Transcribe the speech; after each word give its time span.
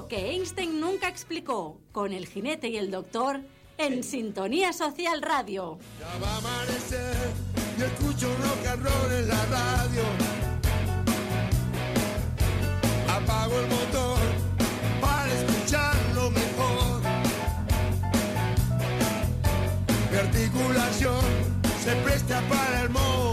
Lo 0.00 0.08
que 0.08 0.30
Einstein 0.30 0.80
nunca 0.80 1.08
explicó, 1.08 1.78
con 1.92 2.14
el 2.14 2.26
jinete 2.26 2.70
y 2.70 2.78
el 2.78 2.90
doctor, 2.90 3.42
en 3.76 4.02
Sintonía 4.02 4.72
Social 4.72 5.20
Radio. 5.20 5.78
Ya 6.00 6.18
va 6.18 6.36
a 6.36 6.38
amanecer 6.38 7.14
y 7.78 7.82
escucho 7.82 8.34
rock 8.36 8.66
and 8.66 8.82
roll 8.82 9.12
en 9.12 9.28
la 9.28 9.44
radio. 9.44 10.02
Apago 13.10 13.60
el 13.60 13.66
motor 13.66 14.18
para 15.02 15.34
escucharlo 15.34 16.30
mejor. 16.30 17.02
Mi 20.10 20.16
articulación 20.16 21.20
se 21.84 21.94
presta 21.96 22.40
para 22.48 22.84
el 22.84 22.88
movimiento. 22.88 23.29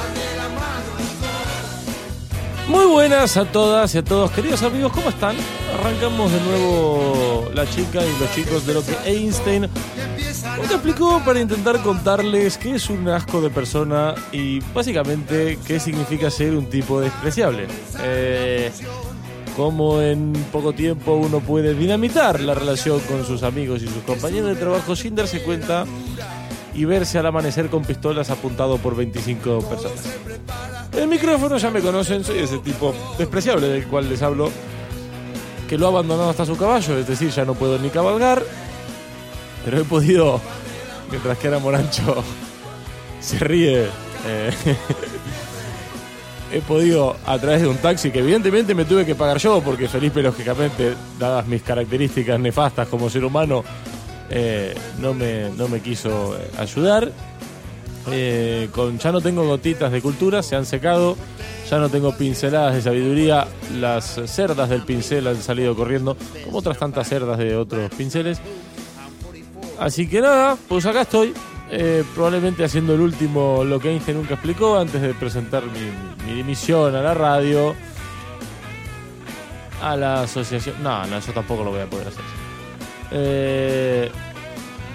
Van 0.00 0.14
de 0.14 0.36
la 0.36 0.48
mano 0.48 0.90
los 0.98 1.12
dos. 1.20 2.68
Muy 2.68 2.86
buenas 2.86 3.36
a 3.36 3.44
todas 3.44 3.94
y 3.94 3.98
a 3.98 4.04
todos, 4.04 4.30
queridos 4.32 4.62
amigos, 4.62 4.92
¿cómo 4.92 5.10
están? 5.10 5.36
Arrancamos 5.78 6.32
de 6.32 6.40
nuevo 6.40 7.50
la 7.54 7.68
chica 7.70 8.00
y 8.04 8.18
los 8.18 8.34
chicos 8.34 8.66
de 8.66 8.74
lo 8.74 8.84
que 8.84 8.96
Einstein 9.04 9.68
nos 10.64 10.72
explicó 10.72 11.20
para 11.24 11.40
intentar 11.40 11.82
contarles 11.82 12.56
qué 12.56 12.76
es 12.76 12.88
un 12.88 13.06
asco 13.08 13.40
de 13.40 13.50
persona 13.50 14.14
y 14.32 14.60
básicamente 14.72 15.58
qué 15.66 15.78
significa 15.78 16.30
ser 16.30 16.56
un 16.56 16.70
tipo 16.70 17.00
despreciable. 17.00 17.66
Eh, 18.02 18.72
cómo 19.56 20.00
en 20.00 20.32
poco 20.50 20.72
tiempo 20.72 21.14
uno 21.14 21.40
puede 21.40 21.74
dinamitar 21.74 22.40
la 22.40 22.54
relación 22.54 22.98
con 23.00 23.26
sus 23.26 23.42
amigos 23.42 23.82
y 23.82 23.88
sus 23.88 24.02
compañeros 24.04 24.48
de 24.48 24.56
trabajo 24.56 24.96
sin 24.96 25.14
darse 25.14 25.42
cuenta 25.42 25.84
y 26.74 26.84
verse 26.86 27.18
al 27.18 27.26
amanecer 27.26 27.68
con 27.68 27.84
pistolas 27.84 28.30
apuntado 28.30 28.78
por 28.78 28.96
25 28.96 29.60
personas. 29.60 30.02
El 30.96 31.08
micrófono 31.08 31.58
ya 31.58 31.70
me 31.70 31.80
conocen, 31.80 32.24
soy 32.24 32.38
ese 32.38 32.58
tipo 32.58 32.94
despreciable 33.18 33.68
del 33.68 33.86
cual 33.86 34.08
les 34.08 34.22
hablo, 34.22 34.50
que 35.68 35.76
lo 35.76 35.86
ha 35.86 35.88
abandonado 35.90 36.30
hasta 36.30 36.46
su 36.46 36.56
caballo, 36.56 36.98
es 36.98 37.06
decir, 37.06 37.30
ya 37.30 37.44
no 37.44 37.54
puedo 37.54 37.78
ni 37.78 37.90
cabalgar, 37.90 38.42
pero 39.64 39.80
he 39.80 39.84
podido, 39.84 40.40
mientras 41.10 41.38
que 41.38 41.48
era 41.48 41.58
Morancho 41.58 42.22
se 43.20 43.38
ríe, 43.38 43.86
eh, 44.26 44.50
he 46.52 46.60
podido 46.60 47.16
a 47.26 47.38
través 47.38 47.62
de 47.62 47.68
un 47.68 47.78
taxi 47.78 48.10
que 48.10 48.18
evidentemente 48.18 48.74
me 48.74 48.84
tuve 48.84 49.06
que 49.06 49.14
pagar 49.14 49.38
yo, 49.38 49.62
porque 49.62 49.88
Felipe, 49.88 50.22
lógicamente, 50.22 50.94
dadas 51.18 51.46
mis 51.46 51.62
características 51.62 52.38
nefastas 52.38 52.88
como 52.88 53.08
ser 53.08 53.24
humano, 53.24 53.64
eh, 54.30 54.74
no, 54.98 55.14
me, 55.14 55.50
no 55.50 55.68
me 55.68 55.80
quiso 55.80 56.36
eh, 56.36 56.50
ayudar. 56.58 57.10
Con, 58.72 58.98
ya 58.98 59.12
no 59.12 59.22
tengo 59.22 59.46
gotitas 59.46 59.90
de 59.90 60.02
cultura, 60.02 60.42
se 60.42 60.56
han 60.56 60.66
secado. 60.66 61.16
Ya 61.70 61.78
no 61.78 61.88
tengo 61.88 62.14
pinceladas 62.14 62.74
de 62.74 62.82
sabiduría. 62.82 63.48
Las 63.80 64.20
cerdas 64.26 64.68
del 64.68 64.82
pincel 64.82 65.26
han 65.26 65.40
salido 65.40 65.74
corriendo, 65.74 66.14
como 66.44 66.58
otras 66.58 66.78
tantas 66.78 67.08
cerdas 67.08 67.38
de 67.38 67.56
otros 67.56 67.90
pinceles. 67.96 68.42
Así 69.78 70.06
que 70.08 70.20
nada, 70.20 70.56
pues 70.68 70.86
acá 70.86 71.02
estoy. 71.02 71.34
eh, 71.70 72.04
probablemente 72.14 72.62
haciendo 72.62 72.94
el 72.94 73.00
último 73.00 73.64
lo 73.64 73.80
que 73.80 73.90
Einstein 73.90 74.18
nunca 74.18 74.34
explicó 74.34 74.78
antes 74.78 75.00
de 75.00 75.14
presentar 75.14 75.64
mi, 75.64 76.26
mi 76.26 76.36
dimisión 76.36 76.94
a 76.94 77.02
la 77.02 77.14
radio. 77.14 77.74
A 79.82 79.96
la 79.96 80.22
asociación. 80.22 80.82
No, 80.82 81.04
no, 81.06 81.16
eso 81.18 81.32
tampoco 81.32 81.64
lo 81.64 81.70
voy 81.70 81.80
a 81.80 81.86
poder 81.86 82.08
hacer. 82.08 82.22
Eh, 83.10 84.10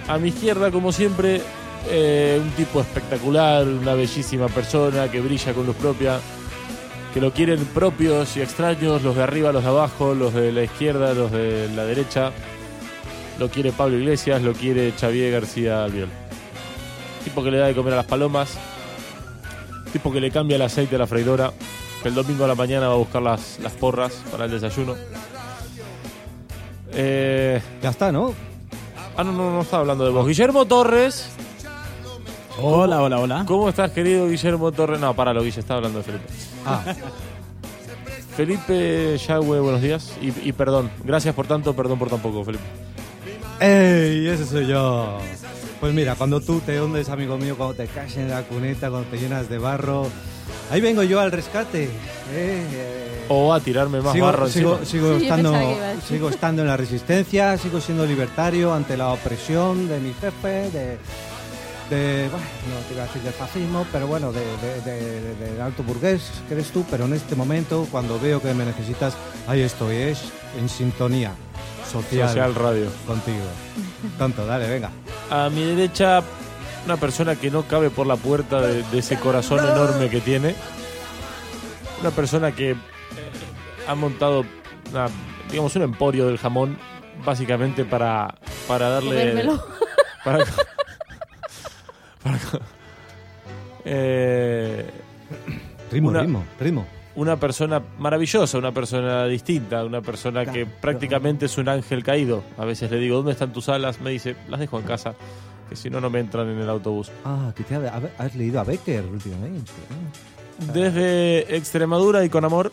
a 0.07 0.17
mi 0.17 0.29
izquierda, 0.29 0.71
como 0.71 0.91
siempre, 0.91 1.41
eh, 1.89 2.39
un 2.41 2.49
tipo 2.51 2.81
espectacular, 2.81 3.67
una 3.67 3.93
bellísima 3.93 4.47
persona 4.47 5.09
que 5.11 5.19
brilla 5.21 5.53
con 5.53 5.65
luz 5.65 5.75
propia, 5.75 6.19
que 7.13 7.21
lo 7.21 7.31
quieren 7.31 7.63
propios 7.65 8.35
y 8.37 8.41
extraños, 8.41 9.03
los 9.03 9.15
de 9.15 9.23
arriba, 9.23 9.51
los 9.51 9.63
de 9.63 9.69
abajo, 9.69 10.15
los 10.15 10.33
de 10.33 10.51
la 10.51 10.63
izquierda, 10.63 11.13
los 11.13 11.31
de 11.31 11.69
la 11.75 11.83
derecha. 11.85 12.31
Lo 13.39 13.49
quiere 13.49 13.71
Pablo 13.71 13.97
Iglesias, 13.97 14.41
lo 14.41 14.53
quiere 14.53 14.91
Xavier 14.99 15.31
García 15.31 15.83
Albiol. 15.85 16.09
Tipo 17.23 17.41
que 17.43 17.51
le 17.51 17.57
da 17.57 17.67
de 17.67 17.75
comer 17.75 17.93
a 17.93 17.97
las 17.97 18.05
palomas, 18.05 18.57
tipo 19.93 20.11
que 20.11 20.19
le 20.19 20.29
cambia 20.31 20.55
el 20.57 20.61
aceite 20.61 20.95
a 20.95 20.99
la 20.99 21.07
freidora, 21.07 21.51
que 22.03 22.09
el 22.09 22.15
domingo 22.15 22.43
a 22.43 22.47
la 22.47 22.55
mañana 22.55 22.87
va 22.87 22.93
a 22.93 22.97
buscar 22.97 23.21
las, 23.21 23.59
las 23.61 23.71
porras 23.73 24.13
para 24.31 24.45
el 24.45 24.51
desayuno. 24.51 24.95
Eh, 26.93 27.61
Ya 27.81 27.89
está, 27.89 28.11
¿no? 28.11 28.33
Ah, 29.15 29.23
no, 29.23 29.31
no, 29.31 29.51
no 29.51 29.61
estaba 29.61 29.81
hablando 29.81 30.05
de 30.05 30.11
vos. 30.11 30.27
Guillermo 30.27 30.65
Torres. 30.65 31.29
Hola, 32.61 33.01
hola, 33.01 33.19
hola. 33.19 33.43
¿Cómo 33.47 33.69
estás, 33.69 33.91
querido 33.91 34.27
Guillermo 34.27 34.71
Torres? 34.71 34.99
No, 34.99 35.13
para 35.13 35.33
lo 35.33 35.41
Guille, 35.43 35.59
estaba 35.61 35.77
hablando 35.77 35.99
de 35.99 36.03
Felipe. 36.03 36.25
Ah, 36.65 36.83
Felipe 38.35 39.17
Yagüe, 39.17 39.59
buenos 39.59 39.81
días. 39.81 40.13
Y, 40.21 40.47
y 40.49 40.51
perdón, 40.53 40.89
gracias 41.03 41.33
por 41.35 41.47
tanto, 41.47 41.73
perdón 41.73 41.99
por 41.99 42.09
tan 42.09 42.19
poco, 42.19 42.43
Felipe. 42.43 42.63
¡Ey! 43.59 44.27
Ese 44.27 44.45
soy 44.45 44.67
yo. 44.67 45.19
Pues 45.79 45.93
mira, 45.93 46.15
cuando 46.15 46.41
tú 46.41 46.59
te 46.59 46.81
hundes, 46.81 47.09
amigo 47.09 47.37
mío, 47.37 47.55
cuando 47.57 47.75
te 47.75 47.87
caes 47.87 48.15
en 48.17 48.29
la 48.29 48.43
cuneta, 48.43 48.89
cuando 48.89 49.09
te 49.09 49.17
llenas 49.17 49.49
de 49.49 49.57
barro, 49.57 50.07
ahí 50.71 50.81
vengo 50.81 51.03
yo 51.03 51.19
al 51.19 51.31
rescate. 51.31 51.83
Eh, 51.85 51.89
eh. 52.33 53.25
O 53.29 53.53
a 53.53 53.59
tirarme 53.59 54.01
más 54.01 54.13
sigo, 54.13 54.25
barro 54.25 54.47
sigo, 54.49 54.79
encima. 54.79 54.85
sigo 55.07 55.17
Sí, 55.17 55.23
estando, 55.23 55.53
sigo 56.07 56.29
estando 56.29 56.61
en 56.63 56.67
la 56.67 56.75
resistencia, 56.77 57.57
sigo 57.57 57.79
siendo 57.79 58.05
libertario 58.05 58.73
ante 58.73 58.97
la 58.97 59.09
opresión 59.09 59.87
de 59.87 59.99
mi 59.99 60.13
jefe, 60.13 60.69
de, 60.71 60.97
de 61.89 62.27
bueno, 62.29 62.45
no 62.73 62.87
te 62.87 62.93
iba 62.95 63.03
a 63.03 63.07
decir 63.07 63.21
del 63.21 63.33
fascismo, 63.33 63.85
pero 63.91 64.07
bueno, 64.07 64.31
de, 64.33 64.39
de- 64.41 64.81
de- 64.81 65.21
de- 65.21 65.35
del 65.51 65.61
alto 65.61 65.83
burgués 65.83 66.23
que 66.47 66.55
eres 66.55 66.71
tú, 66.71 66.83
pero 66.89 67.05
en 67.05 67.13
este 67.13 67.35
momento, 67.35 67.87
cuando 67.91 68.19
veo 68.19 68.41
que 68.41 68.53
me 68.53 68.65
necesitas, 68.65 69.13
ahí 69.47 69.61
estoy, 69.61 69.95
es 69.95 70.19
en 70.59 70.67
sintonía 70.67 71.33
social, 71.89 72.27
Social 72.29 72.55
Radio. 72.55 72.87
contigo. 73.05 73.37
Tonto, 74.17 74.45
dale, 74.45 74.67
venga. 74.69 74.89
A 75.29 75.49
mi 75.49 75.63
derecha, 75.63 76.21
una 76.85 76.97
persona 76.97 77.35
que 77.35 77.49
no 77.51 77.63
cabe 77.63 77.89
por 77.89 78.07
la 78.07 78.15
puerta 78.15 78.61
de, 78.61 78.83
de 78.83 78.99
ese 78.99 79.17
corazón 79.19 79.59
enorme 79.59 80.09
que 80.09 80.21
tiene. 80.21 80.55
Una 82.01 82.11
persona 82.11 82.51
que 82.53 82.71
eh, 82.71 82.75
ha 83.87 83.95
montado, 83.95 84.45
una- 84.91 85.07
digamos, 85.49 85.75
un 85.75 85.81
emporio 85.83 86.27
del 86.27 86.37
jamón, 86.37 86.77
básicamente 87.25 87.83
para, 87.85 88.35
para 88.67 88.89
darle... 88.89 89.43
Para, 90.23 90.39
para- 92.23 92.59
eh, 93.85 94.85
Ritmo, 95.91 96.09
Una- 96.09 96.21
ritmo, 96.21 96.43
ritmo. 96.59 96.85
Una 97.19 97.37
persona 97.39 97.81
maravillosa, 97.97 98.57
una 98.57 98.71
persona 98.71 99.25
distinta, 99.25 99.83
una 99.83 100.01
persona 100.01 100.45
que 100.45 100.65
prácticamente 100.65 101.45
es 101.47 101.57
un 101.57 101.67
ángel 101.69 102.03
caído. 102.03 102.43
A 102.57 102.65
veces 102.65 102.89
le 102.89 102.97
digo, 102.97 103.17
¿dónde 103.17 103.33
están 103.33 103.51
tus 103.53 103.67
alas? 103.69 103.99
Me 103.99 104.11
dice, 104.11 104.35
las 104.47 104.59
dejo 104.59 104.79
en 104.79 104.85
casa, 104.85 105.15
que 105.67 105.75
si 105.75 105.89
no, 105.89 105.99
no 105.99 106.09
me 106.09 106.19
entran 106.19 106.47
en 106.49 106.59
el 106.59 106.69
autobús. 106.69 107.11
Ah, 107.25 107.51
que 107.55 107.63
te 107.63 107.75
ha- 107.75 107.79
ha- 108.17 108.23
has 108.23 108.35
leído 108.35 108.59
a 108.59 108.63
Becker 108.63 109.05
últimamente. 109.05 109.71
Desde 110.73 111.55
Extremadura 111.55 112.23
y 112.23 112.29
con 112.29 112.45
amor, 112.45 112.71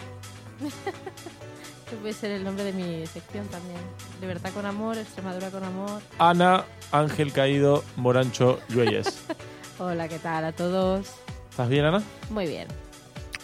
Que 1.90 1.94
puede 1.96 2.14
ser 2.14 2.32
el 2.32 2.42
nombre 2.42 2.64
de 2.64 2.72
mi 2.72 3.06
sección 3.06 3.46
también. 3.46 3.78
Libertad 4.20 4.50
con 4.52 4.66
amor, 4.66 4.98
Extremadura 4.98 5.50
con 5.50 5.62
amor. 5.62 6.02
Ana, 6.18 6.64
ángel 6.90 7.32
caído, 7.32 7.84
Morancho 7.96 8.58
Lluelles. 8.68 9.22
Hola, 9.78 10.08
¿qué 10.08 10.18
tal 10.18 10.44
a 10.46 10.52
todos? 10.52 11.06
¿Estás 11.50 11.68
bien, 11.68 11.84
Ana? 11.84 12.02
Muy 12.30 12.46
bien. 12.48 12.66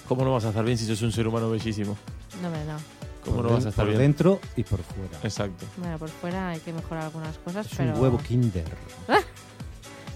¿Cómo 0.08 0.24
no 0.24 0.32
vas 0.32 0.44
a 0.44 0.48
estar 0.50 0.64
bien 0.64 0.76
si 0.78 0.86
sos 0.86 1.00
un 1.02 1.12
ser 1.12 1.26
humano 1.28 1.50
bellísimo? 1.50 1.96
No 2.42 2.50
me 2.50 2.64
no. 2.64 2.76
¿Cómo 3.24 3.36
Por 3.36 3.44
no 3.46 3.52
vas 3.52 3.66
a 3.66 3.68
estar 3.68 3.84
por 3.84 3.90
bien? 3.94 4.00
dentro 4.02 4.40
y 4.56 4.64
por 4.64 4.80
fuera. 4.82 5.18
Exacto. 5.22 5.64
Bueno, 5.76 5.96
por 5.98 6.08
fuera 6.08 6.48
hay 6.50 6.58
que 6.60 6.72
mejorar 6.72 7.04
algunas 7.04 7.38
cosas, 7.38 7.66
Es 7.70 7.76
pero... 7.76 7.94
un 7.94 8.00
huevo 8.00 8.18
Kinder. 8.18 8.64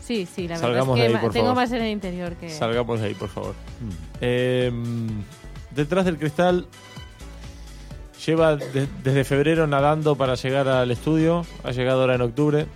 Sí, 0.03 0.25
sí, 0.33 0.47
la 0.47 0.57
Salgamos 0.57 0.95
verdad 0.95 0.95
de 0.95 1.01
es 1.01 1.07
ahí, 1.07 1.09
que 1.09 1.15
ma- 1.15 1.21
por 1.21 1.33
tengo 1.33 1.47
favor. 1.47 1.63
más 1.63 1.73
en 1.73 1.83
el 1.83 1.91
interior 1.91 2.35
que... 2.37 2.49
Salgamos 2.49 3.01
de 3.01 3.07
ahí, 3.09 3.15
por 3.15 3.29
favor. 3.29 3.55
Mm. 3.81 3.91
Eh, 4.21 4.73
detrás 5.75 6.05
del 6.05 6.17
cristal 6.17 6.69
lleva 8.25 8.55
de- 8.55 8.87
desde 9.03 9.25
febrero 9.25 9.67
nadando 9.67 10.15
para 10.15 10.37
llegar 10.37 10.69
al 10.69 10.93
estudio. 10.93 11.45
Ha 11.65 11.73
llegado 11.73 12.03
ahora 12.03 12.15
en 12.15 12.21
octubre. 12.21 12.67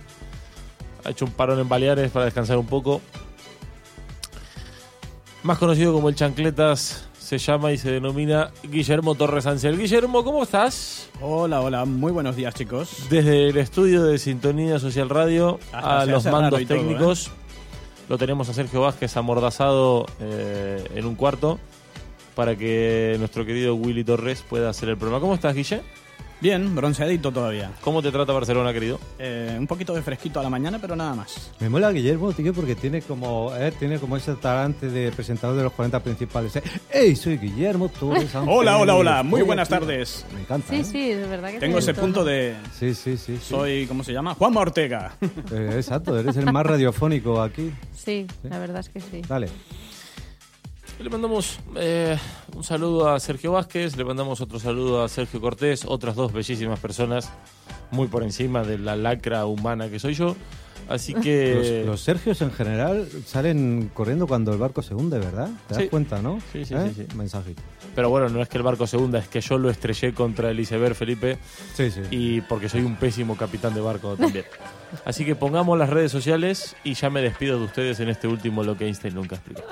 Ha 1.05 1.09
hecho 1.11 1.23
un 1.23 1.31
parón 1.31 1.59
en 1.61 1.69
Baleares 1.69 2.11
para 2.11 2.25
descansar 2.25 2.57
un 2.57 2.67
poco. 2.67 2.99
Más 5.43 5.57
conocido 5.57 5.91
como 5.91 6.07
el 6.09 6.15
Chancletas, 6.15 7.07
se 7.17 7.39
llama 7.39 7.71
y 7.71 7.77
se 7.79 7.89
denomina 7.89 8.51
Guillermo 8.61 9.15
Torres 9.15 9.47
Ansel. 9.47 9.75
Guillermo, 9.75 10.23
¿cómo 10.23 10.43
estás? 10.43 11.09
Hola, 11.19 11.61
hola, 11.61 11.83
muy 11.85 12.11
buenos 12.11 12.35
días 12.35 12.53
chicos. 12.53 13.07
Desde 13.09 13.49
el 13.49 13.57
estudio 13.57 14.03
de 14.03 14.19
Sintonía 14.19 14.77
Social 14.77 15.09
Radio 15.09 15.59
Hasta 15.71 16.01
a 16.01 16.05
los 16.05 16.25
mandos 16.25 16.51
todo, 16.51 16.59
¿eh? 16.59 16.65
técnicos. 16.67 17.31
lo 18.07 18.19
tenemos 18.19 18.49
a 18.49 18.53
Sergio 18.53 18.81
Vázquez 18.81 19.17
amordazado 19.17 20.05
eh, 20.19 20.87
en 20.93 21.05
un 21.07 21.15
cuarto 21.15 21.57
para 22.35 22.55
que 22.55 23.15
nuestro 23.17 23.43
querido 23.43 23.73
Willy 23.73 24.03
Torres 24.03 24.43
pueda 24.47 24.69
hacer 24.69 24.89
el 24.89 24.97
programa. 24.97 25.21
¿Cómo 25.21 25.33
estás, 25.33 25.55
Guille? 25.55 25.81
Bien, 26.41 26.75
bronceadito 26.75 27.31
todavía. 27.31 27.71
¿Cómo 27.81 28.01
te 28.01 28.11
trata 28.11 28.33
Barcelona, 28.33 28.73
querido? 28.73 28.99
Eh, 29.19 29.55
un 29.59 29.67
poquito 29.67 29.93
de 29.93 30.01
fresquito 30.01 30.39
a 30.39 30.43
la 30.43 30.49
mañana, 30.49 30.79
pero 30.81 30.95
nada 30.95 31.13
más. 31.13 31.51
Me 31.59 31.69
mola 31.69 31.91
Guillermo, 31.91 32.33
tío, 32.33 32.51
porque 32.51 32.73
tiene 32.73 33.03
como, 33.03 33.55
eh, 33.55 33.71
tiene 33.77 33.99
como 33.99 34.17
ese 34.17 34.33
talante 34.33 34.89
de 34.89 35.11
presentador 35.11 35.55
de 35.55 35.61
los 35.63 35.71
40 35.73 35.99
principales. 36.01 36.55
eh. 36.55 36.63
¡Ey, 36.91 37.15
soy 37.15 37.37
Guillermo 37.37 37.89
Torres! 37.89 38.33
Hola, 38.47 38.77
hola, 38.79 38.95
hola. 38.95 39.21
Muy 39.23 39.43
buenas 39.43 39.67
tío. 39.69 39.77
tardes. 39.79 40.25
Me 40.33 40.41
encanta. 40.41 40.67
Sí, 40.69 40.77
¿eh? 40.77 40.83
sí, 40.83 41.09
de 41.13 41.27
verdad 41.27 41.51
que 41.51 41.59
Tengo 41.59 41.77
ese 41.77 41.93
todo. 41.93 42.01
punto 42.05 42.23
de... 42.25 42.55
Sí, 42.77 42.95
sí, 42.95 43.17
sí. 43.17 43.37
sí. 43.37 43.39
Soy, 43.47 43.85
¿cómo 43.85 44.03
se 44.03 44.11
llama? 44.11 44.33
Juanma 44.33 44.61
Ortega. 44.61 45.13
Eh, 45.51 45.73
exacto, 45.75 46.17
eres 46.17 46.35
el 46.37 46.51
más 46.51 46.65
radiofónico 46.65 47.39
aquí. 47.39 47.71
Sí, 47.95 48.25
la 48.43 48.57
verdad 48.57 48.79
es 48.79 48.89
que 48.89 48.99
sí. 48.99 49.21
Dale. 49.27 49.47
Le 51.01 51.09
mandamos 51.09 51.59
eh, 51.77 52.17
un 52.55 52.63
saludo 52.63 53.09
a 53.09 53.19
Sergio 53.19 53.53
Vázquez, 53.53 53.97
le 53.97 54.03
mandamos 54.05 54.39
otro 54.41 54.59
saludo 54.59 55.03
a 55.03 55.09
Sergio 55.09 55.41
Cortés, 55.41 55.83
otras 55.85 56.15
dos 56.15 56.31
bellísimas 56.31 56.79
personas, 56.79 57.31
muy 57.89 58.07
por 58.07 58.23
encima 58.23 58.63
de 58.63 58.77
la 58.77 58.95
lacra 58.95 59.45
humana 59.45 59.89
que 59.89 59.99
soy 59.99 60.13
yo. 60.13 60.35
Así 60.89 61.13
que... 61.13 61.81
Los, 61.83 61.87
los 61.87 62.01
Sergios 62.01 62.41
en 62.41 62.51
general 62.51 63.07
salen 63.25 63.89
corriendo 63.93 64.27
cuando 64.27 64.51
el 64.51 64.59
barco 64.59 64.81
se 64.81 64.93
hunde, 64.93 65.17
¿verdad? 65.19 65.49
¿Te 65.67 65.73
das 65.75 65.83
Sí. 65.83 65.89
cuenta, 65.89 66.21
no? 66.21 66.39
Sí, 66.51 66.65
sí, 66.65 66.73
¿Eh? 66.75 66.91
sí, 66.95 67.05
sí. 67.09 67.15
Mensajito. 67.17 67.61
Pero 67.95 68.09
bueno, 68.09 68.29
no 68.29 68.41
es 68.41 68.49
que 68.49 68.57
el 68.57 68.63
barco 68.63 68.85
se 68.85 68.97
hunda, 68.97 69.19
es 69.19 69.27
que 69.27 69.41
yo 69.41 69.57
lo 69.57 69.69
estrellé 69.69 70.13
contra 70.13 70.51
el 70.51 70.59
iceberg, 70.59 70.93
Felipe, 70.95 71.37
Sí, 71.75 71.89
sí. 71.91 72.01
y 72.11 72.41
porque 72.41 72.67
soy 72.69 72.81
un 72.81 72.95
pésimo 72.95 73.35
capitán 73.37 73.73
de 73.73 73.81
barco 73.81 74.15
también. 74.17 74.45
Así 75.05 75.23
que 75.25 75.35
pongamos 75.35 75.77
las 75.79 75.89
redes 75.89 76.11
sociales 76.11 76.75
y 76.83 76.93
ya 76.93 77.09
me 77.09 77.21
despido 77.21 77.57
de 77.57 77.65
ustedes 77.65 77.99
en 78.01 78.09
este 78.09 78.27
último 78.27 78.63
Lo 78.63 78.77
que 78.77 78.85
Einstein 78.85 79.15
nunca 79.15 79.35
explicó. 79.35 79.63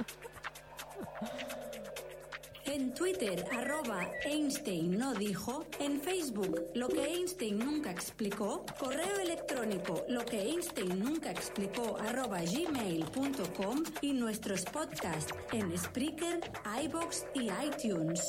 Twitter, 3.20 3.46
arroba 3.52 4.10
Einstein 4.24 4.98
no 4.98 5.14
dijo. 5.14 5.66
En 5.80 6.00
Facebook, 6.00 6.68
lo 6.74 6.88
que 6.88 7.04
Einstein 7.04 7.60
nunca 7.60 7.92
explicó. 7.92 8.66
Correo 8.80 9.20
electrónico, 9.20 10.06
lo 10.08 10.24
que 10.24 10.40
Einstein 10.40 11.00
nunca 11.00 11.32
explicó, 11.32 11.98
arroba 11.98 12.40
gmail.com. 12.40 13.84
Y 14.02 14.14
nuestros 14.14 14.64
podcasts 14.66 15.34
en 15.52 15.78
Spreaker, 15.78 16.40
iBox 16.84 17.26
y 17.36 17.50
iTunes. 17.50 18.22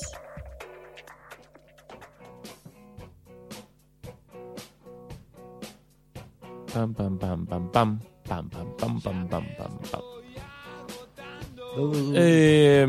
Pam, 6.72 6.94
pam, 6.94 7.18
pam, 7.18 7.46
pam, 7.46 7.70
pam, 7.70 8.00
pam, 8.24 8.50
pam, 8.50 8.76
pam, 8.76 9.00
pam, 9.00 9.28
pam, 9.28 9.44
pam, 9.56 9.78
pam. 9.90 10.02
Eh, 12.16 12.86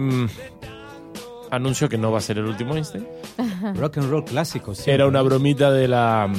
anuncio 1.51 1.89
que 1.89 1.97
no 1.97 2.11
va 2.11 2.17
a 2.17 2.21
ser 2.21 2.37
el 2.37 2.45
último 2.45 2.75
Einstein. 2.75 3.07
Rock 3.75 3.97
and 3.97 4.09
roll 4.09 4.23
clásico, 4.25 4.73
sí. 4.73 4.89
Era 4.89 5.07
una 5.07 5.21
bromita 5.21 5.71
de 5.71 5.87
la, 5.87 6.31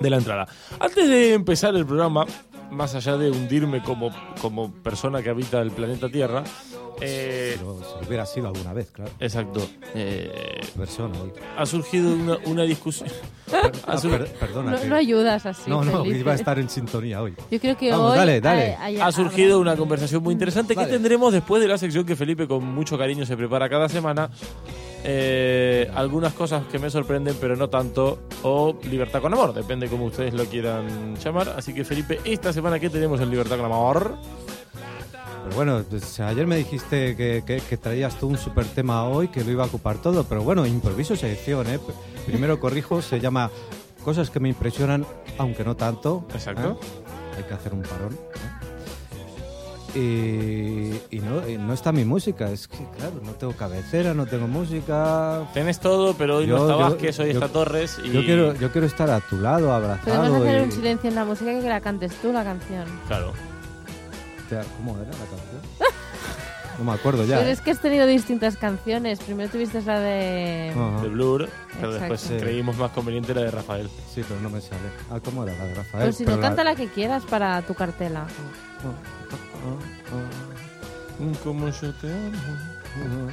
de 0.00 0.10
la 0.10 0.16
entrada. 0.16 0.48
Antes 0.80 1.08
de 1.08 1.34
empezar 1.34 1.74
el 1.76 1.86
programa, 1.86 2.26
más 2.72 2.94
allá 2.94 3.16
de 3.16 3.30
hundirme 3.30 3.82
como, 3.82 4.10
como 4.40 4.72
persona 4.72 5.22
que 5.22 5.30
habita 5.30 5.60
el 5.60 5.70
planeta 5.70 6.08
Tierra, 6.08 6.42
eh, 7.00 7.56
Pero 7.58 7.78
si 8.00 8.06
hubiera 8.08 8.26
sido 8.26 8.48
alguna 8.48 8.72
vez, 8.72 8.90
claro. 8.92 9.10
exacto, 9.18 9.60
eh, 9.94 10.60
Persona. 10.76 11.14
ahí. 11.22 11.32
ha 11.56 11.66
surgido 11.66 12.12
una, 12.14 12.38
una 12.46 12.62
discusión. 12.64 13.08
Ah, 13.86 13.98
sur- 13.98 14.10
per- 14.12 14.28
perdona. 14.32 14.70
No, 14.72 14.80
que- 14.80 14.86
no 14.86 14.96
ayudas 14.96 15.44
así. 15.44 15.68
no, 15.68 15.84
no, 15.84 15.98
Felipe. 16.02 16.18
iba 16.20 16.32
a 16.32 16.34
estar 16.36 16.58
en 16.58 16.70
sintonía 16.70 17.20
hoy. 17.20 17.34
Yo 17.50 17.60
creo 17.60 17.76
que 17.76 17.90
Vamos, 17.90 18.12
hoy 18.12 18.18
dale, 18.18 18.40
dale. 18.40 18.76
hay- 18.76 18.94
hay- 18.96 19.00
Ha 19.00 19.12
surgido 19.12 19.56
habrá- 19.58 19.72
una 19.72 19.76
conversación 19.76 20.22
muy 20.22 20.32
interesante 20.32 20.74
que 20.74 20.86
tendremos 20.86 21.32
después 21.34 21.60
de 21.60 21.68
la 21.68 21.76
sección 21.76 22.06
que 22.06 22.16
Felipe 22.16 22.48
con 22.48 22.64
mucho 22.64 22.96
cariño 22.96 23.26
se 23.26 23.36
prepara 23.36 23.68
cada 23.68 23.88
semana. 23.90 24.30
Eh, 25.04 25.90
algunas 25.94 26.32
cosas 26.32 26.64
que 26.66 26.78
me 26.78 26.88
sorprenden, 26.90 27.36
pero 27.40 27.56
no 27.56 27.68
tanto. 27.68 28.20
O 28.42 28.76
Libertad 28.84 29.20
con 29.20 29.32
Amor, 29.32 29.52
depende 29.52 29.88
como 29.88 30.04
ustedes 30.06 30.32
lo 30.34 30.44
quieran 30.46 31.16
llamar. 31.16 31.48
Así 31.56 31.74
que 31.74 31.84
Felipe, 31.84 32.20
esta 32.24 32.52
semana 32.52 32.78
que 32.78 32.88
tenemos 32.90 33.20
en 33.20 33.30
Libertad 33.30 33.56
con 33.56 33.66
Amor. 33.66 34.16
Pero 35.44 35.56
bueno, 35.56 35.82
pues, 35.90 36.20
ayer 36.20 36.46
me 36.46 36.56
dijiste 36.56 37.16
que, 37.16 37.42
que- 37.44 37.60
que 37.60 37.76
traías 37.76 38.16
tú 38.18 38.28
un 38.28 38.38
super 38.38 38.64
tema 38.64 39.08
hoy 39.08 39.26
que 39.28 39.42
lo 39.42 39.50
iba 39.50 39.64
a 39.64 39.66
ocupar 39.66 39.98
todo, 39.98 40.22
pero 40.24 40.42
bueno, 40.42 40.64
improviso 40.66 41.16
sección, 41.16 41.66
¿eh? 41.68 41.80
Primero 42.26 42.60
corrijo, 42.60 43.02
se 43.02 43.18
llama 43.18 43.50
Cosas 44.04 44.30
que 44.30 44.38
me 44.40 44.48
impresionan, 44.48 45.04
aunque 45.38 45.64
no 45.64 45.76
tanto. 45.76 46.26
Exacto. 46.32 46.78
¿eh? 46.80 47.36
Hay 47.38 47.42
que 47.44 47.54
hacer 47.54 47.72
un 47.72 47.82
parón. 47.82 48.12
¿eh? 48.14 48.61
Y, 49.94 50.92
y 51.10 51.20
no, 51.20 51.46
y 51.48 51.58
no 51.58 51.74
está 51.74 51.92
mi 51.92 52.04
música, 52.04 52.50
es 52.50 52.66
que 52.66 52.78
claro, 52.96 53.20
no 53.22 53.32
tengo 53.32 53.52
cabecera, 53.54 54.14
no 54.14 54.26
tengo 54.26 54.46
música. 54.48 55.42
Tenés 55.52 55.80
todo, 55.80 56.14
pero 56.14 56.38
hoy 56.38 56.46
Yo- 56.46 56.56
no 56.56 56.62
está 56.62 56.76
Vázquez, 56.76 57.18
hoy 57.20 57.30
está 57.30 57.48
Torres. 57.48 57.98
Y... 58.02 58.10
Yo 58.10 58.24
quiero, 58.24 58.54
yo 58.54 58.72
quiero 58.72 58.86
estar 58.86 59.10
a 59.10 59.20
tu 59.20 59.36
lado, 59.38 59.72
abrazado. 59.72 60.16
Podemos 60.16 60.40
hacer 60.42 60.60
y- 60.60 60.64
un 60.64 60.72
silencio 60.72 61.08
en 61.10 61.14
la 61.16 61.24
música 61.24 61.52
y 61.52 61.60
que 61.60 61.68
la 61.68 61.80
cantes 61.80 62.12
tú, 62.22 62.32
la 62.32 62.42
canción. 62.44 62.84
Claro. 63.06 63.32
¿Cómo 64.78 64.92
era 64.96 65.04
la 65.06 65.10
canción? 65.12 65.62
No 66.78 66.84
me 66.86 66.92
acuerdo 66.92 67.26
ya. 67.26 67.36
Pero 67.38 67.50
es 67.50 67.60
que 67.60 67.70
has 67.70 67.80
tenido 67.80 68.06
distintas 68.06 68.56
canciones. 68.56 69.20
Primero 69.20 69.50
tuviste 69.50 69.82
la 69.82 70.00
de... 70.00 70.72
Ajá. 70.74 71.02
De 71.02 71.08
Blur, 71.10 71.48
pero 71.78 71.92
Exacto. 71.92 72.14
después 72.14 72.20
Sí. 72.22 72.36
creímos 72.42 72.76
más 72.78 72.90
conveniente 72.92 73.34
la 73.34 73.42
de 73.42 73.50
Rafael. 73.50 73.90
Sí, 74.12 74.24
pero 74.26 74.40
no 74.40 74.48
me 74.48 74.62
sale. 74.62 74.80
Ah, 75.10 75.20
¿cómo 75.22 75.44
era 75.44 75.54
la 75.58 75.66
de 75.66 75.74
Rafael? 75.74 76.04
Pues 76.04 76.16
si 76.16 76.24
Pero 76.24 76.36
no, 76.38 76.42
la- 76.42 76.48
canta 76.48 76.64
la 76.64 76.74
que 76.74 76.88
quieras 76.88 77.24
para 77.28 77.60
tu 77.60 77.74
cartela. 77.74 78.24
Como 81.44 81.68
yo 81.68 81.92
te 81.94 82.08
amo. 82.12 83.28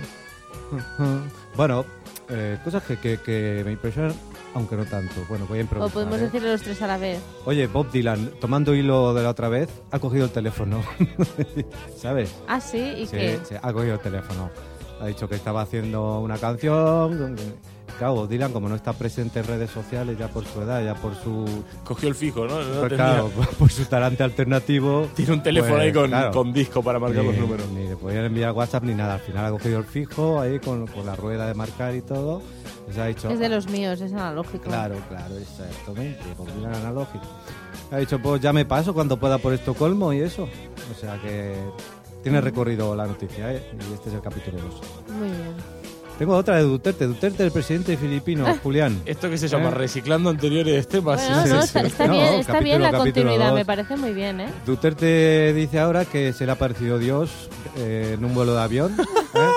Bueno, 1.55 1.85
eh, 2.29 2.57
cosas 2.63 2.83
que, 2.83 2.97
que- 2.97 3.17
que 3.17 3.61
me 3.65 3.71
impresionan, 3.71 4.13
aunque 4.53 4.75
no 4.75 4.85
tanto. 4.85 5.25
Bueno, 5.27 5.45
voy 5.47 5.57
a 5.59 5.61
O 5.61 5.63
improvisar. 5.63 5.91
podemos 5.93 6.17
¿eh? 6.19 6.21
decirle 6.23 6.51
los 6.51 6.61
tres 6.61 6.81
a 6.81 6.87
la 6.87 6.97
vez. 6.97 7.19
Oye, 7.45 7.67
Bob 7.67 7.91
Dylan, 7.91 8.31
tomando 8.39 8.75
hilo 8.75 9.13
de 9.13 9.23
la 9.23 9.29
otra 9.29 9.49
vez, 9.49 9.69
ha 9.91 9.99
cogido 9.99 10.25
el 10.25 10.31
teléfono. 10.31 10.81
¿Sabes? 11.97 12.35
Ah, 12.47 12.59
sí, 12.61 12.77
¿y 12.79 13.05
Sí, 13.07 13.11
qué? 13.17 13.39
sí, 13.43 13.55
ha 13.61 13.73
cogido 13.73 13.95
el 13.95 13.99
teléfono. 13.99 14.49
Ha 15.01 15.07
dicho 15.07 15.27
que 15.29 15.35
estaba 15.35 15.61
haciendo 15.61 16.19
una 16.19 16.37
canción. 16.37 17.35
Claro, 17.99 18.27
Dylan, 18.27 18.53
como 18.53 18.69
no 18.69 18.75
está 18.75 18.93
presente 18.93 19.39
en 19.41 19.45
redes 19.45 19.69
sociales, 19.71 20.17
ya 20.17 20.29
por 20.29 20.45
su 20.45 20.61
edad, 20.61 20.81
ya 20.81 20.95
por 20.95 21.13
su. 21.15 21.45
Cogió 21.83 22.07
el 22.07 22.15
fijo, 22.15 22.47
¿no? 22.47 22.63
No 22.63 22.79
pues 22.79 22.93
claro, 22.93 23.29
por 23.59 23.69
su 23.69 23.83
talante 23.85 24.23
alternativo. 24.23 25.09
Tiene 25.15 25.33
un 25.33 25.43
teléfono 25.43 25.73
pues, 25.75 25.83
ahí 25.83 25.91
con, 25.93 26.07
claro. 26.07 26.31
con 26.31 26.53
disco 26.53 26.81
para 26.81 26.97
marcar 26.97 27.25
los 27.25 27.35
Ni- 27.35 27.41
números. 27.41 27.67
Ni 27.71 27.89
le 27.89 27.97
podían 27.97 28.23
enviar 28.23 28.53
WhatsApp 28.53 28.83
ni 28.85 28.93
nada. 28.93 29.15
Al 29.15 29.19
final 29.19 29.45
ha 29.45 29.51
cogido 29.51 29.79
el 29.79 29.83
fijo 29.83 30.39
ahí 30.39 30.59
con, 30.59 30.87
con 30.87 31.05
la 31.05 31.17
rueda 31.17 31.45
de 31.45 31.53
marcar 31.53 31.93
y 31.93 32.01
todo. 32.01 32.41
Les 32.87 32.97
ha 32.97 33.05
dicho. 33.07 33.29
Es 33.29 33.37
de 33.37 33.49
los 33.49 33.67
míos, 33.69 33.99
es 33.99 34.13
analógico. 34.13 34.63
Claro, 34.63 34.95
claro, 35.09 35.37
exactamente. 35.37 36.23
Con 36.37 36.47
Dylan 36.55 36.75
analógico. 36.75 37.25
Ha 37.91 37.97
dicho, 37.97 38.17
pues 38.19 38.41
ya 38.41 38.53
me 38.53 38.63
paso 38.63 38.93
cuando 38.93 39.19
pueda 39.19 39.39
por 39.39 39.51
Estocolmo 39.53 40.13
y 40.13 40.21
eso. 40.21 40.47
O 40.89 40.97
sea 40.97 41.21
que 41.21 41.53
tiene 42.23 42.39
recorrido 42.39 42.95
la 42.95 43.05
noticia, 43.07 43.53
¿eh? 43.53 43.71
Y 43.73 43.93
este 43.93 44.07
es 44.07 44.15
el 44.15 44.21
capítulo 44.21 44.57
2. 44.57 45.17
Muy 45.17 45.27
bien. 45.27 45.78
Tengo 46.19 46.35
otra 46.35 46.57
de 46.57 46.63
Duterte. 46.63 47.07
Duterte, 47.07 47.43
el 47.45 47.51
presidente 47.51 47.95
filipino, 47.95 48.45
Julián. 48.61 49.01
Esto 49.05 49.29
que 49.29 49.37
se 49.37 49.47
llama 49.47 49.69
¿Eh? 49.69 49.75
reciclando 49.75 50.29
anteriores 50.29 50.85
temas. 50.87 51.25
Bueno, 51.25 51.43
Sí, 51.43 51.49
no, 51.49 51.61
sí, 51.61 51.65
está, 51.67 51.79
sí. 51.81 51.87
está 51.87 52.07
No, 52.07 52.13
bien, 52.13 52.25
está 52.25 52.53
capítulo, 52.53 52.61
bien 52.63 52.81
la 52.81 52.91
continuidad, 52.97 53.47
dos. 53.47 53.55
me 53.55 53.65
parece 53.65 53.95
muy 53.95 54.13
bien, 54.13 54.41
¿eh? 54.41 54.49
Duterte 54.65 55.53
dice 55.53 55.79
ahora 55.79 56.03
que 56.03 56.33
se 56.33 56.45
le 56.45 56.51
ha 56.51 56.55
aparecido 56.55 56.99
Dios 56.99 57.31
eh, 57.77 58.15
en 58.17 58.25
un 58.25 58.33
vuelo 58.35 58.53
de 58.53 58.61
avión. 58.61 58.95
¿eh? 59.33 59.48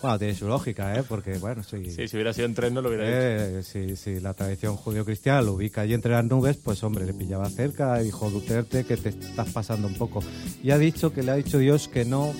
Bueno, 0.00 0.18
tiene 0.18 0.34
su 0.34 0.46
lógica, 0.46 0.96
¿eh? 0.96 1.02
Porque, 1.08 1.38
bueno, 1.38 1.62
sí. 1.62 1.90
Sí, 1.90 2.08
si 2.08 2.16
hubiera 2.16 2.32
sido 2.32 2.46
en 2.46 2.54
tren 2.54 2.74
no 2.74 2.82
lo 2.82 2.88
hubiera 2.88 3.04
hecho. 3.06 3.58
Eh, 3.58 3.62
si, 3.62 3.96
si 3.96 4.20
la 4.20 4.34
tradición 4.34 4.76
judío-cristiana 4.76 5.42
lo 5.42 5.54
ubica 5.54 5.82
allí 5.82 5.94
entre 5.94 6.12
las 6.12 6.24
nubes, 6.24 6.56
pues 6.56 6.82
hombre, 6.82 7.04
le 7.06 7.14
pillaba 7.14 7.48
cerca 7.50 7.98
dijo 7.98 8.30
Duterte 8.30 8.84
que 8.84 8.96
te 8.96 9.10
estás 9.10 9.50
pasando 9.50 9.88
un 9.88 9.94
poco. 9.94 10.22
Y 10.62 10.70
ha 10.70 10.78
dicho 10.78 11.12
que 11.12 11.22
le 11.22 11.32
ha 11.32 11.36
dicho 11.36 11.58
Dios 11.58 11.88
que 11.88 12.04
no 12.04 12.32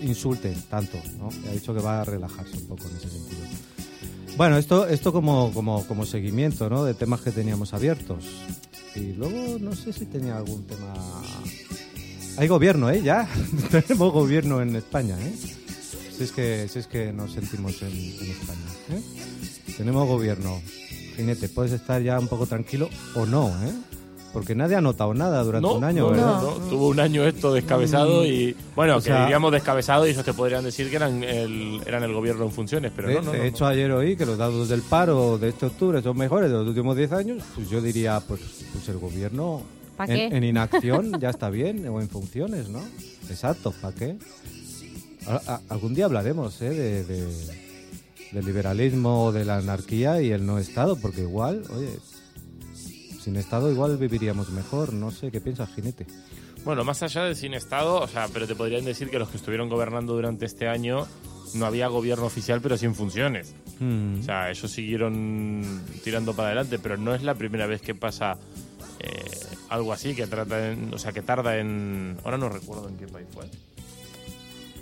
insulte 0.00 0.54
tanto, 0.68 0.98
¿no? 1.18 1.30
Le 1.42 1.50
ha 1.50 1.52
dicho 1.52 1.74
que 1.74 1.80
va 1.80 2.00
a 2.00 2.04
relajarse 2.04 2.56
un 2.58 2.66
poco 2.66 2.88
en 2.88 2.96
ese 2.96 3.10
sentido. 3.10 3.42
Bueno, 4.36 4.58
esto, 4.58 4.86
esto 4.88 5.12
como, 5.12 5.52
como, 5.52 5.86
como 5.86 6.04
seguimiento, 6.04 6.68
¿no? 6.68 6.84
De 6.84 6.94
temas 6.94 7.20
que 7.20 7.30
teníamos 7.30 7.72
abiertos. 7.72 8.24
Y 8.96 9.12
luego 9.12 9.58
no 9.60 9.74
sé 9.74 9.92
si 9.92 10.06
tenía 10.06 10.36
algún 10.36 10.64
tema... 10.66 10.94
Hay 12.36 12.48
gobierno, 12.48 12.90
¿eh? 12.90 13.00
Ya. 13.02 13.28
Tenemos 13.70 14.12
gobierno 14.12 14.60
en 14.60 14.74
España, 14.74 15.16
¿eh? 15.20 15.32
Si 16.16 16.24
es 16.24 16.32
que, 16.32 16.68
si 16.68 16.78
es 16.78 16.86
que 16.86 17.12
nos 17.12 17.32
sentimos 17.32 17.80
en, 17.82 17.88
en 17.92 18.30
España, 18.30 18.60
¿eh? 18.90 19.00
Tenemos 19.76 20.06
gobierno. 20.06 20.60
Jinete, 21.16 21.48
puedes 21.48 21.72
estar 21.72 22.00
ya 22.02 22.18
un 22.18 22.28
poco 22.28 22.46
tranquilo 22.46 22.88
o 23.14 23.26
no, 23.26 23.48
¿eh? 23.64 23.72
Porque 24.32 24.54
nadie 24.56 24.74
ha 24.74 24.80
notado 24.80 25.14
nada 25.14 25.42
durante 25.44 25.68
No, 25.68 25.74
un 25.74 25.84
año, 25.84 26.02
no, 26.06 26.10
¿verdad? 26.10 26.42
no, 26.42 26.58
no. 26.58 26.66
Tuvo 26.68 26.88
un 26.88 26.98
año 26.98 27.24
esto 27.24 27.52
descabezado 27.54 28.24
y. 28.26 28.56
Bueno, 28.74 28.94
O 28.96 28.98
que 28.98 29.04
sea- 29.04 29.22
diríamos 29.22 29.52
descabezado 29.52 30.06
y 30.06 30.10
ellos 30.10 30.24
te 30.24 30.34
podrían 30.34 30.64
decir 30.64 30.90
que 30.90 30.96
eran 30.96 31.22
el, 31.22 31.80
eran 31.86 32.02
el 32.02 32.12
gobierno 32.12 32.44
en 32.44 32.50
funciones, 32.50 32.90
pero 32.94 33.08
de, 33.08 33.14
no, 33.14 33.22
no. 33.22 33.30
de 33.32 33.38
no, 33.38 33.44
hecho, 33.44 33.64
ayer 33.66 33.90
oí 33.92 34.16
que 34.16 34.26
los 34.26 34.36
datos 34.36 34.68
del 34.68 34.82
paro 34.82 35.38
de 35.38 35.50
este 35.50 35.66
octubre 35.66 36.02
son 36.02 36.16
mejores 36.16 36.50
de 36.50 36.56
los 36.56 36.66
últimos 36.66 36.96
10 36.96 37.12
años. 37.12 37.42
Pues 37.54 37.70
yo 37.70 37.80
diría, 37.80 38.20
pues, 38.26 38.40
pues 38.72 38.88
el 38.88 38.98
gobierno 38.98 39.62
¿Pa 39.96 40.06
en, 40.06 40.34
en 40.34 40.42
inacción 40.42 41.12
ya 41.20 41.30
está 41.30 41.48
bien, 41.50 41.86
o 41.88 42.00
en 42.00 42.08
funciones, 42.08 42.68
¿no? 42.68 42.80
Exacto, 43.30 43.72
¿para 43.80 43.94
qué? 43.94 44.16
A- 45.26 45.54
a- 45.54 45.60
algún 45.68 45.94
día 45.94 46.04
hablaremos 46.06 46.60
¿eh? 46.62 46.70
de, 46.70 47.04
de- 47.04 47.64
del 48.32 48.44
liberalismo, 48.44 49.32
de 49.32 49.44
la 49.44 49.56
anarquía 49.58 50.20
y 50.20 50.30
el 50.32 50.44
no 50.44 50.58
Estado, 50.58 50.96
porque 50.96 51.20
igual, 51.22 51.62
oye, 51.70 51.98
sin 53.20 53.36
Estado 53.36 53.70
igual 53.70 53.96
viviríamos 53.96 54.50
mejor, 54.50 54.92
no 54.92 55.10
sé, 55.10 55.30
¿qué 55.30 55.40
piensas, 55.40 55.70
Jinete? 55.74 56.06
Bueno, 56.64 56.82
más 56.84 57.02
allá 57.02 57.24
de 57.24 57.34
sin 57.34 57.54
Estado, 57.54 58.00
o 58.00 58.08
sea, 58.08 58.28
pero 58.32 58.46
te 58.46 58.54
podrían 58.54 58.84
decir 58.84 59.08
que 59.10 59.18
los 59.18 59.28
que 59.28 59.36
estuvieron 59.36 59.68
gobernando 59.68 60.14
durante 60.14 60.46
este 60.46 60.66
año 60.66 61.06
no 61.54 61.66
había 61.66 61.86
gobierno 61.88 62.24
oficial, 62.24 62.60
pero 62.60 62.76
sin 62.76 62.94
funciones. 62.94 63.54
Mm, 63.80 64.20
O 64.20 64.22
sea, 64.24 64.50
ellos 64.50 64.70
siguieron 64.70 65.82
tirando 66.02 66.34
para 66.34 66.48
adelante, 66.48 66.78
pero 66.78 66.96
no 66.96 67.14
es 67.14 67.22
la 67.22 67.34
primera 67.34 67.66
vez 67.66 67.82
que 67.82 67.94
pasa 67.94 68.36
eh, 68.98 69.24
algo 69.68 69.92
así, 69.92 70.14
que 70.14 70.26
trata 70.26 70.72
en, 70.72 70.92
o 70.92 70.98
sea, 70.98 71.12
que 71.12 71.22
tarda 71.22 71.58
en, 71.58 72.16
ahora 72.24 72.38
no 72.38 72.48
recuerdo 72.48 72.88
en 72.88 72.96
qué 72.96 73.06
país 73.06 73.26
fue, 73.32 73.44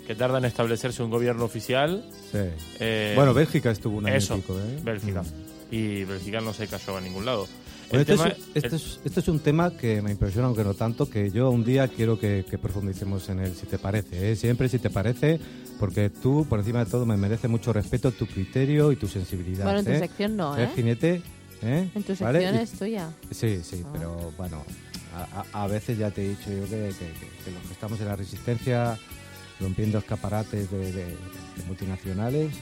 que 0.07 0.15
tarda 0.15 0.37
en 0.37 0.45
establecerse 0.45 1.01
un 1.03 1.09
gobierno 1.09 1.45
oficial. 1.45 2.03
sí. 2.31 2.37
eh, 2.79 3.13
bueno, 3.15 3.33
Bélgica 3.33 3.71
estuvo 3.71 3.97
un 3.97 4.05
año 4.07 4.15
eso, 4.15 4.35
y 4.37 4.41
pico, 4.41 4.59
¿eh? 4.59 4.79
Bélgica. 4.83 5.21
Mm. 5.21 5.75
Y 5.75 6.03
Bélgica 6.03 6.41
no 6.41 6.53
se 6.53 6.67
cayó 6.67 6.97
a 6.97 7.01
ningún 7.01 7.25
lado. 7.25 7.47
Bueno, 7.89 8.01
este, 8.01 8.13
tema- 8.15 8.27
es, 8.29 8.37
este, 8.63 8.75
es, 8.75 8.99
este 9.05 9.19
es 9.19 9.27
un 9.27 9.39
tema 9.39 9.75
que 9.77 10.01
me 10.01 10.11
impresiona, 10.11 10.47
aunque 10.47 10.63
no 10.63 10.73
tanto, 10.73 11.09
que 11.09 11.29
yo 11.31 11.49
un 11.51 11.63
día 11.63 11.87
quiero 11.87 12.19
que, 12.19 12.43
que 12.49 12.57
profundicemos 12.57 13.27
en 13.29 13.39
él, 13.39 13.53
si 13.55 13.65
te 13.67 13.77
parece. 13.77 14.31
¿eh? 14.31 14.35
Siempre 14.35 14.67
si 14.69 14.79
te 14.79 14.89
parece, 14.89 15.39
porque 15.79 16.09
tú, 16.09 16.45
por 16.49 16.59
encima 16.59 16.83
de 16.85 16.89
todo, 16.91 17.05
me 17.05 17.17
merece 17.17 17.47
mucho 17.47 17.71
respeto 17.71 18.11
tu 18.11 18.25
criterio 18.25 18.91
y 18.91 18.95
tu 18.95 19.07
sensibilidad. 19.07 19.63
Bueno, 19.65 19.79
en 19.79 19.85
tu 19.85 19.91
¿eh? 19.91 19.99
sección 19.99 20.35
no, 20.37 20.57
¿Eh, 20.57 20.63
¿eh? 20.63 20.69
jinete? 20.75 21.21
¿Eh? 21.61 21.89
En 21.93 22.03
tu 22.03 22.15
sección 22.15 22.55
es 22.55 22.71
tuya. 22.71 23.09
Sí, 23.31 23.59
sí, 23.63 23.83
Ah. 23.85 23.89
pero 23.93 24.31
bueno, 24.37 24.63
a, 25.15 25.41
a- 25.59 25.63
a 25.63 25.67
veces 25.67 25.97
ya 25.97 26.09
te 26.11 26.25
he 26.25 26.29
dicho 26.29 26.49
yo 26.51 26.63
que, 26.63 26.89
que- 26.99 27.11
que- 27.19 27.45
que 27.45 27.51
los 27.51 27.61
que 27.67 27.73
estamos 27.73 27.99
en 28.01 28.07
la 28.07 28.15
resistencia, 28.15 28.97
rompiendo 29.59 29.97
escaparates 29.99 30.69
de, 30.71 30.91
de- 30.91 31.05
de 31.05 31.63
multinacionales, 31.67 32.53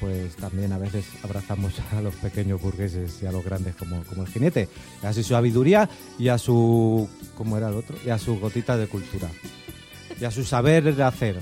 pues 0.00 0.34
también 0.36 0.72
a 0.72 0.78
veces 0.78 1.04
abrazamos 1.22 1.74
a 1.92 2.00
los 2.00 2.14
pequeños 2.16 2.60
burgueses 2.60 3.22
y 3.22 3.26
a 3.26 3.32
los 3.32 3.44
grandes 3.44 3.76
como, 3.76 4.02
como 4.04 4.22
el 4.22 4.28
jinete, 4.28 4.68
a 5.02 5.12
su 5.12 5.22
sabiduría 5.22 5.88
y 6.18 6.28
a 6.28 6.38
su, 6.38 7.08
¿cómo 7.36 7.56
era 7.58 7.68
el 7.68 7.74
otro? 7.74 7.96
Y 8.04 8.10
a 8.10 8.18
su 8.18 8.38
gotita 8.40 8.76
de 8.76 8.86
cultura, 8.86 9.28
y 10.20 10.24
a 10.24 10.30
su 10.30 10.44
saber 10.44 10.94
de 10.94 11.02
hacer. 11.02 11.36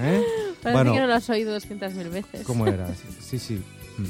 ¿eh? 0.00 0.22
Parece 0.62 0.76
Bueno, 0.78 0.92
que 0.92 1.00
no 1.00 1.06
lo 1.06 1.14
has 1.14 1.28
oído 1.30 1.56
200.000 1.58 2.10
veces. 2.10 2.42
¿cómo 2.44 2.66
era? 2.66 2.88
Sí, 3.20 3.38
sí. 3.38 3.54
Mm. 3.98 4.04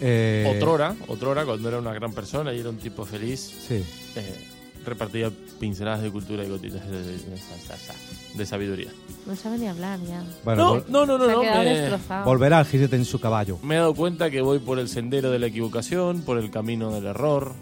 Eh, 0.00 0.54
Otrora, 0.56 0.94
otrora, 1.08 1.44
cuando 1.44 1.68
era 1.68 1.78
una 1.78 1.92
gran 1.92 2.12
persona 2.12 2.52
y 2.54 2.60
era 2.60 2.68
un 2.70 2.78
tipo 2.78 3.04
feliz, 3.04 3.40
Sí. 3.66 3.84
eh, 4.14 4.34
repartía 4.86 5.30
pinceladas 5.58 6.02
de 6.02 6.10
cultura 6.12 6.44
y 6.44 6.48
gotitas 6.48 6.88
de, 6.88 7.00
de- 8.38 8.46
sabiduría. 8.46 8.90
No 9.26 9.36
sabe 9.36 9.58
ni 9.58 9.66
hablar 9.68 9.98
ya. 10.08 10.24
Bueno, 10.44 10.82
No, 10.88 11.04
no, 11.04 11.18
no, 11.18 11.26
no, 11.26 11.42
no, 11.42 11.42
me- 11.42 12.24
volverá 12.24 12.60
el 12.60 12.66
jinete 12.66 12.96
en 12.96 13.04
su 13.04 13.20
caballo. 13.20 13.58
Me 13.62 13.74
he 13.74 13.78
dado 13.78 13.94
cuenta 13.94 14.30
que 14.30 14.40
voy 14.40 14.58
por 14.58 14.78
el 14.78 14.88
sendero 14.88 15.30
de 15.30 15.38
la 15.38 15.46
equivocación, 15.46 16.22
por 16.22 16.38
el 16.38 16.50
camino 16.50 16.90
del 16.92 17.06
error, 17.06 17.52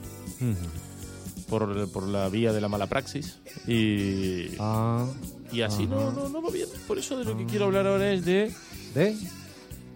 por, 1.48 1.88
por 1.90 2.02
la 2.04 2.28
vía 2.28 2.52
de 2.52 2.60
la 2.60 2.68
mala 2.68 2.86
praxis. 2.86 3.38
Y, 3.66 4.50
Ah, 4.58 5.06
y 5.52 5.62
así 5.62 5.86
no, 5.86 6.10
no, 6.12 6.28
no 6.28 6.42
va 6.42 6.50
bien. 6.50 6.68
Por 6.86 6.98
eso 6.98 7.18
de 7.18 7.24
lo 7.24 7.36
que 7.36 7.46
quiero 7.46 7.66
hablar 7.66 7.86
ahora 7.86 8.12
es 8.12 8.24
de... 8.24 8.52
¿de? 8.94 9.16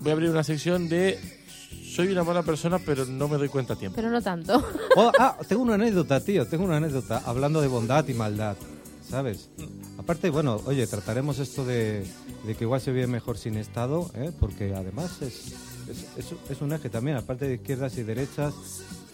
Voy 0.00 0.10
a 0.10 0.12
abrir 0.14 0.30
una 0.30 0.44
sección 0.44 0.88
de... 0.88 1.18
Soy 1.94 2.08
una 2.08 2.22
mala 2.24 2.42
persona, 2.42 2.78
pero 2.78 3.04
no 3.04 3.26
me 3.28 3.36
doy 3.36 3.48
cuenta 3.48 3.74
a 3.74 3.76
tiempo. 3.76 3.96
Pero 3.96 4.10
no 4.10 4.22
tanto. 4.22 4.64
Oh, 4.96 5.10
ah, 5.18 5.36
tengo 5.48 5.62
una 5.62 5.74
anécdota, 5.74 6.20
tío, 6.20 6.46
tengo 6.46 6.64
una 6.64 6.76
anécdota 6.76 7.22
hablando 7.26 7.60
de 7.60 7.66
bondad 7.68 8.06
y 8.08 8.14
maldad, 8.14 8.56
¿sabes? 9.08 9.50
Aparte, 10.00 10.30
bueno, 10.30 10.62
oye, 10.64 10.86
trataremos 10.86 11.38
esto 11.40 11.62
de, 11.62 12.06
que 12.46 12.64
igual 12.64 12.80
se 12.80 12.90
vive 12.90 13.06
mejor 13.06 13.36
sin 13.36 13.58
Estado, 13.58 14.10
¿eh? 14.14 14.32
porque 14.40 14.74
además 14.74 15.20
es, 15.20 15.52
un 16.62 16.72
eje 16.72 16.88
también, 16.88 17.18
aparte 17.18 17.46
de 17.46 17.56
izquierdas 17.56 17.98
y 17.98 18.02
derechas, 18.02 18.54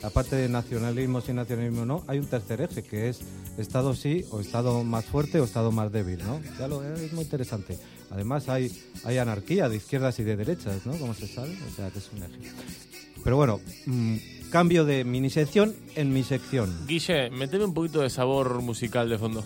aparte 0.04 0.36
de 0.36 0.48
nacionalismo 0.48 1.20
y 1.26 1.32
nacionalismo 1.32 1.84
no, 1.86 2.04
hay 2.06 2.20
un 2.20 2.26
tercer 2.26 2.60
eje 2.60 2.84
que 2.84 3.08
es 3.08 3.18
Estado 3.58 3.96
sí 3.96 4.26
o 4.30 4.38
Estado 4.38 4.84
más 4.84 5.04
fuerte 5.06 5.40
o 5.40 5.44
Estado 5.44 5.72
más 5.72 5.90
débil, 5.90 6.18
¿no? 6.18 6.40
Ya 6.56 6.68
lo 6.68 6.84
es 6.84 7.12
muy 7.12 7.24
interesante. 7.24 7.76
Además 8.12 8.48
hay, 8.48 8.70
hay 9.02 9.18
anarquía 9.18 9.68
de 9.68 9.78
izquierdas 9.78 10.20
y 10.20 10.22
de 10.22 10.36
derechas, 10.36 10.86
¿no? 10.86 10.96
Como 10.98 11.14
se 11.14 11.26
sabe, 11.26 11.58
o 11.68 11.74
sea 11.74 11.90
que 11.90 11.98
es 11.98 12.08
un 12.12 12.22
eje. 12.22 12.52
Pero 13.24 13.34
bueno, 13.34 13.58
mm, 13.86 14.16
cambio 14.50 14.84
de 14.84 15.02
mini 15.02 15.30
sección 15.30 15.74
en 15.96 16.12
mi 16.12 16.22
sección. 16.22 16.86
Guille, 16.86 17.28
meteme 17.30 17.64
un 17.64 17.74
poquito 17.74 18.02
de 18.02 18.08
sabor 18.08 18.62
musical 18.62 19.08
de 19.08 19.18
fondo. 19.18 19.44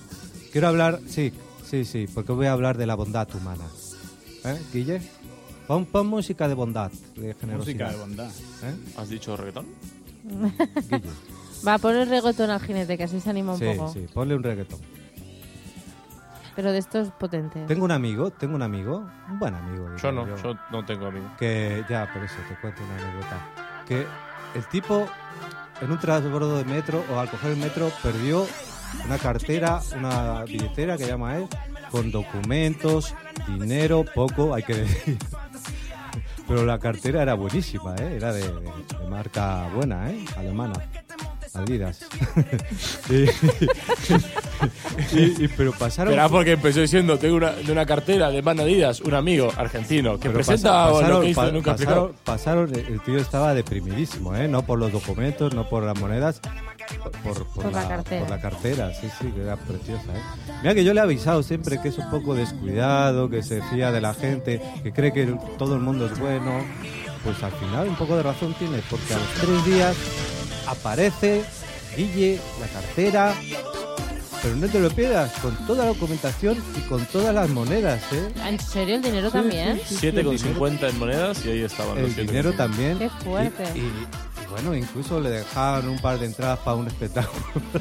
Quiero 0.53 0.69
hablar, 0.69 1.01
sí, 1.07 1.33
sí, 1.65 1.85
sí, 1.85 2.09
porque 2.13 2.33
voy 2.33 2.47
a 2.47 2.53
hablar 2.53 2.77
de 2.77 2.87
la 2.87 2.95
bondad 2.95 3.29
humana. 3.35 3.65
¿Eh, 4.45 4.61
Guille? 4.73 5.01
Pon, 5.67 5.85
pon 5.87 6.07
música 6.07 6.49
de 6.49 6.55
bondad, 6.55 6.91
de 7.17 7.35
generosidad. 7.35 7.57
Música 7.59 7.91
de 7.91 7.97
bondad. 7.97 8.31
¿Eh? 8.65 8.75
¿Has 8.97 9.09
dicho 9.09 9.37
reggaetón? 9.37 9.67
Guille. 10.25 11.03
Va 11.67 11.75
a 11.75 11.79
poner 11.79 12.09
reggaetón 12.09 12.51
al 12.51 12.61
jinete, 12.61 12.97
que 12.97 13.05
así 13.05 13.21
se 13.21 13.31
anima 13.31 13.53
un 13.53 13.59
Sí, 13.59 13.67
poco. 13.77 13.93
sí, 13.93 14.07
ponle 14.13 14.35
un 14.35 14.43
reggaetón. 14.43 14.81
Pero 16.57 16.73
de 16.73 16.79
estos 16.79 17.11
potentes. 17.13 17.67
Tengo 17.69 17.85
un 17.85 17.93
amigo, 17.93 18.31
tengo 18.33 18.55
un 18.57 18.63
amigo, 18.63 19.07
un 19.31 19.39
buen 19.39 19.55
amigo. 19.55 19.89
Yo 20.03 20.11
no, 20.13 20.27
yo 20.43 20.55
no 20.73 20.85
tengo 20.85 21.07
amigos. 21.07 21.31
que 21.39 21.85
ya 21.89 22.11
por 22.13 22.23
eso 22.25 22.35
te 22.49 22.57
cuento 22.61 22.83
una 22.83 22.97
anécdota 22.97 23.85
que 23.87 24.07
el 24.59 24.65
tipo 24.67 25.07
en 25.81 25.91
un 25.93 25.99
transbordo 26.01 26.57
de 26.59 26.65
metro 26.65 27.05
o 27.15 27.19
al 27.21 27.31
coger 27.31 27.53
el 27.53 27.57
metro 27.59 27.91
perdió 28.03 28.47
una 29.07 29.19
cartera 29.19 29.81
una 29.97 30.45
billetera 30.45 30.97
que 30.97 31.07
llama 31.07 31.37
él 31.37 31.47
con 31.91 32.11
documentos 32.11 33.15
dinero 33.49 34.05
poco 34.15 34.55
hay 34.55 34.63
que 34.63 34.75
decir 34.75 35.19
pero 36.49 36.65
la 36.65 36.79
cartera 36.79 37.23
era 37.23 37.35
buenísima 37.35 37.95
¿eh? 37.97 38.15
era 38.17 38.33
de, 38.33 38.45
marca 39.09 39.69
buena 39.75 40.11
¿eh? 40.11 40.25
alemana 40.37 40.75
Adidas 41.53 42.01
y, 43.11 43.25
y- 45.19 45.45
y- 45.45 45.49
pero 45.57 45.73
pasaron 45.73 46.13
Verás 46.13 46.31
porque 46.31 46.53
empezó 46.53 46.81
diciendo, 46.81 47.19
tengo 47.19 47.37
una, 47.37 47.51
de 47.51 47.73
una 47.73 47.85
cartera 47.87 48.31
de 48.31 48.41
Man 48.41 48.61
Adidas, 48.61 49.01
un 49.01 49.15
amigo 49.15 49.51
argentino 49.57 50.15
que 50.15 50.29
Pero 50.31 50.35
presenta 50.35 50.91
pasa- 50.93 51.09
lo 51.09 51.21
que 51.23 51.31
hizo 51.31 51.41
pa- 51.41 51.51
nunca 51.51 51.73
pasaron, 51.77 52.13
pasaron, 52.25 52.73
el 52.75 53.01
tío 53.01 53.19
estaba 53.19 53.53
deprimidísimo, 53.55 54.37
¿eh? 54.37 54.47
No 54.47 54.63
por 54.63 54.79
los 54.79 54.93
documentos, 54.93 55.53
no 55.55 55.69
por 55.69 55.83
las 55.83 55.99
monedas, 55.99 56.41
por, 57.23 57.45
por, 57.47 57.47
Por 57.65 57.73
la 57.73 57.89
cartera. 57.89 58.21
por 58.21 58.31
la 58.31 58.41
cartera, 58.41 58.93
sí, 58.95 59.09
sí, 59.21 59.27
que 59.33 59.43
era 59.43 59.57
preciosa, 59.57 60.05
¿eh? 60.15 60.21
Mira 60.63 60.75
que 60.75 60.85
yo 60.85 60.93
le 60.95 61.01
he 61.01 61.03
avisado 61.03 61.43
siempre 61.43 61.81
que 61.81 61.89
es 61.89 61.99
un 61.99 62.11
poco 62.11 62.35
descuidado, 62.35 63.29
que 63.31 63.43
se 63.43 63.63
fía 63.63 63.93
de 63.93 64.01
la 64.01 64.15
gente, 64.15 64.61
que 64.83 64.93
cree 64.93 65.13
que 65.13 65.27
todo 65.59 65.75
el 65.75 65.81
mundo 65.81 66.07
es 66.07 66.19
bueno. 66.19 66.65
Pues 67.25 67.43
al 67.43 67.53
final 67.53 67.89
un 67.89 67.97
poco 67.97 68.17
de 68.17 68.23
razón 68.23 68.55
tiene, 68.59 68.81
porque 68.89 69.13
a 69.15 69.19
los 69.19 69.29
tres 69.35 69.65
días 69.67 69.97
aparece 70.67 71.43
Guille, 71.97 72.41
la 72.61 72.67
cartera, 72.69 73.35
pero 74.43 74.57
no 74.57 74.67
te 74.69 74.81
lo 74.81 74.89
pierdas, 74.91 75.31
con 75.43 75.55
toda 75.67 75.85
la 75.85 75.91
documentación 75.91 76.57
y 76.77 76.81
con 76.89 77.05
todas 77.07 77.35
las 77.35 77.49
monedas, 77.51 78.01
¿eh? 78.13 78.33
¿En 78.47 78.59
serio 78.59 78.95
el 78.97 79.03
dinero 79.03 79.31
también? 79.31 79.79
Sí, 79.85 79.97
sí, 79.97 80.07
el 80.07 80.13
dinero- 80.17 80.33
7,50 80.33 80.89
en 80.89 80.99
monedas 80.99 81.45
y 81.45 81.51
ahí 81.51 81.61
estaban 81.63 82.01
los 82.01 82.17
el 82.17 82.27
7,50. 82.27 82.27
dinero 82.31 82.53
también. 82.55 82.99
Qué 82.99 83.11
fuerte. 83.11 83.65
Y- 83.75 83.81
y 83.81 84.07
bueno, 84.51 84.75
incluso 84.75 85.21
le 85.21 85.31
dejaban 85.31 85.89
un 85.89 85.99
par 85.99 86.19
de 86.19 86.27
entradas 86.27 86.59
para 86.61 86.77
un 86.77 86.87
espectáculo. 86.89 87.45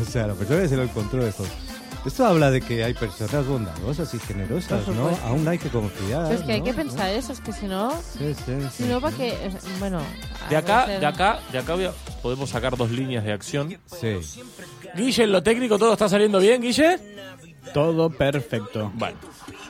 o 0.00 0.04
sea, 0.10 0.26
la 0.28 0.34
persona 0.34 0.62
que 0.62 0.68
se 0.68 0.76
lo 0.76 0.82
encontró 0.84 1.26
esto. 1.26 1.44
Esto 2.06 2.24
habla 2.24 2.50
de 2.50 2.60
que 2.60 2.84
hay 2.84 2.94
personas 2.94 3.44
bondadosas 3.46 4.14
y 4.14 4.20
generosas, 4.20 4.86
¿no? 4.88 5.10
Aún 5.24 5.46
hay 5.48 5.58
que 5.58 5.68
confiar. 5.68 6.26
Pero 6.28 6.38
es 6.38 6.46
que 6.46 6.52
hay 6.52 6.62
que 6.62 6.72
pensar 6.72 7.10
eso, 7.10 7.32
es 7.32 7.40
que 7.40 7.52
si 7.52 7.66
no, 7.66 7.90
Sí, 8.16 8.34
sí, 8.34 8.52
si 8.70 8.84
sí, 8.84 8.88
no, 8.88 8.96
sí. 8.96 9.02
para 9.02 9.16
que, 9.16 9.36
bueno... 9.80 10.00
De 10.48 10.56
acá, 10.56 10.86
de 10.86 11.04
acá, 11.04 11.40
de 11.50 11.58
acá 11.58 11.74
voy 11.74 11.86
a- 11.86 11.92
podemos 12.22 12.48
sacar 12.50 12.76
dos 12.76 12.90
líneas 12.92 13.24
de 13.24 13.32
acción. 13.32 13.76
Sí. 14.00 14.20
Guille, 14.96 15.24
en 15.24 15.32
lo 15.32 15.42
técnico 15.42 15.76
todo 15.76 15.92
está 15.92 16.08
saliendo 16.08 16.38
bien, 16.38 16.62
Guille. 16.62 16.98
Todo 17.72 18.10
perfecto. 18.10 18.90
Bueno, 18.94 19.18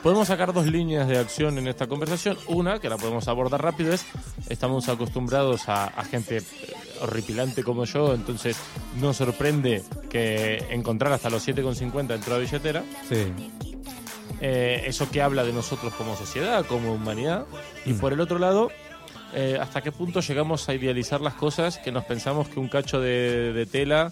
podemos 0.03 0.27
sacar 0.27 0.53
dos 0.53 0.65
líneas 0.67 1.07
de 1.07 1.17
acción 1.17 1.57
en 1.57 1.67
esta 1.67 1.87
conversación. 1.87 2.37
Una, 2.47 2.79
que 2.79 2.89
la 2.89 2.97
podemos 2.97 3.27
abordar 3.27 3.61
rápido, 3.61 3.93
es 3.93 4.05
estamos 4.49 4.89
acostumbrados 4.89 5.69
a, 5.69 5.85
a 5.85 6.03
gente 6.03 6.37
eh, 6.37 6.43
horripilante 7.01 7.63
como 7.63 7.85
yo, 7.85 8.13
entonces 8.13 8.57
no 8.99 9.13
sorprende 9.13 9.83
que 10.09 10.65
encontrar 10.69 11.13
hasta 11.13 11.29
los 11.29 11.47
7,50 11.47 12.07
dentro 12.07 12.33
de 12.33 12.39
la 12.39 12.45
billetera. 12.45 12.83
Sí. 13.07 13.33
Eh, 14.41 14.83
eso 14.85 15.09
que 15.09 15.21
habla 15.21 15.43
de 15.43 15.51
nosotros 15.51 15.93
como 15.93 16.15
sociedad, 16.15 16.65
como 16.65 16.93
humanidad. 16.93 17.45
Y 17.85 17.93
por 17.93 18.13
el 18.13 18.21
otro 18.21 18.39
lado, 18.39 18.69
eh, 19.33 19.57
hasta 19.59 19.81
qué 19.81 19.91
punto 19.91 20.21
llegamos 20.21 20.69
a 20.69 20.73
idealizar 20.73 21.21
las 21.21 21.33
cosas 21.33 21.77
que 21.77 21.91
nos 21.91 22.05
pensamos 22.05 22.47
que 22.47 22.59
un 22.59 22.69
cacho 22.69 22.99
de, 22.99 23.53
de 23.53 23.65
tela, 23.65 24.11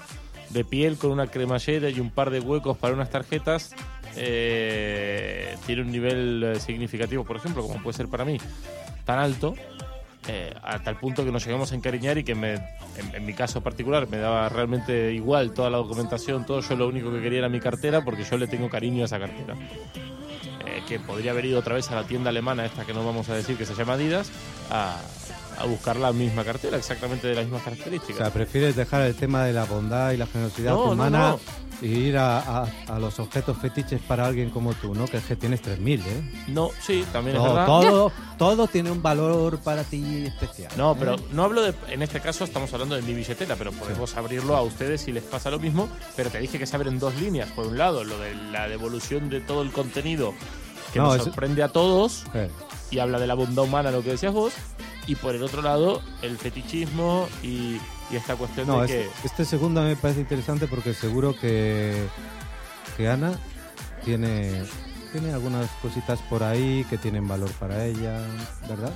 de 0.50 0.64
piel 0.64 0.98
con 0.98 1.12
una 1.12 1.28
cremallera 1.28 1.90
y 1.90 2.00
un 2.00 2.10
par 2.10 2.30
de 2.30 2.40
huecos 2.40 2.78
para 2.78 2.94
unas 2.94 3.10
tarjetas 3.10 3.76
eh, 4.16 5.56
tiene 5.66 5.82
un 5.82 5.92
nivel 5.92 6.44
eh, 6.44 6.60
significativo, 6.60 7.24
por 7.24 7.38
ejemplo, 7.38 7.62
como 7.62 7.82
puede 7.82 7.98
ser 7.98 8.08
para 8.08 8.26
mí, 8.26 8.38
tan 9.06 9.20
alto 9.20 9.56
eh, 10.30 10.54
a 10.62 10.80
punto 11.00 11.24
que 11.24 11.32
nos 11.32 11.46
llegamos 11.46 11.72
a 11.72 11.76
encariñar 11.76 12.18
y 12.18 12.24
que 12.24 12.34
en 12.34 13.26
mi 13.26 13.34
caso 13.34 13.62
particular 13.62 14.10
me 14.10 14.18
daba 14.18 14.50
realmente 14.50 15.14
igual 15.14 15.54
toda 15.54 15.70
la 15.70 15.78
documentación, 15.78 16.46
todo. 16.46 16.60
Yo 16.60 16.76
lo 16.76 16.88
único 16.88 17.12
que 17.12 17.22
quería 17.22 17.40
era 17.40 17.50
mi 17.50 17.62
cartera 17.62 18.04
porque 18.04 18.24
yo 18.24 18.38
le 18.38 18.48
tengo 18.48 18.70
cariño 18.70 19.04
a 19.04 19.06
esa 19.06 19.20
cartera. 19.20 19.56
Eh, 20.66 20.84
que 20.88 21.00
podría 21.00 21.32
haber 21.32 21.46
ido 21.46 21.60
otra 21.60 21.76
vez 21.76 21.90
a 21.92 21.96
la 21.96 22.04
tienda 22.04 22.30
alemana, 22.30 22.66
esta 22.66 22.86
que 22.86 22.94
no 22.94 23.06
vamos 23.06 23.30
a 23.30 23.36
decir 23.36 23.56
que 23.56 23.66
se 23.66 23.74
llama 23.74 23.94
Adidas, 23.94 24.30
a, 24.70 25.00
a 25.60 25.66
buscar 25.66 25.96
la 25.98 26.12
misma 26.14 26.44
cartera, 26.44 26.78
exactamente 26.78 27.28
de 27.28 27.36
las 27.36 27.46
mismas 27.46 27.62
O 27.62 27.66
características. 27.66 28.18
sea, 28.18 28.32
prefieres 28.34 28.76
dejar 28.76 29.02
el 29.02 29.16
tema 29.16 29.44
de 29.46 29.54
la 29.54 29.66
bondad 29.66 30.12
y 30.12 30.18
la 30.18 30.28
generosidad 30.28 30.74
No, 30.74 30.92
humana 30.92 31.32
no. 31.32 31.40
y 31.82 31.88
ir 31.88 32.18
a, 32.18 32.40
a- 32.40 32.68
a 32.88 33.00
los 33.00 33.20
objetos 33.20 33.58
fetiches 33.58 34.02
para 34.02 34.26
alguien 34.26 34.50
como 34.50 34.74
tú, 34.74 34.94
¿no? 34.96 35.06
Que 35.06 35.18
es 35.18 35.24
que 35.26 35.36
tienes 35.36 35.62
3.000, 35.64 36.00
¿eh? 36.06 36.44
No, 36.48 36.70
sí, 36.82 37.06
también 37.12 37.38
es 37.38 37.42
Todo, 37.44 37.54
verdad. 37.54 37.66
todo, 37.68 38.12
todo 38.38 38.68
tiene 38.68 38.92
un 38.92 39.02
valor 39.02 39.60
para 39.60 39.84
ti 39.84 40.26
especial. 40.26 40.72
No, 40.78 40.94
¿eh? 40.94 40.96
pero 41.00 41.16
no 41.32 41.44
hablo 41.44 41.62
de. 41.62 41.74
En 41.90 42.02
este 42.02 42.20
caso 42.20 42.44
estamos 42.44 42.72
hablando 42.74 42.96
de 42.96 43.02
mi 43.02 43.14
billetera, 43.14 43.56
pero 43.56 43.72
podemos 43.72 44.16
abrirlo 44.16 44.56
a 44.56 44.62
ustedes 44.62 45.02
si 45.02 45.12
les 45.12 45.24
pasa 45.24 45.50
lo 45.52 45.60
mismo. 45.60 45.88
Pero 46.16 46.30
te 46.30 46.40
dije 46.40 46.58
que 46.60 46.66
se 46.66 46.76
abren 46.76 47.00
dos 47.00 47.16
líneas. 47.16 47.50
Por 47.52 47.68
un 47.68 47.78
lado, 47.78 48.04
lo 48.04 48.18
de 48.20 48.34
la 48.36 48.68
devolución 48.68 49.30
de 49.30 49.42
todo 49.42 49.62
el 49.64 49.72
contenido 49.72 50.34
que 50.94 51.00
No, 51.00 51.06
nos 51.06 51.18
es- 51.18 51.24
sorprende 51.24 51.62
a 51.64 51.68
todos 51.70 52.24
y 52.90 53.00
habla 53.00 53.20
de 53.20 53.28
la 53.28 53.34
bondad 53.34 53.66
humana, 53.66 53.92
lo 53.92 54.02
que 54.02 54.12
decías 54.12 54.34
vos. 54.34 54.54
Y 55.08 55.16
por 55.16 55.34
el 55.36 55.42
otro 55.44 55.62
lado, 55.62 56.02
el 56.22 56.38
fetichismo 56.38 57.28
y, 57.42 57.80
y 58.12 58.16
esta 58.16 58.36
cuestión 58.36 58.68
No, 58.68 58.82
de 58.82 58.86
es- 58.86 58.92
que. 59.22 59.28
este 59.28 59.46
segundo 59.46 59.82
me 59.82 59.96
parece 59.96 60.20
interesante 60.22 60.68
porque 60.68 60.94
seguro 60.94 61.34
que, 61.36 61.96
que 62.98 63.08
Ana 63.08 63.40
tiene, 64.04 64.64
tiene 65.14 65.32
algunas 65.34 65.70
cositas 65.82 66.20
por 66.24 66.44
ahí 66.44 66.86
que 66.90 66.98
tienen 66.98 67.28
valor 67.28 67.50
para 67.54 67.86
ella, 67.86 68.20
¿verdad? 68.68 68.92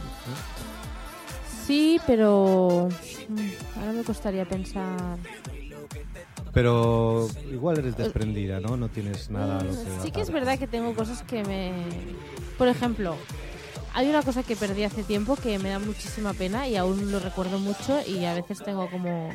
Sí, 1.65 1.99
pero 2.05 2.89
mm, 3.29 3.79
ahora 3.79 3.91
me 3.93 4.03
costaría 4.03 4.43
pensar. 4.45 5.17
Pero 6.53 7.29
igual 7.49 7.77
eres 7.79 7.95
desprendida, 7.95 8.59
¿no? 8.59 8.75
No 8.75 8.89
tienes 8.89 9.29
nada 9.29 9.59
a 9.59 9.63
lo 9.63 9.71
que 9.71 9.77
Sí 10.03 10.11
que 10.11 10.19
es 10.19 10.29
verdad 10.31 10.59
que 10.59 10.67
tengo 10.67 10.93
cosas 10.93 11.23
que 11.23 11.43
me... 11.45 11.71
Por 12.57 12.67
ejemplo, 12.67 13.15
hay 13.93 14.09
una 14.09 14.21
cosa 14.23 14.43
que 14.43 14.55
perdí 14.55 14.83
hace 14.83 15.03
tiempo 15.03 15.35
que 15.35 15.59
me 15.59 15.69
da 15.69 15.79
muchísima 15.79 16.33
pena 16.33 16.67
y 16.67 16.75
aún 16.75 17.11
lo 17.11 17.19
recuerdo 17.19 17.59
mucho 17.59 17.99
y 18.07 18.25
a 18.25 18.33
veces 18.33 18.59
tengo 18.63 18.89
como... 18.89 19.29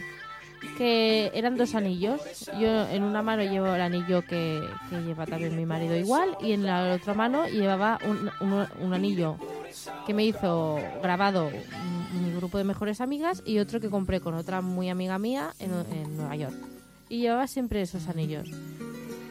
que 0.79 1.31
eran 1.35 1.57
dos 1.57 1.75
anillos. 1.75 2.21
Yo 2.59 2.89
en 2.89 3.03
una 3.03 3.23
mano 3.23 3.43
llevo 3.43 3.75
el 3.75 3.81
anillo 3.81 4.23
que, 4.23 4.61
que 4.91 5.01
lleva 5.03 5.27
también 5.27 5.57
mi 5.57 5.67
marido 5.67 5.97
igual 5.97 6.37
y 6.41 6.53
en 6.53 6.65
la 6.65 6.95
otra 6.95 7.15
mano 7.15 7.47
llevaba 7.47 7.99
un, 8.07 8.31
un- 8.41 8.67
un 8.81 8.95
anillo 8.95 9.37
que 10.07 10.15
me 10.15 10.25
hizo 10.25 10.79
grabado 11.03 11.51
mi 12.13 12.33
grupo 12.35 12.57
de 12.59 12.65
mejores 12.65 13.01
amigas 13.01 13.43
y 13.45 13.59
otro 13.59 13.81
que 13.81 13.91
compré 13.91 14.21
con 14.21 14.35
otra 14.35 14.61
muy 14.63 14.89
amiga 14.89 15.19
mía 15.19 15.53
en, 15.59 15.71
en 15.93 16.17
Nueva 16.17 16.35
York. 16.37 16.55
Y 17.09 17.19
llevaba 17.21 17.47
siempre 17.47 17.83
esos 17.83 18.09
anillos. 18.09 18.49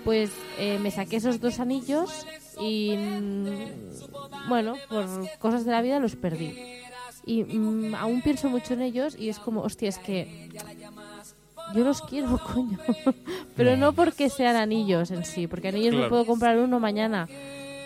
Pues 0.05 0.29
eh, 0.59 0.77
me 0.79 0.91
saqué 0.91 1.17
esos 1.17 1.39
dos 1.41 1.59
anillos 1.59 2.25
y 2.59 2.95
mm, 2.95 4.49
bueno, 4.49 4.75
por 4.89 5.05
cosas 5.39 5.65
de 5.65 5.71
la 5.71 5.81
vida 5.81 5.99
los 5.99 6.15
perdí. 6.15 6.57
Y 7.25 7.43
mm, 7.43 7.95
aún 7.95 8.21
pienso 8.21 8.49
mucho 8.49 8.73
en 8.73 8.81
ellos 8.81 9.15
y 9.17 9.29
es 9.29 9.39
como, 9.39 9.61
hostia, 9.61 9.89
es 9.89 9.97
que 9.97 10.49
yo 11.73 11.83
los 11.83 12.01
quiero, 12.01 12.37
coño. 12.53 12.77
Pero 13.55 13.75
no 13.77 13.93
porque 13.93 14.29
sean 14.29 14.55
anillos 14.55 15.11
en 15.11 15.25
sí, 15.25 15.47
porque 15.47 15.69
anillos 15.69 15.95
me 15.95 16.09
puedo 16.09 16.25
comprar 16.25 16.57
uno 16.57 16.79
mañana. 16.79 17.27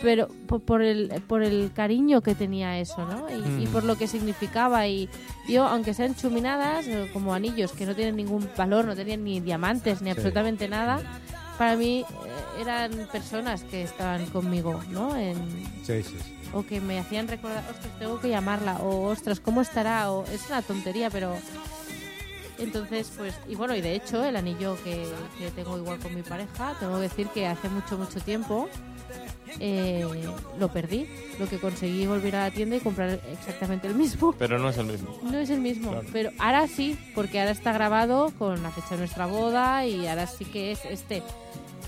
Pero 0.01 0.29
por, 0.47 0.61
por 0.61 0.81
el, 0.81 1.09
por 1.27 1.43
el 1.43 1.73
cariño 1.73 2.21
que 2.21 2.33
tenía 2.33 2.79
eso, 2.79 3.05
¿no? 3.05 3.27
Y, 3.29 3.63
y 3.63 3.67
por 3.67 3.83
lo 3.83 3.97
que 3.97 4.07
significaba. 4.07 4.87
Y 4.87 5.09
yo, 5.49 5.65
aunque 5.65 5.93
sean 5.93 6.15
chuminadas, 6.15 6.87
eh, 6.87 7.09
como 7.11 7.33
anillos 7.33 7.73
que 7.73 7.85
no 7.85 7.93
tienen 7.95 8.15
ningún 8.15 8.49
valor, 8.57 8.85
no 8.85 8.95
tenían 8.95 9.25
ni 9.25 9.41
diamantes 9.41 10.01
ni 10.01 10.09
absolutamente 10.09 10.69
nada, 10.69 11.01
para 11.59 11.75
mí 11.75 11.99
eh, 11.99 12.61
eran 12.61 12.91
personas 13.11 13.63
que 13.63 13.83
estaban 13.83 14.25
conmigo, 14.27 14.81
¿no? 14.89 15.15
En, 15.15 15.35
Sí, 15.85 16.01
sí, 16.01 16.15
sí. 16.17 16.35
o 16.53 16.65
que 16.65 16.79
me 16.79 16.97
hacían 16.97 17.27
recordar, 17.27 17.63
ostras, 17.69 17.99
tengo 17.99 18.19
que 18.21 18.29
llamarla, 18.29 18.77
o 18.77 19.07
ostras, 19.09 19.39
¿cómo 19.41 19.61
estará? 19.61 20.09
O 20.11 20.23
es 20.23 20.47
una 20.47 20.61
tontería, 20.61 21.09
pero 21.09 21.35
entonces, 22.57 23.11
pues, 23.17 23.35
y 23.47 23.55
bueno, 23.55 23.75
y 23.75 23.81
de 23.81 23.93
hecho, 23.95 24.23
el 24.23 24.35
anillo 24.37 24.77
que, 24.83 25.05
que 25.37 25.51
tengo 25.51 25.77
igual 25.77 25.99
con 25.99 26.15
mi 26.15 26.23
pareja, 26.23 26.75
tengo 26.79 26.95
que 26.95 27.01
decir 27.01 27.27
que 27.27 27.45
hace 27.45 27.67
mucho, 27.69 27.97
mucho 27.97 28.19
tiempo 28.21 28.69
eh, 29.59 30.05
lo 30.59 30.67
perdí. 30.71 31.07
Lo 31.39 31.47
que 31.47 31.57
conseguí 31.57 32.05
volver 32.07 32.35
a 32.35 32.43
la 32.49 32.51
tienda 32.51 32.75
y 32.75 32.79
comprar 32.79 33.19
exactamente 33.31 33.87
el 33.87 33.95
mismo. 33.95 34.33
Pero 34.37 34.59
no 34.59 34.69
es 34.69 34.77
el 34.77 34.85
mismo. 34.87 35.17
No 35.23 35.37
es 35.37 35.49
el 35.49 35.59
mismo, 35.61 35.91
Claro. 35.91 36.07
pero 36.11 36.31
ahora 36.39 36.67
sí, 36.67 36.97
porque 37.15 37.39
ahora 37.39 37.51
está 37.51 37.71
grabado 37.73 38.31
con 38.37 38.61
la 38.63 38.71
fecha 38.71 38.91
de 38.91 38.97
nuestra 38.97 39.25
boda 39.25 39.85
y 39.85 40.07
ahora 40.07 40.27
sí 40.27 40.45
que 40.45 40.71
es 40.71 40.83
este. 40.85 41.23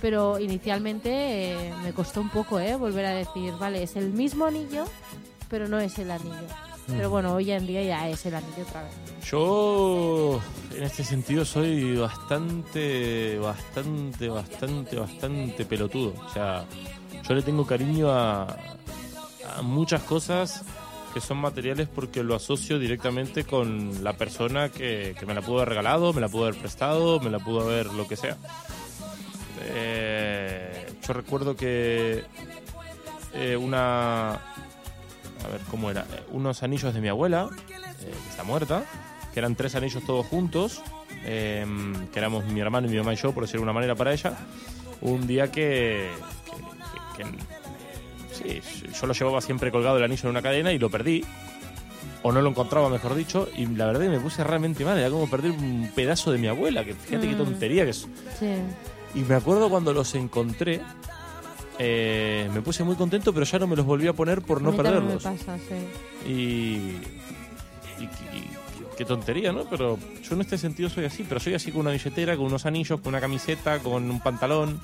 Pero 0.01 0.39
inicialmente 0.39 1.09
eh, 1.51 1.73
me 1.83 1.93
costó 1.93 2.21
un 2.21 2.29
poco, 2.29 2.59
¿eh? 2.59 2.75
Volver 2.75 3.05
a 3.05 3.13
decir, 3.13 3.53
vale, 3.59 3.83
es 3.83 3.95
el 3.95 4.11
mismo 4.13 4.45
anillo, 4.45 4.85
pero 5.49 5.67
no 5.67 5.79
es 5.79 5.99
el 5.99 6.09
anillo. 6.11 6.47
Pero 6.87 7.09
bueno, 7.11 7.35
hoy 7.35 7.51
en 7.51 7.67
día 7.67 7.83
ya 7.83 8.09
es 8.09 8.25
el 8.25 8.33
anillo 8.35 8.63
otra 8.67 8.81
vez. 8.83 8.91
Yo, 9.29 10.41
en 10.75 10.83
este 10.83 11.03
sentido, 11.03 11.45
soy 11.45 11.95
bastante, 11.95 13.37
bastante, 13.39 14.27
bastante, 14.27 14.95
bastante 14.97 15.65
pelotudo. 15.65 16.13
O 16.27 16.33
sea, 16.33 16.65
yo 17.27 17.33
le 17.35 17.41
tengo 17.41 17.65
cariño 17.65 18.11
a, 18.11 18.43
a 18.43 19.61
muchas 19.61 20.03
cosas 20.03 20.63
que 21.13 21.19
son 21.19 21.37
materiales 21.37 21.87
porque 21.93 22.23
lo 22.23 22.35
asocio 22.35 22.79
directamente 22.79 23.43
con 23.43 24.03
la 24.03 24.13
persona 24.13 24.69
que, 24.69 25.15
que 25.19 25.25
me 25.25 25.33
la 25.33 25.41
pudo 25.41 25.57
haber 25.57 25.69
regalado, 25.69 26.13
me 26.13 26.21
la 26.21 26.29
pudo 26.29 26.45
haber 26.45 26.59
prestado, 26.59 27.19
me 27.19 27.29
la 27.29 27.39
pudo 27.39 27.61
haber 27.61 27.87
lo 27.87 28.07
que 28.07 28.15
sea. 28.15 28.37
Eh, 29.63 30.93
yo 31.05 31.13
recuerdo 31.13 31.55
que 31.55 32.23
eh, 33.33 33.57
una... 33.57 34.31
A 34.33 35.47
ver, 35.51 35.61
¿cómo 35.69 35.89
era? 35.89 36.01
Eh, 36.01 36.23
unos 36.31 36.63
anillos 36.63 36.93
de 36.93 37.01
mi 37.01 37.09
abuela, 37.09 37.49
eh, 37.69 37.85
que 37.99 38.29
está 38.29 38.43
muerta, 38.43 38.85
que 39.33 39.39
eran 39.39 39.55
tres 39.55 39.75
anillos 39.75 40.03
todos 40.05 40.25
juntos, 40.25 40.81
eh, 41.25 41.65
que 42.13 42.19
éramos 42.19 42.45
mi 42.45 42.59
hermano 42.59 42.87
y 42.87 42.91
mi 42.91 42.97
mamá 42.97 43.13
y 43.13 43.17
yo, 43.17 43.33
por 43.33 43.43
decirlo 43.43 43.61
de 43.61 43.63
una 43.63 43.73
manera 43.73 43.95
para 43.95 44.13
ella, 44.13 44.37
un 45.01 45.27
día 45.27 45.51
que, 45.51 46.09
que- 47.17 48.61
sí, 48.61 48.61
yo 48.99 49.07
lo 49.07 49.13
llevaba 49.13 49.41
siempre 49.41 49.71
colgado 49.71 49.97
el 49.97 50.03
anillo 50.03 50.23
en 50.23 50.29
una 50.29 50.41
cadena 50.41 50.71
y 50.71 50.79
lo 50.79 50.89
perdí, 50.89 51.23
o 52.23 52.31
no 52.31 52.41
lo 52.41 52.49
encontraba, 52.49 52.89
mejor 52.89 53.15
dicho, 53.15 53.47
y 53.57 53.65
la 53.65 53.87
verdad 53.87 54.07
me 54.07 54.19
puse 54.19 54.43
realmente 54.43 54.85
mal, 54.85 54.97
era 54.97 55.09
como 55.09 55.29
perder 55.29 55.51
un 55.51 55.89
pedazo 55.95 56.31
de 56.31 56.37
mi 56.37 56.47
abuela, 56.47 56.83
que 56.85 56.93
fíjate 56.93 57.27
qué 57.27 57.33
Mm. 57.35 57.37
tontería 57.37 57.83
que 57.83 57.91
es. 57.91 58.07
Sí. 58.39 58.53
Y 59.15 59.19
me 59.21 59.35
acuerdo 59.35 59.69
cuando 59.69 59.91
los 59.93 60.13
encontré, 60.15 60.81
eh, 61.79 62.49
me 62.53 62.61
puse 62.61 62.83
muy 62.83 62.95
contento, 62.95 63.33
pero 63.33 63.45
ya 63.45 63.59
no 63.59 63.67
me 63.67 63.75
los 63.75 63.85
volví 63.85 64.07
a 64.07 64.13
poner 64.13 64.41
por 64.41 64.59
A 64.59 64.61
no 64.61 64.75
perderlos. 64.75 65.23
Me 65.25 65.31
pasa, 65.31 65.57
sí. 65.57 66.29
Y, 66.29 66.33
y, 67.99 68.03
y- 68.03 68.51
qué 68.97 69.05
tontería, 69.05 69.51
¿no? 69.51 69.63
Pero 69.69 69.97
yo 70.23 70.35
en 70.35 70.41
este 70.41 70.57
sentido 70.59 70.89
soy 70.89 71.05
así, 71.05 71.25
pero 71.27 71.39
soy 71.39 71.55
así 71.55 71.71
con 71.71 71.81
una 71.81 71.91
billetera, 71.91 72.37
con 72.37 72.45
unos 72.45 72.65
anillos, 72.67 72.99
con 73.01 73.09
una 73.09 73.19
camiseta, 73.21 73.79
con 73.79 74.09
un 74.11 74.19
pantalón. 74.19 74.79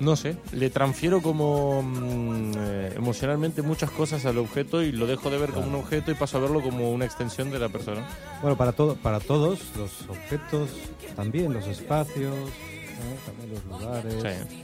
No 0.00 0.14
sé, 0.14 0.36
le 0.52 0.70
transfiero 0.70 1.20
como 1.20 1.82
mm, 1.82 2.52
eh, 2.56 2.92
emocionalmente 2.96 3.62
muchas 3.62 3.90
cosas 3.90 4.24
al 4.26 4.38
objeto 4.38 4.80
y 4.82 4.92
lo 4.92 5.06
dejo 5.08 5.28
de 5.28 5.38
ver 5.38 5.50
como 5.50 5.66
un 5.66 5.74
objeto 5.74 6.10
y 6.12 6.14
paso 6.14 6.38
a 6.38 6.40
verlo 6.40 6.62
como 6.62 6.90
una 6.92 7.04
extensión 7.04 7.50
de 7.50 7.58
la 7.58 7.68
persona. 7.68 8.06
Bueno, 8.40 8.56
para, 8.56 8.70
todo, 8.72 8.94
para 8.96 9.18
todos, 9.18 9.58
los 9.76 9.90
objetos, 10.08 10.70
también 11.16 11.52
los 11.52 11.66
espacios, 11.66 12.32
¿eh? 12.32 13.16
también 13.26 13.54
los 13.54 13.64
lugares, 13.64 14.14
Sí. 14.22 14.58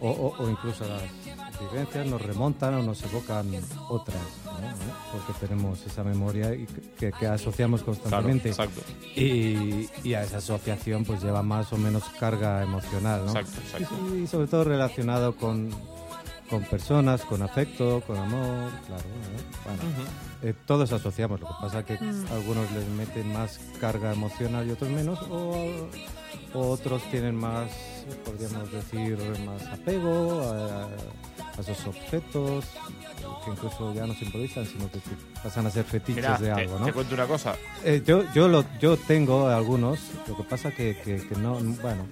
o, 0.00 0.10
o- 0.10 0.34
o 0.42 0.50
incluso 0.50 0.84
las 0.86 1.02
vivencias 1.60 2.06
nos 2.06 2.22
remontan 2.22 2.74
o 2.74 2.82
nos 2.82 3.02
evocan 3.04 3.46
otras, 3.88 4.16
¿no? 4.44 4.52
¿no? 4.52 4.68
porque 5.12 5.46
tenemos 5.46 5.84
esa 5.86 6.04
memoria 6.04 6.54
y 6.54 6.66
que, 6.98 7.12
que 7.12 7.26
asociamos 7.26 7.82
Claro, 7.82 7.98
constantemente. 7.98 8.48
exacto. 8.50 8.80
y, 9.16 9.88
y 10.04 10.14
a 10.14 10.22
esa 10.22 10.38
asociación 10.38 11.04
pues 11.04 11.22
lleva 11.22 11.42
más 11.42 11.72
o 11.72 11.76
menos 11.78 12.04
carga 12.20 12.62
emocional, 12.62 13.24
¿no? 13.26 13.32
Exacto, 13.38 13.60
exacto. 13.60 13.94
Y, 14.14 14.22
y 14.22 14.26
sobre 14.26 14.46
todo 14.46 14.64
relacionado 14.64 15.34
con, 15.36 15.70
con 16.50 16.62
personas, 16.64 17.22
con 17.22 17.42
afecto, 17.42 18.02
con 18.06 18.16
amor, 18.16 18.70
claro. 18.86 19.02
¿no? 19.04 19.64
Bueno, 19.64 19.82
Ujú. 19.82 20.48
eh, 20.48 20.54
todos 20.66 20.92
asociamos, 20.92 21.40
lo 21.40 21.46
que 21.48 21.54
pasa 21.60 21.84
que 21.84 21.94
Mm. 21.98 22.24
algunos 22.32 22.70
les 22.72 22.88
meten 22.88 23.32
más 23.32 23.58
carga 23.80 24.12
emocional 24.12 24.66
y 24.66 24.70
otros 24.70 24.90
menos, 24.90 25.18
o, 25.30 25.56
o 26.54 26.68
otros 26.70 27.02
tienen 27.10 27.34
más, 27.34 27.70
podríamos 28.24 28.70
decir, 28.72 29.18
más 29.46 29.62
apego 29.66 30.42
a, 30.42 30.84
a 30.84 31.60
esos 31.60 31.86
objetos, 31.86 32.64
que 33.44 33.50
incluso 33.50 33.94
ya 33.94 34.06
no 34.06 34.14
se 34.14 34.24
improvisan, 34.24 34.66
sino 34.66 34.90
que 34.90 34.98
pasan 35.42 35.66
a 35.66 35.70
ser 35.70 35.84
fetiches 35.84 36.16
Mirá, 36.24 36.38
de 36.38 36.46
te, 36.46 36.52
algo, 36.52 36.78
¿no? 36.78 36.86
te 36.86 36.92
cuento 36.92 37.14
una 37.14 37.26
cosa. 37.26 37.54
Eh, 37.84 38.02
yo, 38.06 38.24
yo, 38.34 38.48
lo, 38.48 38.64
yo 38.80 38.96
tengo 38.96 39.48
algunos, 39.48 39.98
lo 40.26 40.36
que 40.36 40.42
pasa 40.44 40.70
que, 40.70 40.96
que, 41.04 41.16
que 41.26 41.36
no, 41.36 41.54
bueno, 41.82 42.06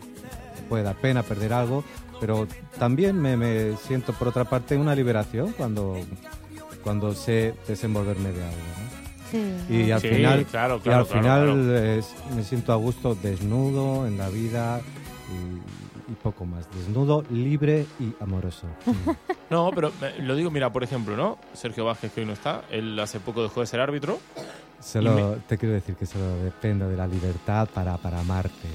puede 0.68 0.82
dar 0.84 0.96
pena 0.96 1.22
perder 1.22 1.52
algo, 1.52 1.84
pero 2.20 2.46
también 2.78 3.20
me, 3.20 3.36
me 3.36 3.76
siento 3.76 4.12
por 4.14 4.28
otra 4.28 4.44
parte 4.44 4.76
una 4.76 4.94
liberación 4.94 5.52
cuando, 5.52 5.96
cuando 6.82 7.14
sé 7.14 7.54
desenvolverme 7.68 8.32
de 8.32 8.42
algo. 8.44 8.56
¿no? 8.56 8.86
Sí. 9.30 9.42
Y 9.68 9.90
al 9.90 10.00
Sí, 10.00 10.08
final, 10.08 10.46
claro, 10.46 10.74
y 10.76 10.76
al 10.76 10.82
claro, 10.82 11.04
final 11.06 11.44
claro. 11.44 11.78
es- 11.98 12.14
me 12.34 12.44
siento 12.44 12.72
a 12.72 12.76
gusto 12.76 13.16
desnudo 13.16 14.06
en 14.06 14.16
la 14.18 14.28
vida 14.28 14.80
y, 15.28 15.85
y 16.08 16.12
poco 16.12 16.44
más. 16.44 16.66
Desnudo, 16.74 17.24
libre 17.30 17.86
y 18.00 18.14
amoroso. 18.20 18.66
No, 19.48 19.70
pero 19.72 19.92
eh, 20.02 20.16
lo 20.22 20.34
digo, 20.34 20.50
mira, 20.50 20.72
por 20.72 20.82
ejemplo, 20.82 21.16
¿no? 21.16 21.38
Sergio 21.52 21.84
Vázquez, 21.84 22.12
que 22.12 22.20
hoy 22.22 22.26
no 22.26 22.32
está, 22.32 22.64
él 22.68 22.98
hace 22.98 23.20
poco 23.20 23.44
dejó 23.44 23.60
de 23.60 23.66
ser 23.66 23.78
árbitro. 23.78 24.18
Solo 24.80 25.36
te 25.46 25.56
quiero 25.56 25.72
decir 25.72 25.94
que 25.94 26.04
solo 26.04 26.36
dependo 26.38 26.88
de 26.88 26.96
la 26.96 27.06
libertad 27.06 27.68
para, 27.72 27.96
para 27.96 28.18
amarte. 28.18 28.68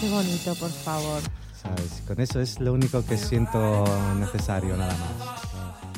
Qué 0.00 0.10
bonito, 0.10 0.52
por 0.56 0.70
favor. 0.70 1.22
¿Sabes? 1.54 2.02
Con 2.08 2.20
eso 2.20 2.40
es 2.40 2.58
lo 2.58 2.72
único 2.72 3.06
que 3.06 3.16
siento 3.16 3.84
necesario, 4.18 4.76
nada 4.76 4.96
más. 4.98 5.53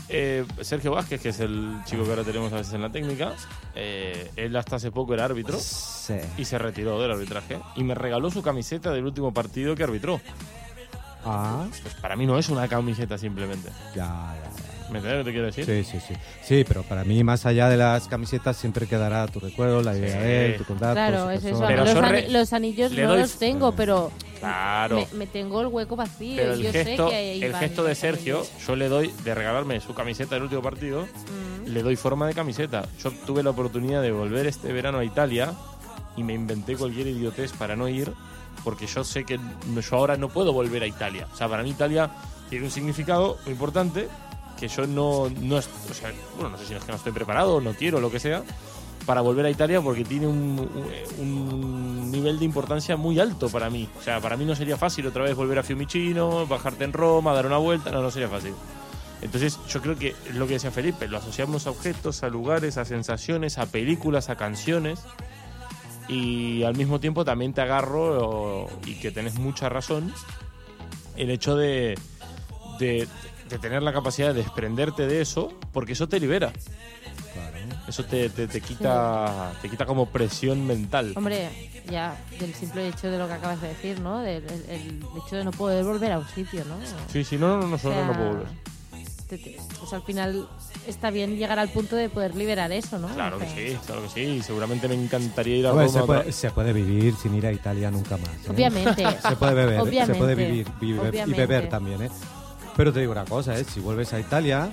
Eh, 0.09 0.45
Sergio 0.61 0.93
Vázquez, 0.93 1.21
que 1.21 1.31
es 1.31 1.41
el 1.41 1.79
chico 1.85 2.05
que 2.05 2.11
ahora 2.11 2.23
tenemos 2.23 2.53
a 2.53 2.57
veces 2.57 2.73
en 2.75 2.83
la 2.83 2.91
técnica, 2.91 3.33
eh, 3.75 4.31
él 4.37 4.55
hasta 4.57 4.77
hace 4.77 4.91
poco 4.93 5.15
era 5.15 5.25
árbitro 5.25 5.59
Sí. 5.59 6.15
y 6.39 6.45
se 6.45 6.59
retiró 6.59 7.01
del 7.01 7.11
arbitraje 7.11 7.59
y 7.75 7.83
me 7.83 7.95
regaló 7.95 8.31
su 8.31 8.41
camiseta 8.43 8.93
del 8.93 9.05
último 9.05 9.33
partido 9.35 9.75
que 9.75 9.83
arbitró. 9.83 10.21
Ah, 11.25 11.67
Pues 11.83 11.95
para 11.95 12.15
mí 12.15 12.25
no 12.25 12.39
es 12.39 12.49
una 12.51 12.69
camiseta 12.69 13.19
simplemente. 13.19 13.69
ya, 13.97 14.35
ya, 14.37 14.51
ya. 14.63 14.66
¿Me 14.91 14.99
entiendes 14.99 15.19
lo 15.19 15.19
que 15.19 15.25
te 15.25 15.33
quiero 15.33 15.47
decir? 15.47 15.65
Sí, 15.65 15.85
sí, 15.85 16.01
sí. 16.07 16.15
Sí, 16.43 16.65
pero 16.67 16.83
para 16.85 17.05
mí, 17.05 17.23
más 17.25 17.45
allá 17.47 17.69
de 17.69 17.77
las 17.77 18.07
camisetas, 18.09 18.57
siempre 18.57 18.87
quedará 18.87 19.27
tu 19.27 19.41
recuerdo, 19.41 19.83
la 19.83 19.97
idea 19.97 20.13
Sí. 20.21 20.25
de 20.27 20.47
él, 20.47 20.57
tu 20.59 20.65
contacto. 20.65 20.95
Claro, 20.95 21.31
es 21.31 21.45
eso. 21.45 21.65
Pero 21.67 21.85
los, 21.85 21.95
ani- 21.97 22.09
re- 22.11 22.29
los 22.31 22.53
anillos 22.53 22.93
le 22.93 23.03
no 23.03 23.09
doy- 23.11 23.21
los 23.21 23.39
tengo, 23.39 23.73
pero 23.73 24.13
Claro. 24.39 24.97
me, 24.97 25.19
me 25.19 25.27
tengo 25.27 25.61
el 25.61 25.67
hueco 25.69 25.97
vacío. 25.97 26.37
Pero 26.37 26.53
el 26.55 26.63
yo 26.63 26.73
gesto, 26.73 27.09
sé 27.09 27.11
que 27.15 27.47
el 27.47 27.55
gesto 27.57 27.83
de 27.85 27.95
Sergio, 27.95 28.39
anillos. 28.41 28.67
yo 28.67 28.77
le 28.77 28.89
doy 28.89 29.13
de 29.25 29.35
regalarme 29.35 29.81
su 29.81 29.93
camiseta 29.95 30.35
del 30.37 30.45
último 30.45 30.63
partido, 30.63 31.03
Mm. 31.03 31.69
le 31.69 31.83
doy 31.83 31.97
forma 31.97 32.27
de 32.29 32.35
camiseta. 32.35 32.85
Yo 33.03 33.11
tuve 33.27 33.43
la 33.43 33.51
oportunidad 33.51 34.03
de 34.03 34.13
volver 34.13 34.47
este 34.47 34.73
verano 34.73 34.99
a 34.99 35.05
Italia 35.05 35.53
y 36.17 36.23
me 36.23 36.33
inventé 36.35 36.77
cualquier 36.77 37.09
idiotez 37.09 37.53
para 37.53 37.75
no 37.75 37.89
ir, 37.89 38.13
porque 38.63 38.87
yo 38.87 39.03
sé 39.05 39.25
que 39.25 39.39
no- 39.39 39.81
yo 39.81 39.97
ahora 39.97 40.17
no 40.17 40.29
puedo 40.29 40.53
volver 40.53 40.83
a 40.83 40.87
Italia. 40.87 41.27
O 41.33 41.37
sea, 41.37 41.49
para 41.49 41.63
mí 41.63 41.71
Italia 41.71 42.11
tiene 42.49 42.67
un 42.67 42.71
significado 42.71 43.39
muy 43.45 43.53
importante 43.53 44.09
que 44.59 44.69
yo 44.69 44.87
no, 44.87 45.29
no 45.29 45.57
o 45.57 45.63
bueno, 46.37 46.51
no 46.51 46.59
sé 46.59 46.67
si 46.67 46.75
es 46.75 46.85
que 46.85 46.93
no 46.93 46.97
estoy 46.97 47.13
preparado, 47.13 47.61
no 47.61 47.75
quiero, 47.75 48.01
lo 48.01 48.11
que 48.11 48.19
sea, 48.19 48.43
para 49.05 49.21
volver 49.21 49.47
a 49.47 49.51
Italia 49.51 49.81
porque 49.81 50.05
tiene 50.05 50.27
un, 50.27 52.11
nivel 52.11 52.39
de 52.39 52.45
importancia 52.45 52.97
muy 52.97 53.21
alto 53.21 53.49
para 53.49 53.71
mí. 53.71 53.89
O 53.99 54.03
sea, 54.03 54.21
para 54.21 54.37
mí 54.37 54.45
no 54.45 54.55
sería 54.57 54.77
fácil 54.77 55.07
otra 55.07 55.23
vez 55.25 55.35
volver 55.35 55.59
a 55.59 55.63
Fiumicino, 55.63 56.47
bajarte 56.47 56.85
en 56.85 56.93
Roma, 56.93 57.35
dar 57.35 57.47
una 57.47 57.59
vuelta, 57.59 57.91
no, 57.91 58.03
no 58.03 58.11
sería 58.11 58.29
fácil. 58.29 58.55
Entonces, 59.23 59.59
yo 59.69 59.81
creo 59.81 59.97
que 59.97 60.15
es 60.29 60.35
lo 60.35 60.47
que 60.47 60.55
decía 60.55 60.71
Felipe, 60.71 61.09
lo 61.09 61.19
asociamos 61.19 61.67
a 61.67 61.71
objetos, 61.71 62.23
a 62.23 62.29
lugares, 62.29 62.77
a 62.77 62.85
sensaciones, 62.85 63.59
a 63.59 63.67
películas, 63.67 64.29
a 64.29 64.37
canciones. 64.37 65.01
Y 66.09 66.63
al 66.63 66.77
mismo 66.77 67.01
tiempo 67.01 67.25
también 67.25 67.53
te 67.53 67.63
agarro, 67.63 68.69
y 68.85 68.95
que 68.95 69.11
tenés 69.11 69.39
mucha 69.39 69.69
razón, 69.69 70.13
el 71.17 71.31
hecho 71.31 71.57
de, 71.57 71.99
de 73.49 73.59
tener 73.59 73.83
la 73.83 73.93
capacidad 73.93 74.29
de 74.29 74.35
desprenderte 74.43 75.07
de 75.07 75.21
eso, 75.21 75.53
porque 75.73 75.93
eso 75.93 76.09
te 76.09 76.19
libera. 76.21 76.53
Eso 77.89 78.05
te, 78.05 78.29
te, 78.31 78.49
te 78.49 78.61
quita 78.61 79.53
te 79.63 79.69
quita 79.71 79.87
como 79.87 80.07
presión 80.07 80.67
mental. 80.67 81.13
Hombre, 81.15 81.49
ya, 81.89 82.17
del 82.41 82.53
simple 82.53 82.89
hecho 82.89 83.09
de 83.11 83.17
lo 83.19 83.29
que 83.29 83.35
acabas 83.35 83.61
de 83.61 83.69
decir, 83.69 84.01
¿no? 84.01 84.21
Del 84.21 84.43
el, 84.45 84.65
el 84.71 85.05
hecho 85.25 85.37
de 85.37 85.45
no 85.45 85.53
poder 85.53 85.85
volver 85.85 86.11
a 86.13 86.19
un 86.19 86.27
sitio, 86.29 86.65
¿no? 86.65 86.75
Sí, 87.13 87.23
sí, 87.23 87.37
no, 87.37 87.49
no, 87.49 87.63
no, 87.63 87.69
no, 87.69 87.75
O 87.77 87.79
sea, 87.79 88.05
no 88.07 88.13
puedo 88.13 88.29
volver. 88.31 88.47
te- 89.29 89.39
te- 89.39 89.57
pues 89.79 89.93
al 89.93 90.03
final 90.03 90.49
está 90.89 91.11
bien 91.11 91.37
llegar 91.37 91.61
al 91.61 91.69
punto 91.69 91.95
de 91.95 92.09
poder 92.09 92.35
liberar 92.35 92.73
eso, 92.73 92.99
¿no? 92.99 93.07
Claro 93.09 93.39
que 93.39 93.47
sí, 93.47 93.79
claro 93.87 94.03
que 94.03 94.09
sí. 94.09 94.43
Seguramente 94.43 94.89
me 94.89 94.95
encantaría 94.95 95.57
ir 95.59 95.67
a 95.69 95.71
Roma. 95.71 95.87
se, 95.89 96.01
otra- 96.01 96.07
puede, 96.23 96.33
se 96.33 96.51
puede 96.51 96.73
vivir 96.73 97.15
sin 97.15 97.37
ir 97.37 97.47
a 97.47 97.53
Italia 97.53 97.89
nunca 97.93 98.17
más. 98.17 98.31
¿eh? 98.31 98.51
Obviamente. 98.51 99.05
Se 99.29 99.37
puede 99.37 99.55
beber, 99.55 99.77
se 99.77 99.89
Obviamente. 99.89 100.19
puede 100.19 100.35
vivir, 100.35 100.67
vivir 100.81 101.23
y 101.29 101.33
beber 101.35 101.69
también, 101.69 102.03
¿eh? 102.03 102.11
Pero 102.77 102.93
te 102.93 103.01
digo 103.01 103.13
una 103.13 103.25
cosa, 103.25 103.59
¿eh? 103.59 103.65
Si 103.65 103.81
vuelves 103.81 104.13
a 104.13 104.21
Italia 104.21 104.69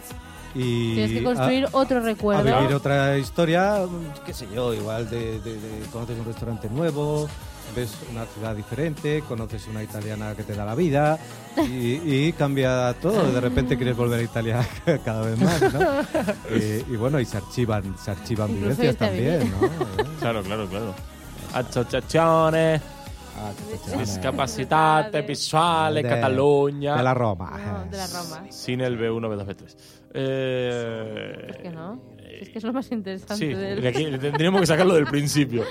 y... 0.56 0.94
Tienes 0.96 1.12
que 1.12 1.20
a- 1.20 1.24
construir 1.24 1.68
otro 1.72 1.98
a 1.98 2.02
recuerdo. 2.02 2.44
vivir 2.60 2.76
otra 2.76 3.18
historia, 3.18 3.86
mm, 3.88 4.26
qué 4.26 4.34
sé 4.34 4.48
yo, 4.54 4.74
igual 4.74 5.10
de, 5.10 5.40
de- 5.40 5.60
de- 5.60 5.86
conoces 5.92 6.20
un 6.20 6.26
restaurante 6.26 6.70
nuevo, 6.70 7.28
ves 7.76 7.92
una 8.12 8.26
ciudad 8.26 8.56
diferente, 8.56 9.24
conoces 9.28 9.66
una 9.68 9.82
italiana 9.82 10.36
que 10.36 10.44
te 10.44 10.54
da 10.54 10.64
la 10.66 10.76
vida 10.76 11.18
y, 11.66 11.94
y 12.28 12.34
cambia 12.34 12.94
todo. 13.02 13.32
De 13.32 13.40
repente 13.42 13.78
quieres 13.78 13.96
volver 13.96 14.20
a 14.20 14.24
Italia 14.24 14.68
cada 15.06 15.22
vez 15.22 15.40
más, 15.40 15.62
¿no? 15.74 15.80
y, 16.56 16.84
y 16.94 16.96
bueno, 16.98 17.20
y 17.20 17.26
se 17.26 17.38
archivan, 17.38 17.96
se 17.98 18.12
archivan 18.12 18.52
Incluso 18.52 18.82
vivencias 18.82 18.96
a 18.96 19.00
también. 19.08 19.40
¿no? 19.60 19.66
Eh, 19.66 20.08
Claro, 20.20 20.44
claro, 20.44 20.68
claro. 20.68 20.94
Associazione, 21.54 22.80
ah, 23.38 23.52
qué 23.92 23.98
discapacitate 23.98 25.22
visuale, 25.24 26.04
De- 26.04 26.10
Cataluña. 26.10 26.96
De 26.98 27.04
la 27.04 27.14
Roma. 27.14 27.52
No, 27.86 27.92
de 27.92 27.98
la 27.98 28.08
Roma. 28.08 28.46
Sin 28.50 28.82
el 28.82 28.98
B1, 29.00 29.20
B2, 29.28 29.46
B3. 29.46 29.76
Eh, 30.16 31.48
Es 31.50 31.58
que 31.58 31.70
no. 31.70 32.02
Es 32.20 32.50
que 32.50 32.58
es 32.58 32.64
lo 32.64 32.74
más 32.74 32.92
interesante 32.92 33.36
Sí, 33.36 33.54
del... 33.54 33.82
de 33.82 33.88
aquí- 33.88 34.06
tendríamos 34.20 34.62
que 34.62 34.68
sacarlo 34.68 34.96
del 34.96 35.06
principio. 35.06 35.64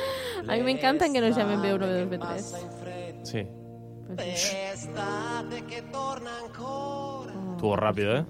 A 0.49 0.53
mí 0.55 0.63
me 0.63 0.71
encantan 0.73 1.13
que 1.13 1.21
nos 1.21 1.37
llamen 1.37 1.61
B1, 1.61 1.79
B2, 1.79 2.09
B3. 2.11 2.39
Sí, 3.25 3.47
Pues 4.17 4.41
sí. 4.41 4.57
Estuvo 7.63 7.77
rápido, 7.77 8.17
¿eh? 8.17 8.25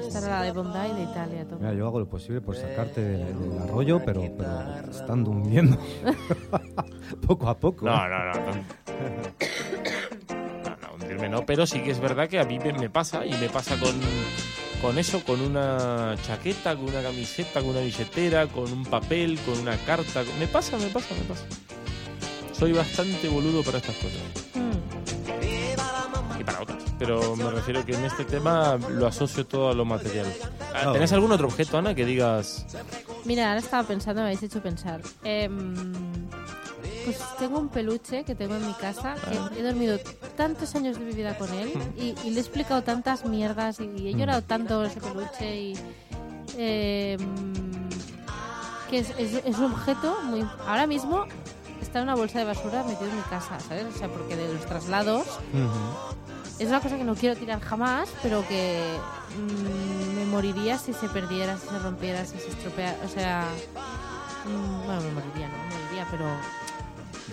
Esta 0.00 0.18
era 0.20 0.28
la 0.28 0.42
de 0.42 0.52
Bondi 0.52 0.78
de 0.96 1.02
Italia. 1.02 1.44
toma. 1.44 1.60
Mira, 1.60 1.74
yo 1.74 1.86
hago 1.86 1.98
lo 2.00 2.08
posible 2.08 2.40
por 2.40 2.56
sacarte 2.56 3.02
de- 3.02 3.34
del 3.34 3.58
arroyo, 3.58 4.00
pero, 4.02 4.22
pero 4.38 4.90
estando 4.90 5.30
hundiendo 5.30 5.76
poco 7.26 7.48
a 7.50 7.58
poco. 7.58 7.84
No, 7.84 8.08
no, 8.08 8.24
no. 8.24 8.32
No, 8.32 8.36
no, 10.64 10.76
no, 10.80 10.94
hundirme 10.94 11.28
no, 11.28 11.44
pero 11.44 11.66
sí 11.66 11.80
que 11.82 11.90
es 11.90 12.00
verdad 12.00 12.26
que 12.26 12.40
a 12.40 12.44
mí 12.44 12.58
me, 12.58 12.72
me 12.72 12.88
pasa 12.88 13.26
y 13.26 13.32
me 13.32 13.50
pasa 13.50 13.76
con, 13.78 13.94
con 14.80 14.98
eso, 14.98 15.22
con 15.22 15.38
una 15.42 16.14
chaqueta, 16.22 16.74
con 16.74 16.86
una 16.88 17.02
camiseta, 17.02 17.60
con 17.60 17.70
una 17.70 17.80
billetera, 17.80 18.46
con 18.46 18.72
un 18.72 18.84
papel, 18.86 19.38
con 19.44 19.58
una 19.58 19.76
carta. 19.76 20.22
Me 20.38 20.46
pasa, 20.46 20.78
me 20.78 20.86
pasa, 20.86 21.14
me 21.14 21.24
pasa. 21.28 21.44
Soy 22.54 22.72
bastante 22.72 23.28
boludo 23.28 23.62
para 23.62 23.76
estas 23.76 23.96
cosas 23.96 24.61
pero 27.06 27.36
me 27.36 27.50
refiero 27.50 27.84
que 27.84 27.94
en 27.94 28.04
este 28.04 28.24
tema 28.24 28.76
lo 28.90 29.06
asocio 29.06 29.44
todo 29.46 29.70
a 29.70 29.74
lo 29.74 29.84
material. 29.84 30.26
Ah, 30.74 30.84
Oh. 30.88 30.92
¿Tenés 30.92 31.12
algún 31.12 31.30
otro 31.32 31.46
objeto, 31.48 31.76
Ana, 31.78 31.94
que 31.94 32.04
digas? 32.06 32.66
Mira, 33.24 33.48
ahora 33.48 33.60
estaba 33.60 33.86
pensando, 33.86 34.20
me 34.22 34.28
habéis 34.28 34.42
hecho 34.42 34.62
pensar. 34.62 35.00
Em, 35.22 35.74
pues 37.04 37.18
tengo 37.38 37.58
un 37.58 37.68
peluche 37.68 38.24
que 38.24 38.34
tengo 38.34 38.54
en 38.56 38.66
mi 38.66 38.72
casa, 38.74 39.14
que 39.52 39.58
he 39.58 39.62
dormido 39.62 39.98
tantos 40.36 40.74
años 40.74 40.98
de 40.98 41.04
mi 41.04 41.12
vida 41.12 41.36
con 41.36 41.52
él 41.52 41.72
y, 41.96 42.14
y 42.24 42.30
le 42.30 42.36
he 42.36 42.40
explicado 42.40 42.82
tantas 42.82 43.24
mierdas 43.24 43.80
y 43.80 44.08
he 44.08 44.14
llorado 44.14 44.42
tanto 44.42 44.76
con 44.76 44.86
ese 44.86 45.00
peluche 45.00 45.56
y... 45.60 45.78
em, 46.56 47.18
que 48.90 48.98
es, 48.98 49.10
es- 49.18 49.42
es 49.44 49.58
un 49.58 49.72
objeto 49.72 50.18
muy... 50.24 50.46
Ahora 50.66 50.86
mismo 50.86 51.24
está 51.80 51.98
en 51.98 52.04
una 52.04 52.14
bolsa 52.14 52.38
de 52.40 52.44
basura 52.44 52.82
metido 52.84 53.08
en 53.10 53.16
mi 53.16 53.22
casa, 53.22 53.58
¿sabes? 53.60 53.86
O 53.94 53.98
sea, 53.98 54.08
porque 54.08 54.36
de 54.36 54.52
los 54.52 54.64
traslados. 54.66 55.26
Es 56.62 56.68
una 56.68 56.80
cosa 56.80 56.96
que 56.96 57.04
no 57.04 57.14
quiero 57.14 57.36
tirar 57.36 57.60
jamás, 57.60 58.08
pero 58.22 58.46
que 58.48 58.96
mm, 59.36 60.16
me 60.18 60.24
moriría 60.26 60.78
si 60.78 60.92
se 60.92 61.08
perdiera, 61.08 61.58
si 61.58 61.66
se 61.68 61.78
rompiera, 61.78 62.24
si 62.24 62.38
se 62.38 62.48
estropeara. 62.48 62.96
O 63.04 63.08
sea, 63.08 63.48
mm, 64.46 64.86
bueno, 64.86 65.00
me 65.02 65.10
moriría, 65.12 65.48
no 65.48 65.56
me 65.58 65.82
moriría, 65.82 66.06
pero 66.10 66.26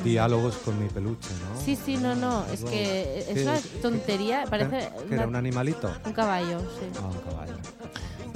Diálogos 0.04 0.56
con 0.58 0.80
mi 0.82 0.88
peluche, 0.88 1.30
¿no? 1.54 1.60
sí, 1.60 1.76
sí, 1.76 1.98
no, 1.98 2.16
no, 2.16 2.46
es 2.54 2.64
que 2.64 3.20
es 3.20 3.26
¿Qué- 3.34 3.44
una 3.44 3.60
tontería, 3.82 4.46
parece 4.50 4.90
¿Que 5.10 5.16
era 5.16 5.28
un 5.28 5.36
animalito? 5.36 5.92
un 6.06 6.14
caballo, 6.14 6.60
sí. 6.80 6.86
Ah, 7.02 7.08
un 7.08 7.20
caballo. 7.32 7.54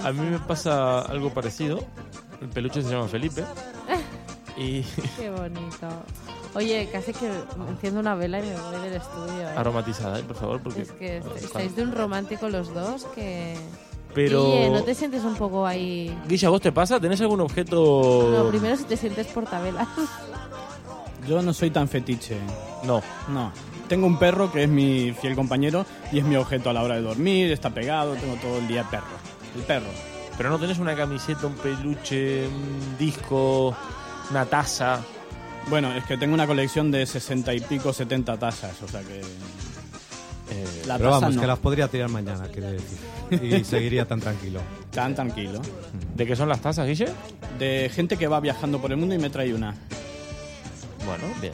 A 0.04 0.12
mí 0.12 0.20
me 0.30 0.40
pasa 0.40 1.00
algo 1.04 1.34
parecido. 1.34 1.80
El 2.42 2.50
peluche 2.50 2.82
se 2.82 2.90
llama 2.90 3.08
Felipe. 3.08 3.44
Y 4.58 4.84
Qué 5.18 5.30
bonito. 5.32 5.88
Oye, 6.56 6.88
casi 6.92 7.14
que 7.14 7.32
enciendo 7.70 8.00
una 8.00 8.16
vela 8.16 8.40
y 8.40 8.44
me 8.44 8.56
voy 8.56 8.82
del 8.82 8.94
estudio. 8.94 9.42
¿eh? 9.42 9.54
aromatizada, 9.56 10.20
¿eh? 10.20 10.24
por 10.24 10.36
favor, 10.36 10.62
porque... 10.62 10.82
Es 10.84 10.92
que 10.92 11.18
estáis 11.42 11.76
de 11.76 11.84
un 11.84 11.92
romántico 11.92 12.50
los 12.50 12.74
dos 12.74 13.06
que... 13.16 13.56
Pero... 14.14 14.46
Guille, 14.46 14.70
¿no 14.70 14.84
te 14.84 14.94
sientes 14.94 15.24
un 15.24 15.36
poco 15.36 15.66
ahí...? 15.66 16.16
Guilla, 16.28 16.50
¿vos 16.50 16.62
te 16.62 16.72
pasa? 16.72 17.00
¿Tenés 17.00 17.20
algún 17.22 17.42
objeto...? 17.42 18.30
No, 18.32 18.50
primero 18.50 18.76
si 18.78 18.84
te 18.84 18.98
sientes 18.98 19.28
portavelas. 19.28 19.88
Yo 21.28 21.42
no 21.42 21.54
soy 21.54 21.72
tan 21.72 21.88
fetiche. 21.88 22.38
No. 22.84 23.02
No. 23.30 23.52
Tengo 23.88 24.06
un 24.06 24.20
perro 24.20 24.52
que 24.52 24.64
es 24.64 24.70
mi 24.70 25.14
fiel 25.14 25.36
compañero 25.36 25.86
y 26.12 26.20
es 26.20 26.26
mi 26.26 26.36
objeto 26.36 26.70
a 26.70 26.74
la 26.74 26.84
hora 26.84 26.96
de 26.96 27.02
dormir, 27.02 27.52
está 27.52 27.70
pegado, 27.70 28.14
tengo 28.16 28.36
todo 28.36 28.58
el 28.58 28.68
día 28.68 28.84
perro. 28.90 29.06
El 29.56 29.64
perro. 29.64 29.90
Pero 30.38 30.50
no 30.50 30.60
tenés 30.60 30.80
una 30.80 30.96
camiseta, 30.96 31.48
un 31.48 31.54
peluche, 31.54 32.48
un 32.48 32.98
disco, 32.98 33.76
una 34.32 34.46
taza. 34.46 35.00
Bueno, 35.70 35.94
es 35.96 36.04
que 36.06 36.18
tengo 36.18 36.34
una 36.34 36.46
colección 36.46 36.92
de 36.92 37.06
60 37.06 37.54
y 37.54 37.60
pico, 37.62 37.94
70 37.94 38.38
tazas, 38.38 38.82
o 38.82 38.88
sea 38.88 39.02
que... 39.02 39.20
Eh, 39.20 39.24
La 40.86 40.98
Pero 40.98 41.10
taza 41.10 41.22
vamos, 41.22 41.36
no. 41.36 41.42
que 41.42 41.48
las 41.48 41.60
podría 41.60 41.88
tirar 41.88 42.10
mañana, 42.10 42.48
quiero 42.52 42.70
decir. 42.72 42.98
Y 43.42 43.64
seguiría 43.64 44.06
tan 44.06 44.20
tranquilo. 44.20 44.60
Tan 44.92 45.16
tranquilo. 45.16 45.62
¿De 46.16 46.26
qué 46.26 46.36
son 46.36 46.50
las 46.50 46.60
tazas, 46.62 46.86
Guille? 46.88 47.08
De 47.58 47.90
gente 47.94 48.18
que 48.18 48.28
va 48.28 48.40
viajando 48.40 48.80
por 48.80 48.92
el 48.92 48.98
mundo 48.98 49.16
y 49.16 49.18
me 49.20 49.30
trae 49.30 49.54
una. 49.54 49.74
Bueno, 51.06 51.24
bien. 51.42 51.54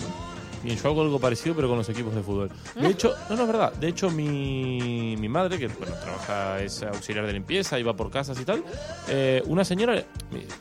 Bien, 0.64 0.78
yo 0.78 0.90
hago 0.90 1.02
algo 1.02 1.20
parecido, 1.20 1.56
pero 1.56 1.68
con 1.70 1.78
los 1.78 1.88
equipos 1.90 2.14
de 2.14 2.22
fútbol. 2.22 2.52
De 2.76 2.90
hecho, 2.90 3.14
no, 3.30 3.36
no 3.36 3.42
es 3.44 3.48
verdad. 3.48 3.74
De 3.74 3.88
hecho, 3.88 4.10
mi, 4.10 5.16
mi 5.18 5.30
madre, 5.30 5.58
que 5.58 5.68
bueno, 5.68 5.96
trabaja, 6.02 6.62
es 6.62 6.84
auxiliar 6.84 7.26
de 7.26 7.34
limpieza 7.34 7.80
y 7.80 7.84
va 7.84 7.96
por 7.96 8.12
casas 8.12 8.40
y 8.40 8.46
tal, 8.46 8.64
eh, 9.08 9.42
una 9.46 9.64
señora, 9.64 10.04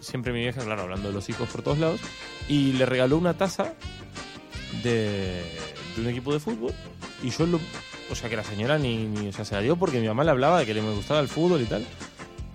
siempre 0.01 0.33
mi 0.33 0.41
vieja, 0.41 0.63
claro, 0.63 0.83
hablando 0.83 1.09
de 1.09 1.15
los 1.15 1.29
hijos 1.29 1.49
por 1.49 1.63
todos 1.63 1.79
lados, 1.79 2.01
y 2.49 2.73
le 2.75 2.87
regaló 2.87 3.19
una 3.19 3.35
taza 3.35 3.75
de, 4.83 5.43
de 5.97 6.03
un 6.03 6.09
equipo 6.09 6.33
de 6.33 6.41
fútbol. 6.41 6.73
Y 7.23 7.31
yo 7.31 7.47
lo. 7.47 7.59
O 8.11 8.15
sea, 8.15 8.31
que 8.31 8.37
la 8.37 8.45
señora 8.45 8.79
ni, 8.79 9.07
ni. 9.07 9.29
O 9.29 9.33
sea, 9.33 9.45
se 9.45 9.55
la 9.55 9.61
dio 9.61 9.77
porque 9.77 10.01
mi 10.01 10.07
mamá 10.07 10.25
le 10.25 10.31
hablaba 10.31 10.61
de 10.61 10.67
que 10.67 10.75
le 10.75 10.83
me 10.83 10.95
gustaba 10.95 11.21
el 11.21 11.29
fútbol 11.29 11.61
y 11.61 11.65
tal. 11.67 11.85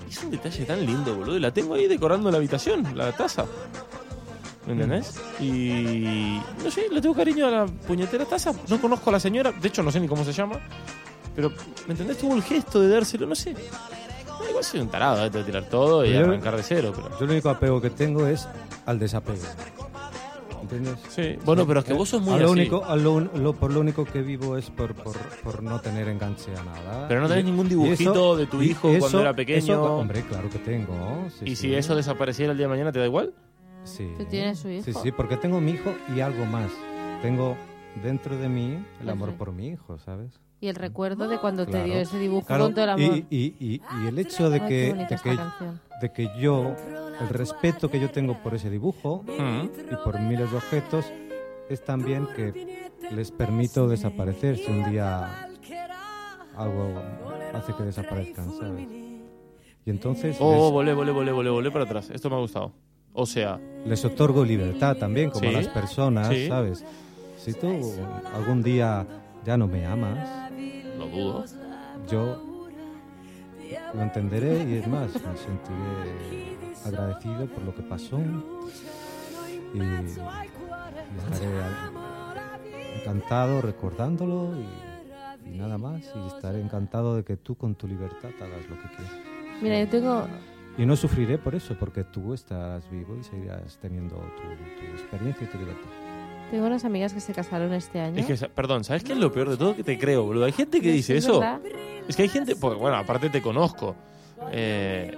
Es 0.09 0.23
un 0.23 0.31
detalle 0.31 0.65
tan 0.65 0.85
lindo, 0.85 1.15
boludo. 1.15 1.37
Y 1.37 1.39
la 1.39 1.51
tengo 1.51 1.73
ahí 1.73 1.87
decorando 1.87 2.31
la 2.31 2.37
habitación, 2.37 2.95
la 2.95 3.11
taza. 3.11 3.45
¿Me 4.65 4.73
entendés? 4.73 5.19
Y. 5.39 6.39
No 6.63 6.71
sé, 6.71 6.87
le 6.89 7.01
tengo 7.01 7.13
cariño 7.15 7.47
a 7.47 7.51
la 7.51 7.65
puñetera 7.65 8.25
taza. 8.25 8.53
No 8.69 8.79
conozco 8.79 9.09
a 9.09 9.13
la 9.13 9.19
señora, 9.19 9.51
de 9.51 9.67
hecho, 9.67 9.83
no 9.83 9.91
sé 9.91 9.99
ni 9.99 10.07
cómo 10.07 10.23
se 10.23 10.31
llama. 10.31 10.59
Pero, 11.35 11.51
¿me 11.87 11.91
entendés? 11.93 12.17
Tuvo 12.17 12.35
el 12.35 12.43
gesto 12.43 12.79
de 12.79 12.87
dárselo, 12.89 13.25
no 13.25 13.35
sé. 13.35 13.53
No, 13.53 14.49
igual 14.49 14.63
soy 14.63 14.79
un 14.81 14.87
tarado, 14.89 15.25
¿eh? 15.25 15.29
de 15.29 15.43
tirar 15.43 15.65
todo 15.69 16.05
y 16.05 16.13
yo- 16.13 16.19
arrancar 16.19 16.55
de 16.55 16.63
cero, 16.63 16.93
pero. 16.95 17.09
Yo 17.19 17.25
el 17.25 17.31
único 17.31 17.49
apego 17.49 17.81
que 17.81 17.89
tengo 17.89 18.25
es 18.27 18.47
al 18.85 18.99
desapego. 18.99 19.39
¿Entiendes? 20.61 20.95
Sí, 21.09 21.37
bueno, 21.43 21.67
pero 21.67 21.81
es 21.81 21.85
que 21.85 21.93
vos 21.93 22.07
sos 22.07 22.21
muy 22.21 22.35
a 22.35 22.37
lo 22.37 22.45
así. 22.45 22.53
único, 22.53 22.85
a 22.85 22.95
lo, 22.95 23.13
un- 23.13 23.29
lo- 23.35 23.53
por 23.53 23.73
lo 23.73 23.81
único 23.81 24.05
que 24.05 24.21
vivo 24.21 24.57
es 24.57 24.69
por, 24.69 24.93
por, 24.95 25.17
por 25.43 25.61
no 25.61 25.81
tener 25.81 26.07
enganche 26.07 26.51
a 26.55 26.63
nada. 26.63 27.05
Pero 27.09 27.19
no 27.21 27.27
tenés 27.27 27.43
ningún 27.45 27.65
y 27.65 27.69
dibujito 27.71 28.37
de 28.37 28.45
tu 28.47 28.61
y 28.61 28.67
hijo 28.71 28.89
cuando 28.97 29.19
era 29.21 29.33
pequeño. 29.35 29.57
eso- 29.59 29.95
hombre, 29.97 30.21
claro 30.23 30.49
que 30.49 30.59
tengo. 30.59 31.25
sí, 31.37 31.45
¿Y 31.45 31.49
sí. 31.49 31.67
si 31.67 31.75
eso 31.75 31.95
desapareciera 31.95 32.53
el 32.53 32.57
día 32.57 32.67
de 32.67 32.71
mañana, 32.71 32.91
te 32.93 32.99
da 32.99 33.05
igual? 33.05 33.33
Sí. 33.83 34.13
¿Tú 34.17 34.25
tienes 34.25 34.59
su 34.59 34.69
hijo? 34.69 34.83
Sí, 34.83 34.93
sí, 34.93 35.11
porque 35.11 35.37
tengo 35.37 35.59
mi 35.61 35.71
hijo 35.71 35.93
y 36.15 36.19
algo 36.21 36.45
más. 36.45 36.71
Tengo 37.21 37.55
dentro 38.03 38.37
de 38.37 38.49
mí 38.49 38.83
el 39.01 39.09
amor 39.09 39.33
por 39.33 39.51
mi 39.51 39.67
hijo, 39.67 39.97
¿sabes? 39.99 40.31
Y 40.61 40.67
el 40.67 40.75
recuerdo 40.75 41.27
de 41.27 41.39
cuando 41.39 41.65
te 41.65 41.71
Claro. 41.71 41.85
dio 41.85 41.95
ese 41.95 42.17
dibujo 42.17 42.45
Claro, 42.47 42.65
con 42.65 42.73
todo 42.73 42.85
el 42.85 42.89
amor. 42.91 43.17
y, 43.17 43.25
y- 43.29 43.55
y- 43.59 43.81
y 44.03 44.07
el 44.07 44.17
hecho 44.17 44.49
de 44.49 44.61
que, 44.61 44.93
de, 44.93 45.17
que, 45.21 45.37
de 46.01 46.11
que 46.13 46.29
yo, 46.39 46.73
el 47.19 47.29
respeto 47.29 47.89
que 47.91 47.99
yo 47.99 48.09
tengo 48.11 48.41
por 48.41 48.55
ese 48.55 48.69
dibujo 48.69 49.23
Mm. 49.23 49.63
y 49.91 49.95
por 50.05 50.19
miles 50.21 50.49
de 50.51 50.57
objetos, 50.57 51.05
es 51.69 51.83
también 51.83 52.27
que 52.35 52.89
les 53.11 53.31
permito 53.31 53.87
desaparecer 53.89 54.57
si 54.57 54.71
un 54.71 54.89
día 54.89 55.49
algo 56.55 56.93
hace 57.53 57.73
que 57.73 57.83
desaparezcan, 57.83 58.51
¿sabes? 58.57 58.87
Y 59.85 59.89
entonces 59.89 60.37
Oh, 60.39 60.51
les- 60.63 60.71
volé, 60.71 60.93
volé, 60.93 61.11
volé, 61.11 61.31
volé, 61.33 61.49
volé 61.49 61.71
para 61.71 61.83
atrás. 61.83 62.09
Esto 62.09 62.29
me 62.29 62.37
ha 62.37 62.39
gustado. 62.39 62.71
O 63.13 63.25
sea, 63.25 63.59
les 63.85 64.03
otorgo 64.05 64.43
libertad 64.43 64.97
también, 64.97 65.29
como 65.29 65.41
Sí, 65.49 65.55
a 65.55 65.59
las 65.59 65.67
personas, 65.67 66.29
sí. 66.29 66.47
¿sabes? 66.47 66.83
Si 67.37 67.53
tú 67.53 67.93
algún 68.33 68.63
día 68.63 69.05
ya 69.45 69.57
no 69.57 69.67
me 69.67 69.85
amas, 69.85 70.51
lo 70.97 71.07
dudo. 71.07 71.45
yo 72.09 72.41
lo 73.93 74.01
entenderé 74.01 74.63
y 74.69 74.77
es 74.77 74.87
más, 74.87 75.13
me 75.13 75.37
sentiré 75.37 76.57
agradecido 76.85 77.45
por 77.47 77.63
lo 77.63 77.75
que 77.75 77.81
pasó 77.83 78.19
y, 79.73 79.77
y 79.77 79.81
estaré 81.31 81.47
encantado 82.99 83.61
recordándolo 83.61 84.51
y, 85.45 85.49
y 85.53 85.57
nada 85.57 85.77
más 85.77 86.01
y 86.15 86.27
estaré 86.35 86.61
encantado 86.61 87.15
de 87.15 87.23
que 87.23 87.37
tú 87.37 87.55
con 87.55 87.75
tu 87.75 87.87
libertad 87.87 88.29
hagas 88.41 88.69
lo 88.69 88.75
que 88.81 88.87
quieras. 88.95 89.13
Mira, 89.61 89.79
yo 89.79 89.87
tengo... 89.89 90.27
Y 90.77 90.85
no 90.85 90.95
sufriré 90.95 91.37
por 91.37 91.53
eso, 91.55 91.75
porque 91.79 92.03
tú 92.03 92.33
estás 92.33 92.89
vivo 92.89 93.15
y 93.19 93.23
seguirás 93.23 93.77
teniendo 93.79 94.15
tu, 94.15 94.41
tu 94.85 94.91
experiencia 94.93 95.45
y 95.45 95.47
tu 95.51 95.57
libertad. 95.59 95.89
Tengo 96.49 96.65
unas 96.67 96.83
amigas 96.85 97.13
que 97.13 97.19
se 97.19 97.33
casaron 97.33 97.73
este 97.73 97.99
año. 97.99 98.17
Es 98.19 98.25
que, 98.25 98.49
perdón, 98.49 98.83
¿sabes 98.83 99.03
qué 99.03 99.13
es 99.13 99.19
lo 99.19 99.31
peor 99.31 99.49
de 99.49 99.57
todo? 99.57 99.75
Que 99.75 99.83
te 99.83 99.97
creo, 99.97 100.23
boludo. 100.23 100.45
Hay 100.45 100.51
gente 100.51 100.81
que 100.81 100.91
dice 100.91 101.15
es 101.17 101.25
eso. 101.25 101.39
verdad. 101.39 101.61
Es 102.07 102.15
que 102.15 102.23
hay 102.23 102.29
gente, 102.29 102.55
porque 102.55 102.79
bueno, 102.79 102.97
aparte 102.97 103.29
te 103.29 103.41
conozco. 103.41 103.95
eh, 104.51 105.15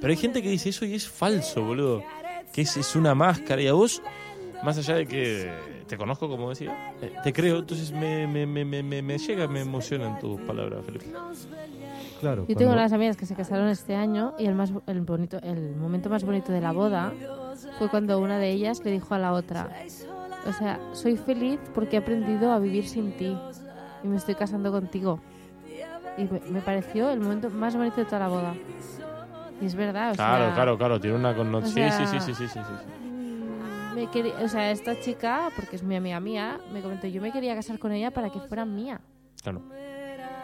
pero 0.00 0.10
hay 0.10 0.16
gente 0.16 0.42
que 0.42 0.48
dice 0.50 0.70
eso 0.70 0.84
y 0.84 0.94
es 0.94 1.08
falso, 1.08 1.62
boludo. 1.62 2.02
Que 2.52 2.62
es, 2.62 2.76
es 2.76 2.96
una 2.96 3.14
máscara. 3.14 3.60
Y 3.62 3.66
a 3.68 3.72
vos, 3.72 4.02
más 4.62 4.76
allá 4.78 4.96
de 4.96 5.06
que 5.06 5.50
te 5.86 5.96
conozco, 5.96 6.28
como 6.28 6.50
decía, 6.50 6.94
eh, 7.00 7.12
te 7.22 7.32
creo. 7.32 7.58
Entonces 7.60 7.90
me, 7.92 8.26
me, 8.26 8.46
me, 8.46 8.64
me, 8.64 8.82
me- 8.82 9.02
me 9.02 9.18
llega, 9.18 9.46
me 9.48 9.60
emocionan 9.60 10.18
tus 10.18 10.40
palabras, 10.42 10.84
Felipe. 10.84 11.06
Claro, 12.20 12.46
Yo 12.48 12.56
tengo 12.56 12.72
unas 12.72 12.92
amigas 12.92 13.16
que 13.16 13.26
se 13.26 13.34
casaron 13.34 13.68
este 13.68 13.94
año 13.94 14.34
y 14.38 14.46
el 14.46 14.54
más 14.54 14.72
el 14.86 15.00
bonito 15.02 15.38
el 15.42 15.76
momento 15.76 16.08
más 16.08 16.24
bonito 16.24 16.52
de 16.52 16.60
la 16.60 16.72
boda 16.72 17.12
fue 17.78 17.88
cuando 17.90 18.18
una 18.18 18.38
de 18.38 18.50
ellas 18.50 18.82
le 18.84 18.90
dijo 18.92 19.14
a 19.14 19.18
la 19.18 19.32
otra, 19.32 19.68
o 20.46 20.52
sea, 20.52 20.80
soy 20.92 21.16
feliz 21.16 21.58
porque 21.74 21.96
he 21.96 21.98
aprendido 21.98 22.52
a 22.52 22.58
vivir 22.58 22.88
sin 22.88 23.12
ti 23.16 23.36
y 24.02 24.06
me 24.06 24.16
estoy 24.16 24.34
casando 24.36 24.70
contigo. 24.72 25.20
Y 26.16 26.28
me, 26.50 26.60
pareció 26.60 27.10
el 27.10 27.18
momento 27.20 27.50
más 27.50 27.74
bonito 27.76 27.96
de 27.96 28.04
toda 28.04 28.20
la 28.20 28.28
boda. 28.28 28.54
Y 29.60 29.66
es 29.66 29.74
verdad, 29.74 30.12
o 30.12 30.14
Claro, 30.14 30.44
sea, 30.46 30.54
claro, 30.54 30.78
claro. 30.78 31.00
Tiene 31.00 31.16
una 31.16 31.34
connotación. 31.34 31.88
o 31.88 31.90
Sí, 31.90 31.96
sea- 31.96 32.06
sí, 32.06 32.20
sí, 32.20 32.34
sí, 32.34 32.46
sí, 32.46 32.46
sí, 32.46 32.60
sí. 32.60 33.08
mm, 33.08 33.94
me 33.96 34.06
quería- 34.10 34.34
o 34.42 34.48
sea, 34.48 34.70
esta 34.70 34.98
chica, 35.00 35.48
porque 35.56 35.74
es 35.76 35.82
mi 35.82 35.96
amiga 35.96 36.20
mía, 36.20 36.60
me 36.72 36.80
comentó, 36.82 37.06
yo 37.08 37.20
me 37.20 37.32
quería 37.32 37.54
casar 37.56 37.78
con 37.80 37.90
ella 37.92 38.10
para 38.12 38.30
que 38.30 38.38
fuera 38.40 38.64
mía. 38.64 39.00
Claro. 39.42 39.62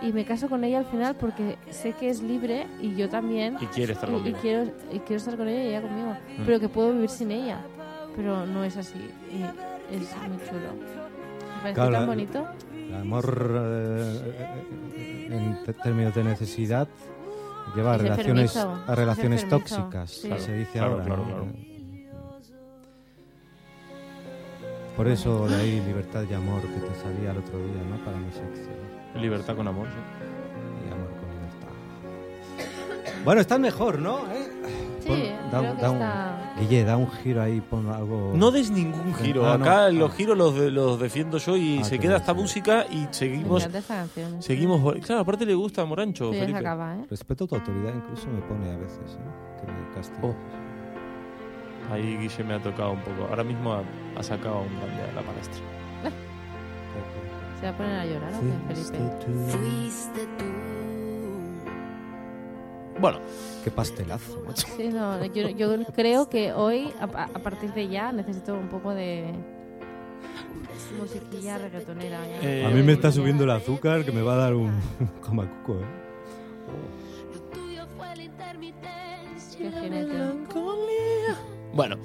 Y 0.03 0.13
me 0.13 0.25
caso 0.25 0.49
con 0.49 0.65
ella 0.65 0.79
al 0.79 0.87
final 0.87 1.15
porque 1.17 1.59
sé 1.71 1.93
que 1.93 2.09
es 2.09 2.23
libre 2.23 2.67
y 2.81 2.95
yo 2.97 3.09
también. 3.09 3.57
Y 3.61 3.67
quiere 3.67 3.93
estar 3.93 4.09
y, 4.09 4.13
y 4.13 4.17
conmigo. 4.17 4.39
quiero, 4.41 4.65
y 4.93 4.99
quiero 5.01 5.17
estar 5.19 5.37
con 5.37 5.47
ella 5.49 5.63
y 5.63 5.67
ella 5.69 5.83
conmigo. 5.83 6.11
Mm. 6.39 6.43
Pero 6.47 6.61
que 6.61 6.69
puedo 6.69 6.93
vivir 6.93 7.11
sin 7.11 7.31
ella. 7.31 7.61
Pero 8.17 8.47
no 8.47 8.65
es 8.65 8.77
así. 8.77 8.99
Y 8.99 9.43
es 9.95 10.01
muy 10.29 10.39
chulo. 10.49 10.73
Me 11.57 11.61
parece 11.63 11.75
Claro, 11.75 11.93
tan 11.93 12.07
bonito. 12.07 12.47
El 12.73 12.95
amor 12.95 13.53
eh, 14.97 15.29
en 15.31 15.75
términos 15.83 16.15
de 16.15 16.25
necesidad 16.25 16.89
lleva 17.77 17.93
a 17.93 17.97
Es 17.97 18.03
relaciones, 18.03 18.57
a 18.57 18.95
relaciones 18.95 19.49
tóxicas, 19.49 20.11
sí. 20.11 20.31
se 20.39 20.55
dice 20.55 20.73
Claro, 20.73 20.93
ahora. 20.93 21.05
claro, 21.05 21.23
¿no? 21.23 21.29
claro. 21.29 21.47
Por 24.97 25.09
eso 25.09 25.47
de 25.47 25.55
ahí 25.57 25.81
libertad 25.87 26.25
y 26.29 26.35
amor 26.35 26.63
que 26.63 26.81
te 26.81 26.95
salía 27.01 27.31
el 27.31 27.39
otro 27.39 27.59
día, 27.59 27.83
¿no? 27.89 27.97
Para 28.05 28.17
mi 28.19 28.31
sección. 28.33 28.90
Libertad 29.15 29.57
con 29.57 29.67
amor. 29.69 29.87
sí. 29.87 29.93
Y 30.89 30.93
amor 30.93 31.09
con 31.09 31.29
libertad. 31.31 33.25
Bueno, 33.25 33.41
estás 33.41 33.59
mejor, 33.61 33.99
¿no? 33.99 34.19
¿Eh? 34.33 34.49
Sí, 35.01 35.09
Pon- 35.09 35.17
creo 35.17 35.51
da, 35.51 35.77
que 35.77 35.83
da 35.83 35.91
un- 35.91 35.97
está- 35.97 36.37
Guille, 36.61 36.85
da 36.85 36.97
un 36.99 37.11
giro 37.11 37.43
ahí, 37.43 37.61
pon 37.63 37.89
algo... 37.91 38.33
No 38.35 38.51
des 38.51 38.71
ningún 38.71 39.15
giro. 39.15 39.47
Ah, 39.49 39.57
no. 39.57 39.65
Acá 39.65 39.85
Ah. 39.87 39.91
los 39.91 40.13
giros 40.15 40.37
los, 40.37 40.55
de- 40.55 40.71
los 40.71 41.01
defiendo 41.01 41.39
yo 41.39 41.57
y 41.57 41.79
Ah, 41.81 41.85
se 41.85 41.99
queda 41.99 42.17
esta 42.19 42.35
sí. 42.35 42.39
música 42.41 42.85
y 42.91 42.97
Me 43.07 43.13
seguimos. 43.15 43.65
esta 43.65 43.81
canción. 43.95 44.43
Seguimos. 44.43 44.95
Claro, 45.05 45.23
aparte 45.23 45.47
le 45.47 45.55
gusta 45.55 45.83
a 45.83 45.85
Morancho, 45.87 46.33
se 46.33 46.39
Felipe. 46.41 46.59
acaba, 46.59 46.97
¿eh? 46.97 47.07
Respeto 47.09 47.45
a 47.45 47.49
tu 47.49 47.55
autoridad, 47.55 47.95
incluso 47.95 48.29
me 48.29 48.43
pone 48.43 48.71
a 48.73 48.77
veces, 48.77 48.99
¿eh? 49.19 49.61
Que 49.65 49.73
me 49.73 49.95
castigue. 49.95 50.21
Oh. 50.27 50.35
Ahí 51.93 52.17
Guille 52.19 52.45
me 52.45 52.55
ha 52.55 52.63
tocado 52.63 52.93
un 52.93 53.01
poco. 53.01 53.27
Ahora 53.31 53.43
mismo 53.43 53.73
ha, 53.73 53.83
ha 54.17 54.23
sacado 54.23 54.61
un 54.61 54.77
grande 54.77 55.03
a 55.11 55.15
la 55.15 55.23
palestra. 55.23 55.61
Se 57.61 57.67
va 57.67 57.73
a 57.73 57.77
poner 57.77 58.01
a 58.01 58.07
llorar, 58.07 58.33
¿o 58.35 58.41
qué, 58.41 58.75
Felipe? 58.75 58.99
Fuiste 59.51 60.21
tú. 60.39 60.45
Bueno, 63.01 63.19
Qué 63.65 63.71
pastelazo, 63.71 64.43
macho. 64.47 64.67
Sí, 64.77 64.89
no, 64.89 65.23
yo, 65.27 65.49
yo 65.51 65.77
creo 65.95 66.29
que 66.31 66.53
hoy, 66.55 66.93
a, 67.01 67.05
a 67.25 67.39
partir 67.41 67.73
de 67.75 67.89
ya, 67.89 68.11
necesito 68.13 68.55
un 68.55 68.69
poco 68.69 68.95
de 68.95 69.33
musiquilla 70.99 71.59
reggaetonera. 71.59 72.19
ya. 72.27 72.49
Eh, 72.49 72.65
A 72.67 72.71
mí 72.71 72.83
me 72.83 72.93
está 72.93 73.13
subiendo 73.13 73.45
el 73.45 73.51
azúcar 73.51 74.05
que 74.05 74.13
me 74.13 74.23
va 74.23 74.33
a 74.35 74.37
dar 74.37 74.55
un 74.55 74.73
camacuco, 75.25 75.75
¿eh? 75.75 75.85
Lo 77.35 77.41
tuyo 77.55 77.87
fue 77.99 78.17
la 78.17 78.23
intermitencia. 78.23 79.59
Qué 79.59 81.35
bueno. 81.73 81.97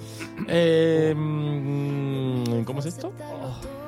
Eh, 0.47 1.13
¿Cómo 2.65 2.79
es 2.79 2.85
esto? 2.85 3.11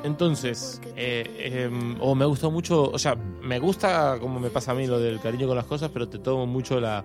Entonces, 0.08 0.82
eh, 0.96 1.66
em, 1.70 1.98
oh, 2.00 2.16
me 2.16 2.26
gustado 2.26 2.50
mucho, 2.50 2.90
o 2.90 2.98
sea, 2.98 3.16
me 3.16 3.60
gusta 3.60 4.18
como 4.20 4.40
me 4.40 4.50
pasa 4.50 4.72
a 4.72 4.76
mí 4.76 4.88
lo 4.88 5.00
del 5.00 5.20
cariño 5.20 5.48
con 5.48 5.56
las 5.58 5.66
cosas, 5.66 5.92
pero 5.94 6.08
te 6.08 6.18
tomo 6.18 6.48
mucho 6.48 6.80
la, 6.80 7.04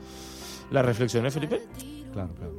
la 0.71 0.83
reflexión, 0.83 1.27
¿eh, 1.27 1.31
Felipe? 1.31 1.63
Claro, 2.13 2.31
claro. 2.35 2.53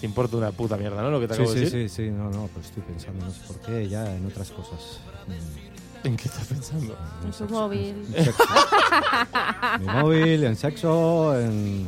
Te 0.00 0.06
importa 0.06 0.36
una 0.36 0.52
puta 0.52 0.76
mierda, 0.76 1.02
¿no? 1.02 1.10
Lo 1.10 1.18
que 1.20 1.26
te 1.26 1.34
Sí, 1.34 1.40
acabo 1.42 1.54
de 1.54 1.58
sí, 1.58 1.64
decir. 1.76 1.90
sí, 1.90 2.04
sí, 2.04 2.10
no, 2.10 2.30
no, 2.30 2.48
pero 2.54 2.60
estoy 2.66 2.82
pensando, 2.82 3.24
no 3.24 3.30
sé 3.32 3.40
por 3.46 3.56
qué, 3.60 3.88
ya 3.88 4.14
en 4.14 4.26
otras 4.26 4.50
cosas. 4.50 5.00
¿En 6.04 6.16
qué 6.16 6.28
estás 6.28 6.46
pensando? 6.46 6.96
En 7.24 7.32
su 7.32 7.44
móvil. 7.46 8.06
En 8.14 8.24
sexo. 8.24 8.44
Mi 9.80 9.86
móvil, 9.86 10.44
en 10.44 10.56
sexo, 10.56 11.40
en... 11.40 11.86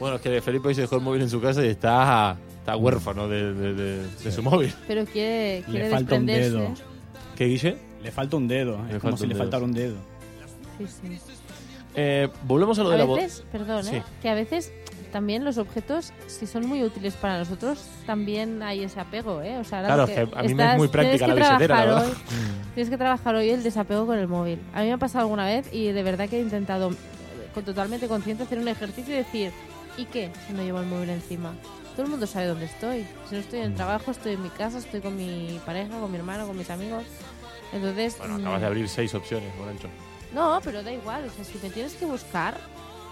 Bueno, 0.00 0.16
es 0.16 0.22
que 0.22 0.42
Felipe 0.42 0.68
hoy 0.68 0.74
se 0.74 0.82
dejó 0.82 0.96
el 0.96 1.02
móvil 1.02 1.22
en 1.22 1.30
su 1.30 1.40
casa 1.40 1.64
y 1.64 1.68
está, 1.68 2.36
está 2.62 2.76
huérfano 2.76 3.26
de, 3.28 3.52
de- 3.52 3.74
de- 3.74 4.06
de 4.06 4.32
su 4.32 4.42
móvil. 4.42 4.72
Pero 4.86 5.04
quiere, 5.04 5.64
quiere 5.68 5.90
falta 5.90 6.14
un 6.14 6.26
desprenderse. 6.26 6.50
dedo. 6.50 6.74
¿Qué, 7.36 7.44
Guille? 7.46 7.76
Le 8.02 8.10
falta 8.12 8.36
un 8.36 8.46
dedo, 8.48 8.78
Le 8.88 8.96
es 8.96 9.00
como 9.02 9.16
si 9.16 9.24
un 9.24 9.28
le 9.30 9.34
dedo. 9.34 9.44
faltara 9.44 9.64
un 9.64 9.72
dedo. 9.72 9.96
Sí, 10.78 10.86
sí. 10.86 11.18
Eh, 11.94 12.28
volvemos 12.44 12.78
a 12.78 12.82
lo 12.84 12.88
de 12.90 12.94
A 12.94 12.98
la 12.98 13.04
voz. 13.04 13.18
veces, 13.18 13.44
perdón, 13.52 13.84
Sí. 13.84 13.96
¿eh? 13.96 14.02
que 14.22 14.28
a 14.28 14.34
veces 14.34 14.72
también 15.12 15.44
los 15.44 15.58
objetos, 15.58 16.12
si 16.26 16.46
son 16.46 16.66
muy 16.66 16.82
útiles 16.82 17.14
para 17.14 17.38
nosotros, 17.38 17.84
también 18.06 18.62
hay 18.62 18.82
ese 18.84 18.98
apego, 18.98 19.42
¿eh? 19.42 19.58
O 19.58 19.64
sea, 19.64 19.80
ahora 19.80 19.94
Claro, 19.94 20.04
es 20.04 20.10
que 20.28 20.36
a 20.38 20.42
mí 20.42 20.54
me 20.54 20.72
es 20.72 20.78
muy 20.78 20.88
práctica 20.88 21.26
tienes 21.26 21.38
la 21.40 21.48
billetera, 21.50 21.74
la 21.76 21.82
trabajar 21.84 22.06
verdad. 22.06 22.22
hoy- 22.28 22.72
Tienes 22.74 22.90
que 22.90 22.96
trabajar 22.96 23.34
hoy 23.34 23.50
el 23.50 23.62
desapego 23.62 24.06
con 24.06 24.18
el 24.18 24.26
móvil. 24.28 24.58
A 24.72 24.80
mí 24.80 24.86
me 24.86 24.92
ha 24.94 24.98
pasado 24.98 25.24
alguna 25.24 25.44
vez 25.44 25.68
y 25.72 25.88
de 25.92 26.02
verdad 26.02 26.28
que 26.30 26.38
he 26.38 26.40
intentado 26.42 26.90
eh, 26.92 26.94
con 27.52 27.64
totalmente 27.64 28.08
consciente 28.08 28.44
hacer 28.44 28.58
un 28.58 28.68
ejercicio 28.68 29.12
y 29.12 29.18
decir, 29.18 29.52
¿y 29.98 30.06
qué 30.06 30.30
si 30.46 30.54
no 30.54 30.62
llevo 30.62 30.80
el 30.80 30.86
móvil 30.86 31.10
encima? 31.10 31.52
Todo 31.92 32.02
el 32.04 32.08
mundo 32.10 32.26
sabe 32.26 32.46
dónde 32.46 32.64
estoy. 32.66 33.06
Si 33.28 33.34
no 33.34 33.40
estoy 33.40 33.58
en 33.60 33.64
el 33.66 33.74
trabajo, 33.74 34.10
estoy 34.10 34.32
en 34.34 34.42
mi 34.42 34.48
casa, 34.50 34.78
estoy 34.78 35.00
con 35.00 35.14
mi 35.16 35.60
pareja, 35.66 35.98
con 36.00 36.10
mi 36.10 36.16
hermano, 36.18 36.46
con 36.46 36.56
mis 36.56 36.70
amigos. 36.70 37.04
Entonces, 37.72 38.16
Bueno, 38.18 38.38
mm, 38.38 38.40
acabas 38.42 38.60
de 38.62 38.66
abrir 38.66 38.88
seis 38.88 39.14
opciones, 39.14 39.54
Morancho. 39.56 39.88
no, 40.34 40.60
pero 40.64 40.82
da 40.82 40.92
igual. 40.92 41.26
O 41.26 41.30
sea, 41.30 41.44
si 41.44 41.58
me 41.62 41.70
tienes 41.70 41.94
que 41.94 42.04
buscar, 42.06 42.56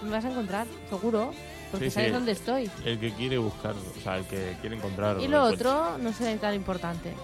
me 0.03 0.11
vas 0.11 0.25
a 0.25 0.31
encontrar, 0.31 0.67
seguro. 0.89 1.33
Porque 1.71 1.87
Sí, 1.89 1.95
sabes 1.95 2.09
sí. 2.09 2.15
dónde 2.15 2.33
estoy. 2.33 2.71
El 2.85 2.99
que 2.99 3.13
quiere 3.13 3.39
buscar, 3.39 3.75
o 3.77 4.01
sea, 4.03 4.17
el 4.17 4.25
que 4.25 4.57
quiere 4.61 4.75
encontrar. 4.77 5.21
Y 5.21 5.29
lo 5.29 5.45
otro 5.45 5.99
no 5.99 6.13
será 6.13 6.37
tan 6.41 6.55
importante. 6.55 7.15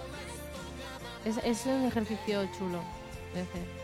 Es, 1.24 1.38
es 1.38 1.66
un 1.66 1.84
ejercicio 1.84 2.46
chulo 2.56 2.80
de 3.34 3.40
hacer. 3.40 3.75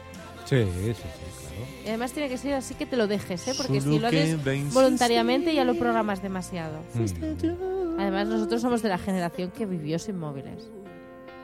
Sí, 0.44 0.64
sí, 0.64 0.94
sí, 0.94 1.02
claro. 1.40 1.66
Y 1.84 1.88
además 1.88 2.12
tiene 2.12 2.28
que 2.28 2.38
ser 2.38 2.54
así 2.54 2.74
que 2.74 2.86
te 2.86 2.96
lo 2.96 3.06
dejes, 3.06 3.48
¿eh? 3.48 3.54
Porque 3.56 3.80
Solo 3.80 3.94
si 3.94 3.98
lo 4.00 4.08
haces 4.08 4.72
voluntariamente 4.72 5.54
ya 5.54 5.64
lo 5.64 5.74
programas 5.74 6.22
demasiado. 6.22 6.80
Mm. 6.94 8.00
Además, 8.00 8.28
nosotros 8.28 8.62
somos 8.62 8.82
de 8.82 8.88
la 8.88 8.98
generación 8.98 9.50
que 9.50 9.66
vivió 9.66 9.98
sin 9.98 10.18
móviles. 10.18 10.68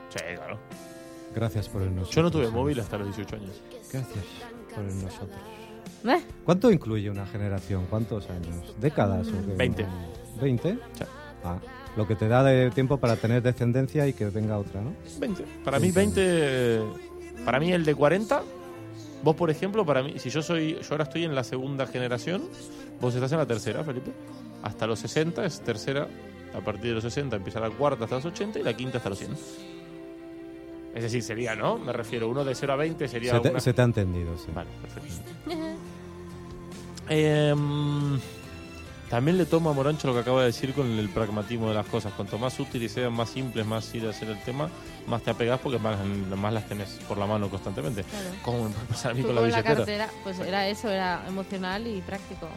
Sí, 0.09 0.19
claro. 0.35 0.59
Gracias 1.35 1.69
por 1.69 1.81
el 1.81 1.89
nosotros. 1.89 2.15
Yo 2.15 2.23
no 2.23 2.31
tuve 2.31 2.49
móvil 2.49 2.79
hasta 2.79 2.97
los 2.97 3.15
18 3.15 3.35
años. 3.35 3.61
Gracias 3.91 4.25
por 4.73 4.83
el 4.83 5.03
nosotros. 5.03 5.39
¿Eh? 6.05 6.21
¿Cuánto 6.45 6.71
incluye 6.71 7.09
una 7.09 7.25
generación? 7.25 7.85
¿Cuántos 7.89 8.29
años? 8.29 8.75
¿Décadas 8.79 9.27
o 9.27 9.31
qué? 9.31 9.53
20. 9.55 9.85
¿20? 10.41 10.79
Sí. 10.97 11.03
Ah, 11.43 11.59
lo 11.95 12.07
que 12.07 12.15
te 12.15 12.27
da 12.27 12.43
de 12.43 12.71
tiempo 12.71 12.97
para 12.97 13.15
tener 13.15 13.41
descendencia 13.41 14.07
y 14.07 14.13
que 14.13 14.25
venga 14.25 14.57
otra, 14.57 14.81
¿no? 14.81 14.93
20. 15.19 15.43
Para 15.63 15.79
mí 15.79 15.91
20... 15.91 16.81
Para 17.45 17.59
mí 17.59 17.71
el 17.71 17.85
de 17.85 17.95
40... 17.95 18.43
Vos, 19.23 19.35
por 19.35 19.49
ejemplo, 19.49 19.85
para 19.85 20.01
mí, 20.01 20.17
si 20.17 20.29
yo 20.29 20.41
soy, 20.41 20.75
yo 20.75 20.87
ahora 20.91 21.03
estoy 21.03 21.25
en 21.25 21.35
la 21.35 21.43
segunda 21.43 21.85
generación, 21.85 22.43
vos 23.01 23.13
estás 23.13 23.31
en 23.31 23.37
la 23.37 23.45
tercera, 23.45 23.83
Felipe. 23.83 24.11
Hasta 24.63 24.87
los 24.87 24.99
60 24.99 25.45
es 25.45 25.61
tercera, 25.61 26.07
a 26.53 26.59
partir 26.61 26.89
de 26.89 26.93
los 26.95 27.03
60 27.03 27.35
empieza 27.35 27.59
la 27.59 27.69
cuarta 27.69 28.05
hasta 28.05 28.15
los 28.15 28.25
80 28.25 28.59
y 28.59 28.63
la 28.63 28.73
quinta 28.75 28.97
hasta 28.97 29.09
los 29.09 29.19
100. 29.19 29.31
Es 30.95 31.03
decir, 31.03 31.21
sería, 31.21 31.55
¿no? 31.55 31.77
Me 31.77 31.93
refiero, 31.93 32.27
uno 32.29 32.43
de 32.43 32.55
0 32.55 32.73
a 32.73 32.75
20 32.77 33.07
sería 33.07 33.33
Se 33.33 33.39
te, 33.39 33.49
una... 33.49 33.59
se 33.59 33.73
te 33.73 33.81
ha 33.81 33.85
entendido, 33.85 34.37
sí. 34.37 34.47
Vale, 34.53 34.69
perfecto. 34.81 35.31
Em, 37.11 38.19
también 39.09 39.37
le 39.37 39.45
tomo 39.45 39.71
a 39.71 39.73
Morancho 39.73 40.07
lo 40.07 40.13
que 40.13 40.19
acaba 40.19 40.41
de 40.41 40.47
decir 40.47 40.73
con 40.73 40.87
el 40.99 41.09
pragmatismo 41.09 41.67
de 41.69 41.73
las 41.73 41.87
cosas. 41.87 42.13
Cuanto 42.13 42.37
más 42.37 42.59
útiles 42.59 42.91
sean, 42.91 43.11
más 43.11 43.29
simples, 43.29 43.65
más 43.65 43.93
ir 43.95 44.05
a 44.05 44.11
hacer 44.11 44.29
el 44.29 44.39
tema, 44.43 44.69
más 45.07 45.23
te 45.23 45.31
apegas 45.31 45.59
porque 45.59 45.79
más, 45.79 45.97
más 46.05 46.53
las 46.53 46.67
tenés 46.67 46.89
por 47.07 47.17
la 47.17 47.25
mano 47.25 47.49
constantemente. 47.49 48.03
Claro. 48.03 48.29
Como 48.43 48.65
me 48.65 48.69
puede 48.69 48.85
pasar 48.85 49.11
a 49.11 49.13
mí 49.15 49.23
con 49.23 49.33
la 49.33 49.41
billetera. 49.41 49.75
cartera, 49.75 50.09
pues 50.23 50.39
era 50.39 50.67
eso, 50.67 50.89
era 50.89 51.23
emocional 51.27 51.87
y 51.87 52.01
práctico. 52.01 52.47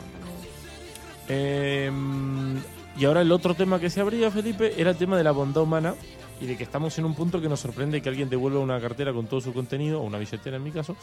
Em, 1.28 2.60
y 2.98 3.04
ahora 3.06 3.22
el 3.22 3.32
otro 3.32 3.54
tema 3.54 3.80
que 3.80 3.88
se 3.88 4.02
abría, 4.02 4.30
Felipe, 4.30 4.74
era 4.76 4.90
el 4.90 4.96
tema 4.96 5.16
de 5.16 5.24
la 5.24 5.32
bondad 5.32 5.62
humana 5.62 5.94
y 6.42 6.46
de 6.46 6.56
que 6.56 6.64
estamos 6.64 6.98
en 6.98 7.04
un 7.04 7.14
punto 7.14 7.40
que 7.40 7.48
nos 7.48 7.60
sorprende 7.60 8.02
que 8.02 8.08
alguien 8.08 8.28
devuelva 8.28 8.58
una 8.58 8.80
cartera 8.80 9.12
con 9.12 9.26
todo 9.26 9.40
su 9.40 9.54
contenido, 9.54 10.00
o 10.00 10.04
una 10.04 10.18
billetera 10.18 10.56
en 10.56 10.64
mi 10.64 10.72
caso, 10.72 10.96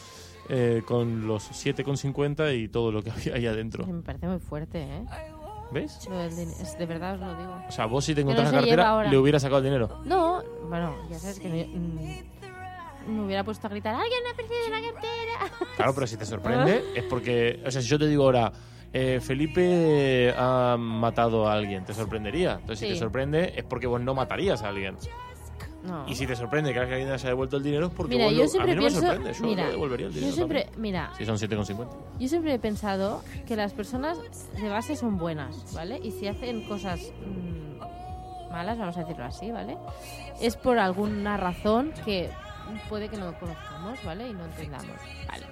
eh, 0.48 0.82
con 0.84 1.26
los 1.26 1.50
7,50 1.50 2.54
y 2.54 2.68
todo 2.68 2.92
lo 2.92 3.02
que 3.02 3.10
había 3.16 3.34
ahí 3.34 3.46
adentro. 3.46 3.86
Me 3.86 4.02
parece 4.02 4.28
muy 4.28 4.38
fuerte, 4.38 4.82
¿eh? 4.82 5.04
¿Ves? 5.72 6.06
Lo 6.08 6.16
del 6.18 6.32
es- 6.38 6.76
de 6.78 6.86
verdad 6.86 7.14
os 7.14 7.20
lo 7.20 7.34
digo. 7.38 7.62
O 7.68 7.70
sea, 7.72 7.86
vos 7.86 8.04
si 8.04 8.14
te 8.14 8.24
no 8.24 8.30
encontrás 8.32 8.52
la 8.52 8.58
cartera, 8.60 9.04
le 9.04 9.16
hubieras 9.18 9.42
sacado 9.42 9.58
el 9.58 9.64
dinero. 9.64 10.00
No, 10.04 10.42
bueno, 10.68 10.96
ya 11.08 11.18
sabes 11.18 11.38
que 11.38 11.48
no- 11.48 11.78
mm, 11.78 13.16
me 13.16 13.24
hubiera 13.24 13.42
puesto 13.44 13.66
a 13.66 13.70
gritar 13.70 13.94
¡Alguien 13.94 14.20
me 14.24 14.30
ha 14.30 14.34
perdido 14.34 14.68
la 14.70 14.80
cartera! 14.92 15.66
Claro, 15.76 15.94
pero 15.94 16.06
si 16.06 16.16
te 16.16 16.26
sorprende, 16.26 16.84
es 16.94 17.04
porque. 17.04 17.62
O 17.66 17.70
sea, 17.70 17.80
si 17.80 17.88
yo 17.88 17.98
te 17.98 18.06
digo 18.06 18.24
ahora, 18.24 18.52
eh, 18.92 19.18
Felipe 19.22 20.34
ha 20.36 20.76
matado 20.78 21.48
a 21.48 21.54
alguien, 21.54 21.84
te 21.84 21.94
sorprendería. 21.94 22.54
Entonces, 22.60 22.80
si 22.80 22.86
Sí. 22.86 22.92
te 22.92 22.98
sorprende, 22.98 23.52
es 23.56 23.64
porque 23.64 23.86
vos 23.86 24.00
no 24.00 24.12
matarías 24.14 24.62
a 24.62 24.68
alguien. 24.68 24.96
No. 25.82 26.06
Y 26.06 26.14
si 26.14 26.26
te 26.26 26.36
sorprende 26.36 26.72
que 26.74 26.78
alguien 26.78 27.10
haya 27.10 27.28
devuelto 27.28 27.56
el 27.56 27.62
dinero, 27.62 27.86
es 27.86 27.92
porque 27.94 28.14
Mira, 28.16 28.30
yo 28.30 28.46
siempre 28.46 28.72
a 28.72 28.74
mí 28.74 28.82
no 28.82 28.88
pienso. 28.88 29.00
me 29.00 29.06
sorprende. 29.08 29.32
Yo 29.32 29.44
mira, 29.46 29.64
le 29.64 29.70
devolvería 29.70 30.06
el 30.08 30.12
dinero. 30.12 30.30
yo 30.30 30.36
siempre, 30.36 30.62
también. 30.64 30.82
mira, 30.82 31.10
Si 31.16 31.24
son 31.24 31.36
7,50. 31.36 31.86
yo 32.18 32.28
siempre 32.28 32.54
he 32.54 32.58
pensado 32.58 33.22
que 33.46 33.56
las 33.56 33.72
personas 33.72 34.18
de 34.60 34.68
base 34.68 34.94
son 34.96 35.16
buenas, 35.16 35.72
¿vale? 35.74 35.98
Y 36.02 36.10
si 36.10 36.28
hacen 36.28 36.66
cosas 36.68 37.00
mm, 37.24 38.50
malas, 38.52 38.78
vamos 38.78 38.96
a 38.96 39.00
decirlo 39.00 39.24
así, 39.24 39.50
¿vale? 39.50 39.78
Es 40.40 40.56
por 40.56 40.78
alguna 40.78 41.36
razón 41.38 41.92
que 42.04 42.28
puede 42.88 43.08
que 43.08 43.16
no 43.16 43.32
conozcamos, 43.38 44.04
¿vale? 44.04 44.28
Y 44.28 44.34
no 44.34 44.44
entendamos, 44.44 44.96
¿vale? 45.28 45.46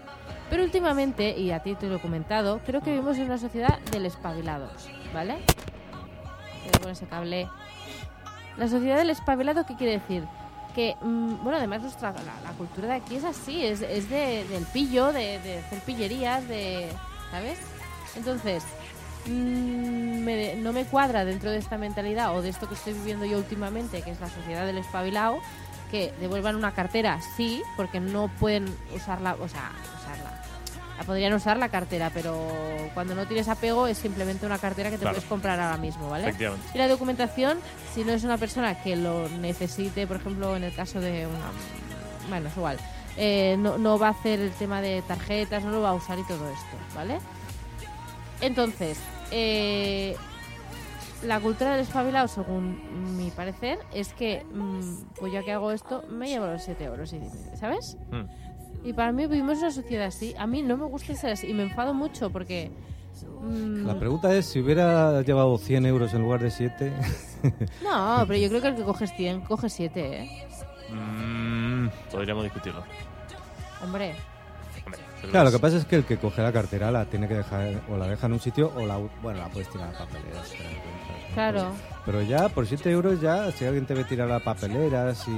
Pero 0.51 0.63
últimamente, 0.63 1.39
y 1.39 1.51
a 1.53 1.61
ti 1.61 1.75
te 1.75 1.87
lo 1.89 1.97
he 1.97 2.01
comentado, 2.01 2.61
creo 2.67 2.81
que 2.83 2.91
vivimos 2.91 3.17
en 3.17 3.25
una 3.25 3.39
sociedad 3.39 3.79
del 3.93 4.05
espabilado, 4.07 4.69
¿vale? 5.15 5.39
Poner 6.73 6.91
ese 6.93 7.07
cable. 7.07 7.49
La 8.59 8.69
sociedad 8.69 8.97
del 8.99 9.11
espabilado, 9.11 9.65
¿qué 9.65 9.77
quiere 9.77 9.93
decir? 9.95 10.25
Que, 10.75 10.97
mm, 11.01 11.45
bueno, 11.45 11.59
además 11.59 11.83
nuestra, 11.83 12.13
la, 12.13 12.51
cultura 12.59 12.89
de 12.89 12.95
aquí 12.95 13.17
es 13.17 13.25
así, 13.25 13.65
es, 13.65 13.83
es 13.83 14.11
de, 14.11 14.45
del 14.49 14.65
pillo, 14.67 15.13
de, 15.13 15.39
de 15.41 15.59
hacer 15.59 15.81
pillerías, 15.81 16.47
de... 16.49 16.89
¿Sabes? 17.31 17.59
Entonces, 18.17 18.65
mm, 19.27 20.63
no 20.63 20.73
me 20.73 20.85
cuadra 20.85 21.25
dentro 21.25 21.51
de 21.51 21.59
esta 21.59 21.79
mentalidad 21.79 22.37
o 22.37 22.43
de 22.43 22.49
esto 22.49 22.69
que 22.69 22.75
estoy 22.75 22.95
viviendo 22.95 23.25
yo 23.25 23.39
últimamente, 23.39 24.03
que 24.03 24.11
es 24.11 24.21
la 24.21 24.29
sociedad 24.29 24.67
del 24.67 24.79
espabilado, 24.79 25.39
que 25.91 26.13
devuelvan 26.21 26.57
una 26.57 26.73
cartera, 26.73 27.21
sí, 27.37 27.63
porque 27.77 28.01
no 28.01 28.29
pueden 28.41 28.67
usarla, 28.95 29.37
o 29.41 29.49
sea, 29.49 29.71
usarla. 30.01 30.28
La 30.99 31.05
podrían 31.05 31.33
usar 31.33 31.57
la 31.59 31.69
cartera, 31.69 32.11
pero 32.13 32.37
cuando 32.93 33.15
no 33.15 33.25
tienes 33.27 33.49
apego 33.49 33.87
es 33.87 33.97
simplemente 33.99 34.45
una 34.45 34.59
cartera 34.59 34.91
que 34.91 34.97
te 34.97 35.03
Claro. 35.03 35.15
puedes 35.15 35.29
comprar 35.29 35.59
ahora 35.61 35.77
mismo, 35.79 36.11
¿vale? 36.11 36.25
Efectivamente. 36.29 36.67
Y 36.75 36.79
la 36.79 36.89
documentación, 36.89 37.59
si 37.95 38.03
no 38.05 38.13
es 38.13 38.25
una 38.25 38.37
persona 38.37 38.83
que 38.83 38.97
lo 38.97 39.29
necesite, 39.29 40.07
por 40.09 40.17
ejemplo, 40.17 40.57
en 40.57 40.65
el 40.65 40.75
caso 40.75 41.01
de 41.01 41.27
una... 41.27 42.29
Bueno, 42.29 42.49
es 42.49 42.57
igual. 42.57 42.79
eh, 43.17 43.57
no, 43.59 43.79
no 43.79 43.99
va 43.99 44.09
a 44.09 44.11
hacer 44.11 44.39
el 44.41 44.51
tema 44.53 44.81
de 44.81 45.03
tarjetas, 45.03 45.65
no 45.65 45.71
lo 45.71 45.81
va 45.83 45.91
a 45.91 45.95
usar 45.95 46.19
y 46.19 46.25
todo 46.25 46.49
esto, 46.51 46.77
¿vale? 46.95 47.19
Entonces, 48.41 48.99
eh, 49.31 50.15
la 51.25 51.41
cultura 51.41 51.73
del 51.73 51.81
espabilado, 51.81 52.29
según 52.29 53.17
mi 53.17 53.31
parecer, 53.31 53.79
es 53.93 54.13
que, 54.13 54.45
mm, 54.53 55.03
pues 55.19 55.33
ya 55.33 55.43
que 55.43 55.53
hago 55.53 55.73
esto, 55.73 56.05
me 56.09 56.29
llevo 56.29 56.47
los 56.47 56.63
7 56.63 56.85
euros, 56.85 57.13
y, 57.13 57.21
¿sabes? 57.57 57.97
Mm. 58.11 58.48
Y 58.85 58.93
para 58.93 59.13
mí 59.13 59.27
vivimos 59.27 59.59
una 59.59 59.71
sociedad 59.71 60.07
así. 60.07 60.35
A 60.39 60.47
mí 60.47 60.63
no 60.63 60.77
me 60.77 60.87
gusta 60.87 61.15
ser 61.15 61.33
así 61.33 61.49
y 61.49 61.55
me 61.55 61.65
enfado 61.65 61.95
mucho 61.95 62.31
porque... 62.31 62.71
mm, 63.41 63.87
La 63.87 63.99
pregunta 63.99 64.35
es, 64.35 64.47
si 64.47 64.61
hubiera 64.61 65.21
llevado 65.23 65.59
100 65.59 65.87
euros 65.87 66.15
en 66.15 66.23
lugar 66.23 66.41
de 66.41 66.51
7... 66.51 66.93
No, 67.85 68.25
pero 68.27 68.39
yo 68.39 68.49
creo 68.49 68.61
que 68.61 68.69
el 68.69 68.75
que 68.77 68.83
coges 68.83 69.13
100, 69.17 69.43
coge 69.43 69.69
7, 69.71 70.23
¿eh? 70.23 70.47
Mm, 70.93 71.89
podríamos 72.11 72.43
discutirlo. 72.45 72.83
Hombre, 73.83 74.15
Claro, 75.31 75.47
lo 75.47 75.53
que 75.53 75.59
pasa 75.59 75.77
es 75.77 75.85
que 75.85 75.97
el 75.97 76.05
que 76.05 76.17
coge 76.17 76.43
la 76.43 76.53
cartera 76.53 76.91
la 76.91 77.05
tiene 77.05 77.27
que 77.29 77.35
dejar, 77.35 77.83
o 77.91 77.97
la 77.97 78.07
deja 78.07 78.27
en 78.27 78.35
un 78.35 78.41
sitio, 78.41 78.73
o 78.77 78.87
la, 78.87 78.97
bueno, 79.23 79.41
la 79.41 79.49
puedes 79.49 79.69
tirar 79.69 79.89
a 79.89 79.93
la 79.93 79.99
papelera. 79.99 80.43
claro. 81.35 81.73
Pero 82.07 82.23
ya, 82.23 82.49
por 82.49 82.67
7 82.67 82.91
euros 82.91 83.21
ya, 83.21 83.51
si 83.53 83.65
alguien 83.65 83.85
te 83.85 83.95
ve 83.95 84.05
tirar 84.05 84.29
la 84.29 84.39
papelera, 84.41 85.15
si 85.15 85.33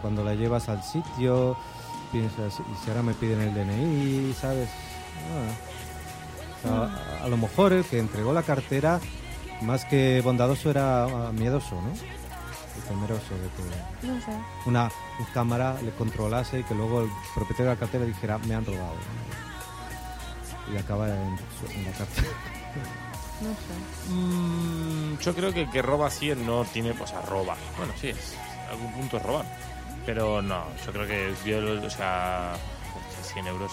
cuando 0.00 0.24
la 0.24 0.34
llevas 0.34 0.68
al 0.68 0.82
sitio, 0.82 1.56
piensas, 2.12 2.60
y 2.60 2.84
si 2.84 2.90
ahora 2.90 3.02
me 3.02 3.14
piden 3.14 3.40
el 3.40 3.54
DNI, 3.54 4.34
¿sabes? 4.34 4.68
Ah. 5.32 5.52
O 6.56 6.60
sea, 6.62 7.20
a, 7.20 7.24
a 7.24 7.28
lo 7.28 7.36
mejor 7.36 7.72
el 7.72 7.84
que 7.84 7.98
entregó 7.98 8.32
la 8.32 8.42
cartera, 8.42 9.00
más 9.62 9.84
que 9.84 10.20
bondadoso, 10.22 10.70
era 10.70 11.04
ah, 11.04 11.32
miedoso, 11.32 11.74
¿no? 11.76 11.92
Y 11.92 12.80
temeroso 12.88 13.34
de 13.34 13.48
que 13.48 14.06
No 14.06 14.20
sé. 14.20 14.32
una 14.66 14.90
cámara 15.34 15.76
le 15.82 15.90
controlase 15.92 16.60
y 16.60 16.64
que 16.64 16.74
luego 16.74 17.02
el 17.02 17.10
propietario 17.34 17.70
de 17.70 17.74
la 17.74 17.80
cartera 17.80 18.04
dijera, 18.04 18.38
me 18.38 18.54
han 18.54 18.64
robado. 18.64 18.94
¿no? 18.94 20.74
Y 20.74 20.76
acaba 20.76 21.08
en, 21.08 21.36
la 21.84 21.92
cartera. 21.92 22.28
No 23.40 23.50
sé. 23.50 24.12
Mm, 24.12 25.18
yo 25.20 25.32
creo 25.32 25.52
que 25.54 25.60
el 25.60 25.70
que 25.70 25.80
roba 25.80 26.10
100 26.10 26.44
no 26.44 26.64
tiene, 26.64 26.90
o 26.90 27.06
sea, 27.06 27.22
roba. 27.22 27.56
Bueno, 27.76 27.92
sí, 28.00 28.08
es, 28.08 28.34
algún 28.68 28.92
punto 28.92 29.16
es 29.16 29.22
robar. 29.22 29.46
Pero 30.08 30.40
no, 30.40 30.64
yo 30.86 30.90
creo 30.92 31.06
que 31.06 31.34
yo, 31.44 31.60
lo- 31.60 31.86
o 31.86 31.90
sea, 31.90 32.54
100 33.30 33.46
euros. 33.46 33.70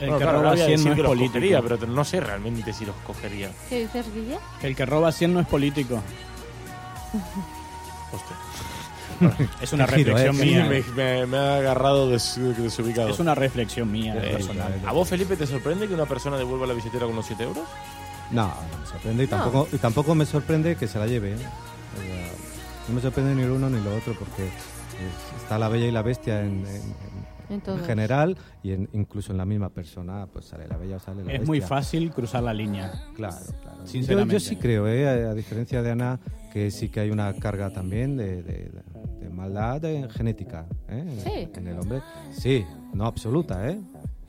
El 0.00 0.10
Bueno, 0.10 0.18
que 0.18 0.22
claro, 0.24 0.38
roba 0.40 0.50
voy 0.50 0.60
a 0.60 0.64
100 0.66 0.70
decir 0.76 0.88
no 0.90 0.94
que 0.94 1.00
es 1.00 1.02
los 1.02 1.16
político. 1.16 1.62
pero 1.66 1.86
no 1.86 2.04
sé 2.04 2.20
realmente 2.20 2.72
si 2.74 2.84
los 2.84 2.94
cogería. 3.06 3.50
¿Qué 3.70 3.80
dices, 3.80 4.04
Guille? 4.14 4.38
El 4.62 4.76
que 4.76 4.84
roba 4.84 5.10
100 5.10 5.32
no 5.32 5.40
es 5.40 5.46
político. 5.46 6.02
Hostia. 8.12 8.36
Es 9.62 9.72
una 9.72 9.86
giro, 9.88 10.14
reflexión 10.14 10.36
¿eh? 10.36 10.44
mía. 10.44 10.64
me, 10.94 11.02
me- 11.22 11.26
me 11.26 11.38
ha 11.38 11.56
agarrado 11.56 12.08
des- 12.10 12.38
desubicado. 12.58 13.08
Es 13.08 13.18
una 13.18 13.34
reflexión 13.34 13.90
mía 13.90 14.14
Eh, 14.14 14.32
personal. 14.34 14.78
¿A 14.86 14.92
vos, 14.92 15.08
Felipe, 15.08 15.36
te 15.38 15.46
sorprende 15.46 15.88
que 15.88 15.94
una 15.94 16.04
persona 16.06 16.36
devuelva 16.36 16.66
la 16.66 16.74
billetera 16.74 17.06
con 17.06 17.14
unos 17.14 17.24
7 17.26 17.44
euros? 17.44 17.64
No, 18.30 18.46
no 18.46 18.78
me 18.78 18.86
sorprende 18.86 19.24
y 19.24 19.26
tampoco, 19.26 19.68
y 19.72 19.78
tampoco 19.78 20.14
me 20.14 20.26
sorprende 20.26 20.76
que 20.76 20.86
se 20.86 20.98
la 20.98 21.06
lleve. 21.06 21.32
¿eh? 21.32 21.36
O 21.36 22.02
sea, 22.02 22.28
no 22.88 22.94
me 22.94 23.00
sorprende 23.00 23.34
ni 23.34 23.48
lo 23.48 23.54
uno 23.54 23.70
ni 23.70 23.82
lo 23.82 23.96
otro 23.96 24.12
porque 24.18 24.50
es- 25.06 25.42
está 25.42 25.58
la 25.58 25.68
bella 25.68 25.86
y 25.86 25.90
la 25.92 26.02
bestia 26.02 26.40
en, 26.42 26.64
en- 26.66 27.08
En 27.50 27.62
en 27.66 27.78
general 27.84 28.36
y 28.62 28.72
en- 28.72 28.88
incluso 28.92 29.32
en 29.32 29.38
la 29.38 29.46
misma 29.46 29.70
persona, 29.70 30.26
pues 30.30 30.44
sale 30.44 30.68
la 30.68 30.76
bella 30.76 30.96
o 30.96 31.00
sale 31.00 31.22
la 31.24 31.32
Es 31.32 31.38
bestia. 31.38 31.46
muy 31.46 31.60
fácil 31.62 32.10
cruzar 32.12 32.42
la 32.42 32.52
línea. 32.52 32.92
Claro, 33.14 33.36
claro. 33.62 33.78
Yo, 33.80 33.86
Sinceramente. 33.86 34.34
yo 34.34 34.40
sí 34.40 34.56
creo, 34.56 34.86
¿eh? 34.86 35.08
a, 35.08 35.30
a 35.30 35.34
diferencia 35.34 35.80
de 35.82 35.90
Ana, 35.90 36.20
que 36.52 36.70
sí 36.70 36.90
que 36.90 37.00
hay 37.00 37.10
una 37.10 37.32
carga 37.34 37.70
también 37.70 38.16
de, 38.18 38.42
de- 38.42 38.70
de 39.20 39.30
maldad 39.30 39.82
en 39.86 40.10
genética 40.10 40.66
¿eh? 40.88 41.04
Sí. 41.24 41.48
en 41.58 41.68
el 41.68 41.78
hombre. 41.78 42.00
Sí, 42.32 42.64
no 42.92 43.06
absoluta, 43.06 43.66
¿eh? 43.70 43.80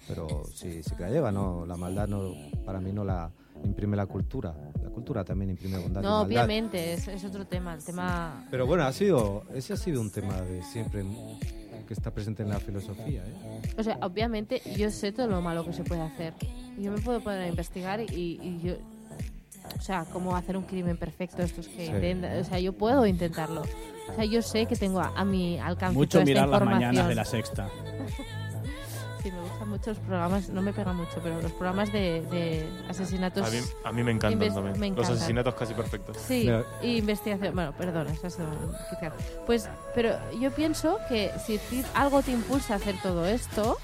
pero 0.08 0.44
sí, 0.54 0.82
sí 0.82 0.96
que 0.96 1.04
la 1.04 1.10
lleva. 1.10 1.32
¿no? 1.32 1.66
La 1.66 1.76
maldad 1.76 2.08
no, 2.08 2.32
para 2.66 2.80
mí 2.80 2.92
no 2.94 3.04
la 3.04 3.30
imprime 3.64 3.96
la 3.98 4.06
cultura. 4.06 4.54
La 4.84 4.90
cultura 4.90 5.24
también 5.24 5.52
imprime 5.52 5.78
bondad 5.78 6.02
y 6.02 6.04
No, 6.04 6.10
maldad. 6.10 6.28
obviamente, 6.28 6.94
es, 6.94 7.08
es 7.08 7.24
otro 7.26 7.46
tema. 7.46 7.74
El 7.76 7.84
tema. 7.84 8.46
Pero 8.52 8.66
bueno, 8.66 8.84
ha 8.84 8.92
sido, 8.94 9.44
ese 9.54 9.74
ha 9.74 9.78
sido 9.78 10.02
un 10.02 10.12
tema 10.12 10.42
de 10.42 10.62
siempre 10.64 11.04
que 11.88 11.94
está 11.94 12.12
presente 12.12 12.44
en 12.44 12.50
la 12.50 12.60
filosofía. 12.60 13.24
¿eh? 13.26 13.62
O 13.78 13.84
sea, 13.84 13.98
obviamente 14.02 14.62
yo 14.78 14.92
sé 14.92 15.12
todo 15.12 15.28
lo 15.28 15.42
malo 15.42 15.66
que 15.66 15.74
se 15.74 15.84
puede 15.84 16.02
hacer. 16.02 16.34
Yo 16.78 16.92
me 16.92 17.00
puedo 17.00 17.20
poner 17.22 17.42
a 17.42 17.48
investigar 17.48 18.00
y, 18.02 18.40
y 18.42 18.60
yo. 18.64 18.74
O 19.78 19.82
sea, 19.82 20.06
cómo 20.12 20.36
hacer 20.36 20.58
un 20.58 20.64
crimen 20.64 20.98
perfecto, 20.98 21.42
estos 21.44 21.68
que 21.68 21.86
Sí. 21.88 21.92
intentan. 21.92 22.40
O 22.40 22.44
sea, 22.44 22.60
yo 22.60 22.74
puedo 22.74 23.06
intentarlo. 23.06 23.62
O 24.10 24.16
sea, 24.16 24.26
yo 24.26 24.42
sé 24.42 24.66
que 24.66 24.76
tengo 24.76 25.00
a, 25.00 25.14
a 25.16 25.24
mi 25.26 25.60
alcance 25.60 25.96
Mucho 25.96 26.20
toda 26.20 26.24
esta 26.24 26.30
mirar 26.32 26.48
las 26.50 26.60
información. 26.62 26.88
mañanas 26.90 27.08
de 27.10 27.16
la 27.16 27.26
sexta. 27.26 27.70
Sí, 29.22 29.32
me 29.32 29.42
gustan 29.42 29.70
mucho 29.70 29.90
los 29.90 30.00
programas, 30.00 30.48
no 30.50 30.62
me 30.62 30.72
pegan 30.72 30.96
mucho, 30.96 31.20
pero 31.22 31.42
los 31.42 31.52
programas 31.52 31.92
de, 31.92 32.22
de 32.32 32.66
asesinatos. 32.90 33.46
A 33.46 33.52
mí, 33.52 33.58
a 33.84 33.92
mí 33.92 34.04
me 34.04 34.12
encantan 34.12 34.54
también. 34.54 34.80
me 34.80 34.90
Los 34.92 35.10
asesinatos 35.10 35.56
casi 35.56 35.74
perfectos. 35.74 36.18
Sí, 36.26 36.50
y 36.82 36.98
investigación. 36.98 37.54
Bueno, 37.54 37.74
un 38.40 38.72
Kit 38.90 39.00
Kat. 39.02 39.14
Pues, 39.46 39.68
pero 39.94 40.18
yo 40.40 40.52
pienso 40.52 41.00
que 41.10 41.32
si 41.46 41.60
algo 41.94 42.22
te 42.22 42.32
impulsa 42.32 42.76
a 42.76 42.78
hacer 42.78 42.96
todo 43.04 43.26
esto, 43.26 43.78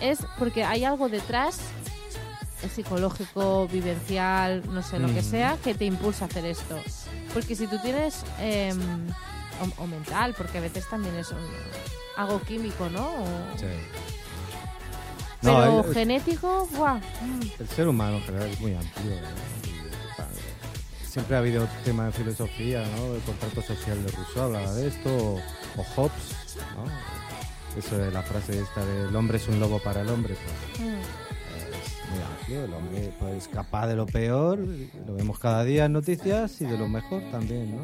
es 0.00 0.20
porque 0.38 0.64
hay 0.64 0.84
algo 0.84 1.08
detrás, 1.10 1.58
eh, 2.62 2.68
psicológico, 2.68 3.68
vivencial, 3.68 4.62
no 4.72 4.82
sé, 4.82 4.98
lo 4.98 5.08
que 5.08 5.20
Mm. 5.20 5.30
sea, 5.30 5.56
que 5.62 5.74
te 5.74 5.84
impulsa 5.84 6.24
a 6.24 6.28
hacer 6.28 6.46
esto. 6.46 6.78
Porque 7.34 7.54
si 7.54 7.66
tú 7.66 7.78
tienes. 7.82 8.24
em, 8.40 8.78
o, 9.78 9.82
o 9.82 9.86
mental, 9.88 10.34
porque 10.38 10.58
a 10.58 10.60
veces 10.60 10.88
también 10.88 11.16
es 11.16 11.30
un- 11.32 11.38
algo 12.18 12.40
químico, 12.42 12.88
¿no? 12.90 13.06
O- 13.14 13.58
Sí. 13.58 13.64
pero 15.40 15.52
No, 15.52 15.84
el- 15.84 15.94
genético, 15.94 16.68
¡buah! 16.76 16.96
mm. 16.96 17.40
El 17.60 17.68
ser 17.68 17.88
humano 17.88 18.16
en 18.16 18.22
general 18.24 18.48
es 18.50 18.60
muy 18.60 18.74
amplio. 18.74 19.12
siempre 21.08 21.36
ha 21.36 21.38
habido 21.40 21.66
tema 21.84 22.04
de 22.06 22.12
filosofía, 22.12 22.84
¿no? 22.96 23.14
El 23.14 23.20
contrato 23.22 23.62
social 23.62 24.04
de 24.04 24.12
Rousseau 24.12 24.44
hablaba 24.44 24.72
de 24.74 24.86
esto, 24.88 25.08
o, 25.10 25.40
o 25.80 25.84
Hobbes, 25.96 26.56
¿no? 26.76 27.78
Eso 27.78 27.96
de 27.98 28.10
la 28.12 28.22
frase 28.22 28.60
esta 28.60 28.84
de 28.84 29.08
el 29.08 29.16
hombre 29.16 29.38
es 29.38 29.48
un 29.48 29.58
lobo 29.58 29.78
para 29.80 30.02
el 30.02 30.08
hombre, 30.10 30.34
pues 30.76 30.88
Mm. 30.88 32.40
amplio. 32.40 32.64
El 32.64 32.74
hombre 32.74 33.12
pues, 33.18 33.34
es 33.36 33.48
capaz 33.48 33.86
de 33.88 33.96
lo 33.96 34.06
peor, 34.06 34.58
lo 35.06 35.14
vemos 35.14 35.38
cada 35.38 35.64
día 35.64 35.86
en 35.86 35.92
noticias, 35.94 36.60
y 36.60 36.66
de 36.66 36.76
lo 36.78 36.88
mejor 36.88 37.22
también, 37.32 37.74
¿no? 37.76 37.82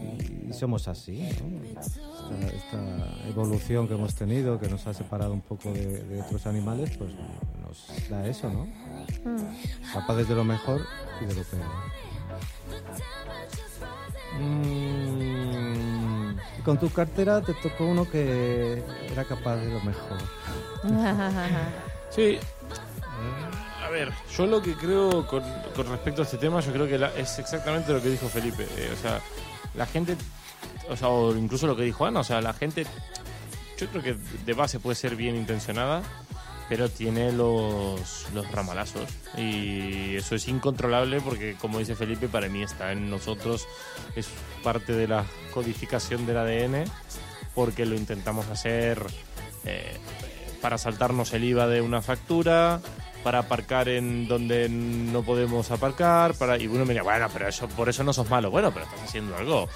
Y, 0.00 0.52
somos 0.52 0.86
así, 0.88 1.18
¿no? 1.40 1.64
Esta, 1.80 2.46
esta 2.46 3.28
evolución 3.28 3.88
que 3.88 3.94
hemos 3.94 4.14
tenido, 4.14 4.58
que 4.60 4.68
nos 4.68 4.86
ha 4.86 4.94
separado 4.94 5.32
un 5.32 5.40
poco 5.40 5.72
de, 5.72 6.02
de 6.04 6.22
otros 6.22 6.46
animales, 6.46 6.96
pues 6.96 7.10
nos 7.62 8.08
da 8.10 8.26
eso, 8.26 8.48
¿no? 8.50 8.64
Mm. 9.30 9.92
Capaces 9.92 10.28
de 10.28 10.34
lo 10.34 10.44
mejor 10.44 10.80
y 11.20 11.24
de 11.26 11.34
lo 11.34 11.42
peor. 11.44 11.64
Mm, 14.40 16.36
Y 16.58 16.62
con 16.62 16.78
tu 16.78 16.90
cartera 16.90 17.40
te 17.40 17.54
tocó 17.54 17.86
uno 17.86 18.08
que 18.10 18.82
era 19.12 19.24
capaz 19.24 19.56
de 19.56 19.70
lo 19.70 19.80
mejor. 19.80 20.18
Sí. 22.10 22.38
A 23.84 23.88
ver, 23.90 24.12
yo 24.36 24.46
lo 24.46 24.62
que 24.62 24.74
creo 24.74 25.26
con, 25.26 25.42
con 25.74 25.88
respecto 25.88 26.22
a 26.22 26.24
este 26.24 26.38
tema, 26.38 26.60
yo 26.60 26.72
creo 26.72 26.86
que 26.86 26.96
la- 26.96 27.12
es 27.16 27.38
exactamente 27.40 27.92
lo 27.92 28.00
que 28.00 28.08
dijo 28.10 28.28
Felipe. 28.28 28.62
eh, 28.76 28.90
o 28.92 28.96
sea, 29.02 29.20
la 29.74 29.86
gente, 29.86 30.16
o 30.88 30.96
sea, 30.96 31.08
o 31.08 31.34
incluso 31.36 31.66
lo 31.66 31.76
que 31.76 31.82
dijo 31.82 32.06
Ana, 32.06 32.20
o 32.20 32.24
sea, 32.24 32.40
la 32.40 32.52
gente, 32.52 32.86
yo 33.78 33.88
creo 33.88 34.02
que 34.02 34.16
de 34.44 34.52
base 34.52 34.80
puede 34.80 34.94
ser 34.94 35.16
bien 35.16 35.36
intencionada, 35.36 36.02
pero 36.68 36.88
tiene 36.88 37.32
los, 37.32 38.26
los 38.32 38.50
ramalazos. 38.50 39.08
Y 39.36 40.16
eso 40.16 40.34
es 40.34 40.48
incontrolable 40.48 41.20
porque, 41.20 41.56
como 41.60 41.78
dice 41.78 41.94
Felipe, 41.94 42.28
para 42.28 42.48
mí 42.48 42.62
está 42.62 42.92
en 42.92 43.10
nosotros, 43.10 43.66
es 44.16 44.28
parte 44.62 44.92
de 44.92 45.08
la 45.08 45.24
codificación 45.52 46.26
del 46.26 46.38
ADN, 46.38 46.84
porque 47.54 47.86
lo 47.86 47.94
intentamos 47.94 48.48
hacer 48.48 49.04
eh, 49.64 49.96
para 50.60 50.78
saltarnos 50.78 51.32
el 51.34 51.44
IVA 51.44 51.66
de 51.66 51.80
una 51.82 52.00
factura, 52.00 52.80
para 53.24 53.40
aparcar 53.40 53.88
en 53.88 54.28
donde 54.28 54.68
no 54.68 55.22
podemos 55.22 55.70
aparcar, 55.70 56.34
para 56.34 56.58
y 56.58 56.66
uno 56.68 56.80
me 56.80 56.88
diría, 56.94 57.02
bueno, 57.02 57.26
pero 57.32 57.48
eso 57.48 57.66
por 57.68 57.88
eso 57.88 58.04
no 58.04 58.12
sos 58.12 58.28
malo. 58.30 58.50
Bueno, 58.50 58.70
pero 58.72 58.84
estás 58.84 59.00
haciendo 59.02 59.34
algo 59.36 59.68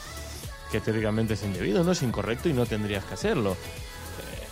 que 0.70 0.80
teóricamente 0.80 1.34
es 1.34 1.42
indebido, 1.42 1.82
no 1.82 1.92
es 1.92 2.02
incorrecto 2.02 2.48
y 2.48 2.52
no 2.52 2.66
tendrías 2.66 3.02
que 3.04 3.14
hacerlo. 3.14 3.56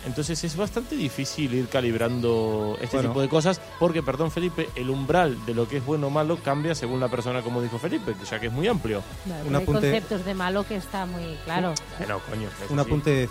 Entonces 0.05 0.41
es 0.45 0.55
bastante 0.55 0.95
difícil 0.95 1.53
ir 1.53 1.67
calibrando 1.67 2.77
este 2.81 2.95
Bueno. 2.97 3.09
tipo 3.09 3.21
de 3.21 3.27
cosas 3.27 3.59
porque, 3.77 4.01
perdón 4.01 4.31
Felipe, 4.31 4.69
el 4.75 4.89
umbral 4.89 5.45
de 5.45 5.53
lo 5.53 5.67
que 5.67 5.77
es 5.77 5.85
bueno 5.85 6.07
o 6.07 6.09
malo 6.09 6.37
cambia 6.37 6.73
según 6.75 6.99
la 7.01 7.09
persona, 7.09 7.41
como 7.41 7.61
dijo 7.61 7.77
Felipe, 7.77 8.15
ya 8.29 8.39
que 8.39 8.47
es 8.47 8.53
muy 8.53 8.67
amplio. 8.67 9.03
Claro, 9.25 9.45
Un 9.47 9.55
hay 9.55 9.63
apunte- 9.63 9.81
conceptos 9.91 10.23
de 10.25 10.33
malo 10.33 10.65
que 10.65 10.77
está 10.77 11.05
muy 11.05 11.35
claro. 11.43 11.73
Pero 11.99 12.19
coño, 12.21 12.47
Un 12.69 12.75
sí. 12.77 12.81
apunte 12.81 13.29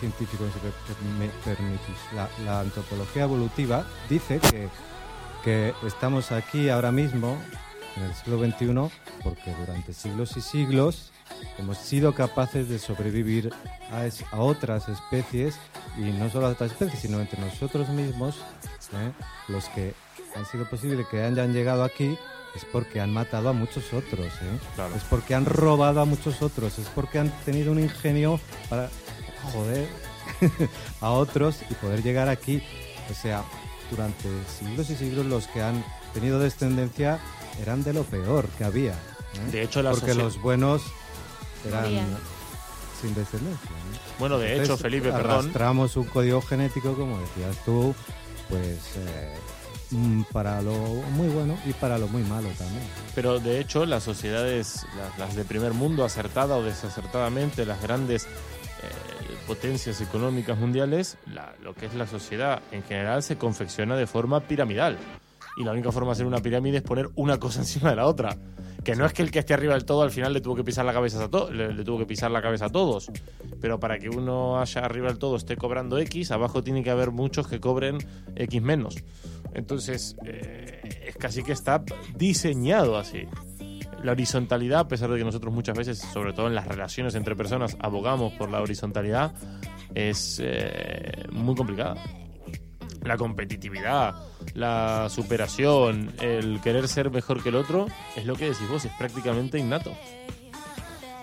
científico, 0.00 0.44
si 0.86 1.04
me 1.18 1.28
permitís. 1.44 1.96
La, 2.14 2.28
la 2.44 2.60
antropología 2.60 3.22
evolutiva 3.22 3.86
dice 4.10 4.38
que, 4.38 4.68
que 5.44 5.74
estamos 5.86 6.32
aquí 6.32 6.68
ahora 6.68 6.92
mismo, 6.92 7.36
en 7.96 8.04
el 8.04 8.14
siglo 8.14 8.38
XXI, 8.38 8.96
porque 9.22 9.54
durante 9.58 9.92
siglos 9.92 10.36
y 10.36 10.40
siglos 10.40 11.10
hemos 11.58 11.78
sido 11.78 12.14
capaces 12.14 12.68
de 12.68 12.78
sobrevivir 12.78 13.52
a, 13.90 14.06
es- 14.06 14.24
a 14.32 14.38
otras 14.38 14.88
especies, 14.88 15.56
y 15.98 16.02
no 16.02 16.30
solo 16.30 16.46
a 16.46 16.50
otras 16.50 16.72
especies, 16.72 17.00
sino 17.00 17.20
entre 17.20 17.40
nosotros 17.40 17.88
mismos, 17.90 18.36
¿eh? 18.94 19.12
los 19.48 19.64
que 19.70 19.94
han 20.36 20.46
sido 20.46 20.68
posible 20.68 21.04
que 21.10 21.22
hayan 21.22 21.52
llegado 21.52 21.84
aquí 21.84 22.16
es 22.54 22.64
porque 22.66 23.00
han 23.00 23.12
matado 23.12 23.48
a 23.48 23.52
muchos 23.52 23.92
otros, 23.92 24.26
¿eh? 24.42 24.58
Claro. 24.74 24.94
es 24.94 25.02
porque 25.04 25.34
han 25.34 25.44
robado 25.46 26.00
a 26.00 26.04
muchos 26.04 26.40
otros, 26.42 26.78
es 26.78 26.86
porque 26.94 27.18
han 27.18 27.30
tenido 27.44 27.72
un 27.72 27.78
ingenio 27.78 28.38
para 28.68 28.88
joder 29.52 29.88
a 31.00 31.10
otros 31.10 31.58
y 31.70 31.74
poder 31.74 32.02
llegar 32.02 32.28
aquí. 32.28 32.62
O 33.10 33.14
sea, 33.14 33.42
durante 33.92 34.28
siglos 34.58 34.90
y 34.90 34.96
siglos 34.96 35.26
los 35.26 35.46
que 35.46 35.62
han 35.62 35.84
tenido 36.14 36.40
descendencia 36.40 37.20
eran 37.60 37.84
de 37.84 37.92
lo 37.92 38.02
peor 38.04 38.48
que 38.58 38.64
había. 38.64 38.92
¿eh? 38.92 39.50
De 39.52 39.62
hecho, 39.62 39.82
la 39.82 39.90
porque 39.90 40.14
los 40.14 40.40
buenos 40.40 40.82
eran 41.66 41.86
sin 43.00 43.14
descendencia. 43.14 43.70
¿no? 43.70 43.98
Bueno, 44.18 44.38
de 44.38 44.52
Entonces, 44.52 44.74
hecho, 44.74 44.82
Felipe, 44.82 45.12
perdón. 45.12 45.30
arrastramos 45.30 45.96
un 45.96 46.04
código 46.04 46.40
genético, 46.40 46.94
como 46.94 47.18
decías 47.18 47.56
tú, 47.64 47.94
pues 48.48 48.78
eh, 48.96 49.34
mm, 49.90 50.22
para 50.32 50.62
lo 50.62 50.72
muy 50.72 51.28
bueno 51.28 51.58
y 51.66 51.72
para 51.74 51.98
lo 51.98 52.08
muy 52.08 52.22
malo 52.22 52.48
también. 52.58 52.84
Pero 53.14 53.38
de 53.40 53.60
hecho, 53.60 53.84
las 53.86 54.02
sociedades, 54.02 54.86
las, 54.96 55.18
las 55.18 55.36
de 55.36 55.44
primer 55.44 55.74
mundo, 55.74 56.04
acertada 56.04 56.56
o 56.56 56.62
desacertadamente, 56.62 57.66
las 57.66 57.82
grandes 57.82 58.24
eh, 58.24 59.21
potencias 59.42 60.00
económicas 60.00 60.58
mundiales, 60.58 61.18
lo 61.62 61.74
que 61.74 61.86
es 61.86 61.94
la 61.94 62.06
sociedad 62.06 62.60
en 62.70 62.82
general 62.82 63.22
se 63.22 63.36
confecciona 63.36 63.96
de 63.96 64.06
forma 64.06 64.40
piramidal. 64.40 64.98
Y 65.56 65.64
la 65.64 65.72
única 65.72 65.92
forma 65.92 66.08
de 66.08 66.12
hacer 66.12 66.26
una 66.26 66.40
pirámide 66.40 66.78
es 66.78 66.82
poner 66.82 67.08
una 67.14 67.38
cosa 67.38 67.58
encima 67.60 67.90
de 67.90 67.96
la 67.96 68.06
otra. 68.06 68.36
Que 68.84 68.96
no 68.96 69.06
es 69.06 69.12
que 69.12 69.22
el 69.22 69.30
que 69.30 69.38
esté 69.38 69.54
arriba 69.54 69.74
del 69.74 69.84
todo 69.84 70.02
al 70.02 70.10
final 70.10 70.32
le 70.32 70.40
tuvo 70.40 70.56
que 70.56 70.64
pisar 70.64 70.84
la 70.84 70.92
cabeza 70.92 71.22
a 71.22 71.50
le, 71.52 71.72
le 71.72 71.84
tuvo 71.84 71.98
que 71.98 72.06
pisar 72.06 72.30
la 72.30 72.42
cabeza 72.42 72.66
a 72.66 72.70
todos. 72.70 73.10
Pero 73.60 73.78
para 73.78 73.98
que 73.98 74.08
uno 74.08 74.60
haya 74.60 74.80
arriba 74.80 75.08
del 75.08 75.18
todo 75.18 75.36
esté 75.36 75.56
cobrando 75.56 75.98
X, 75.98 76.32
abajo 76.32 76.64
tiene 76.64 76.82
que 76.82 76.90
haber 76.90 77.12
muchos 77.12 77.46
que 77.46 77.60
cobren 77.60 77.98
X 78.34 78.60
menos. 78.60 78.96
Entonces, 79.54 80.16
eh, 80.24 81.02
es 81.06 81.16
casi 81.16 81.42
que 81.42 81.52
está 81.52 81.84
diseñado 82.16 82.96
así. 82.96 83.28
La 84.02 84.12
horizontalidad, 84.12 84.80
a 84.80 84.88
pesar 84.88 85.10
de 85.10 85.18
que 85.18 85.24
nosotros 85.24 85.52
muchas 85.52 85.76
veces, 85.76 85.98
sobre 85.98 86.32
todo 86.32 86.48
en 86.48 86.54
las 86.54 86.66
relaciones 86.66 87.14
entre 87.14 87.36
personas, 87.36 87.76
abogamos 87.80 88.32
por 88.34 88.50
la 88.50 88.60
horizontalidad, 88.60 89.32
es 89.94 90.40
eh, 90.42 91.26
muy 91.30 91.54
complicada. 91.54 91.96
La 93.02 93.16
competitividad, 93.16 94.14
la 94.54 95.08
superación, 95.08 96.12
el 96.20 96.60
querer 96.60 96.88
ser 96.88 97.10
mejor 97.10 97.42
que 97.42 97.48
el 97.48 97.56
otro, 97.56 97.86
es 98.16 98.26
lo 98.26 98.34
que 98.34 98.46
decís 98.46 98.68
vos, 98.68 98.84
es 98.84 98.92
prácticamente 98.92 99.58
innato. 99.58 99.92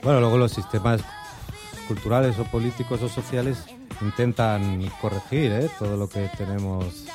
Bueno, 0.04 0.20
luego 0.20 0.38
los 0.38 0.52
sistemas 0.52 1.02
culturales 1.88 2.38
o 2.40 2.44
políticos 2.46 3.02
o 3.02 3.10
sociales 3.10 3.66
intentan 4.02 4.90
corregir 5.02 5.52
¿eh? 5.52 5.70
todo 5.78 5.98
lo 5.98 6.08
que 6.08 6.30
tenemos 6.38 7.06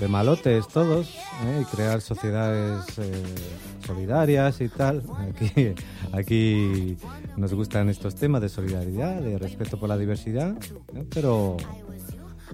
de 0.00 0.08
malotes 0.08 0.68
todos 0.68 1.14
¿eh? 1.44 1.62
y 1.62 1.64
crear 1.64 2.00
sociedades 2.00 2.98
eh, 2.98 3.24
solidarias 3.84 4.60
y 4.60 4.68
tal. 4.68 5.02
Aquí, 5.28 5.74
aquí 6.12 6.96
nos 7.36 7.52
gustan 7.54 7.88
estos 7.88 8.14
temas 8.14 8.40
de 8.40 8.48
solidaridad, 8.48 9.20
de 9.20 9.38
respeto 9.38 9.78
por 9.78 9.88
la 9.88 9.98
diversidad, 9.98 10.54
pero, 11.12 11.56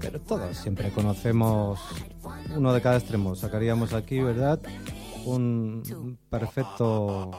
pero 0.01 0.20
todos 0.20 0.57
siempre 0.57 0.90
conocemos 0.90 1.80
uno 2.57 2.72
de 2.72 2.80
cada 2.80 2.97
extremo. 2.97 3.34
Sacaríamos 3.34 3.92
aquí, 3.92 4.20
¿verdad? 4.20 4.61
Un 5.26 6.18
perfecto 6.30 7.30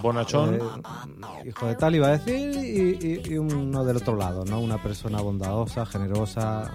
Bonachón. 0.00 0.54
eh, 0.54 1.48
hijo 1.48 1.66
de 1.66 1.74
tal 1.74 1.94
iba 1.94 2.06
a 2.08 2.10
decir 2.18 2.50
y, 2.64 3.06
y- 3.06 3.34
y 3.34 3.38
uno 3.38 3.84
del 3.84 3.96
otro 3.98 4.16
lado, 4.16 4.44
¿no? 4.44 4.60
Una 4.60 4.80
persona 4.82 5.20
bondadosa, 5.20 5.84
generosa, 5.86 6.70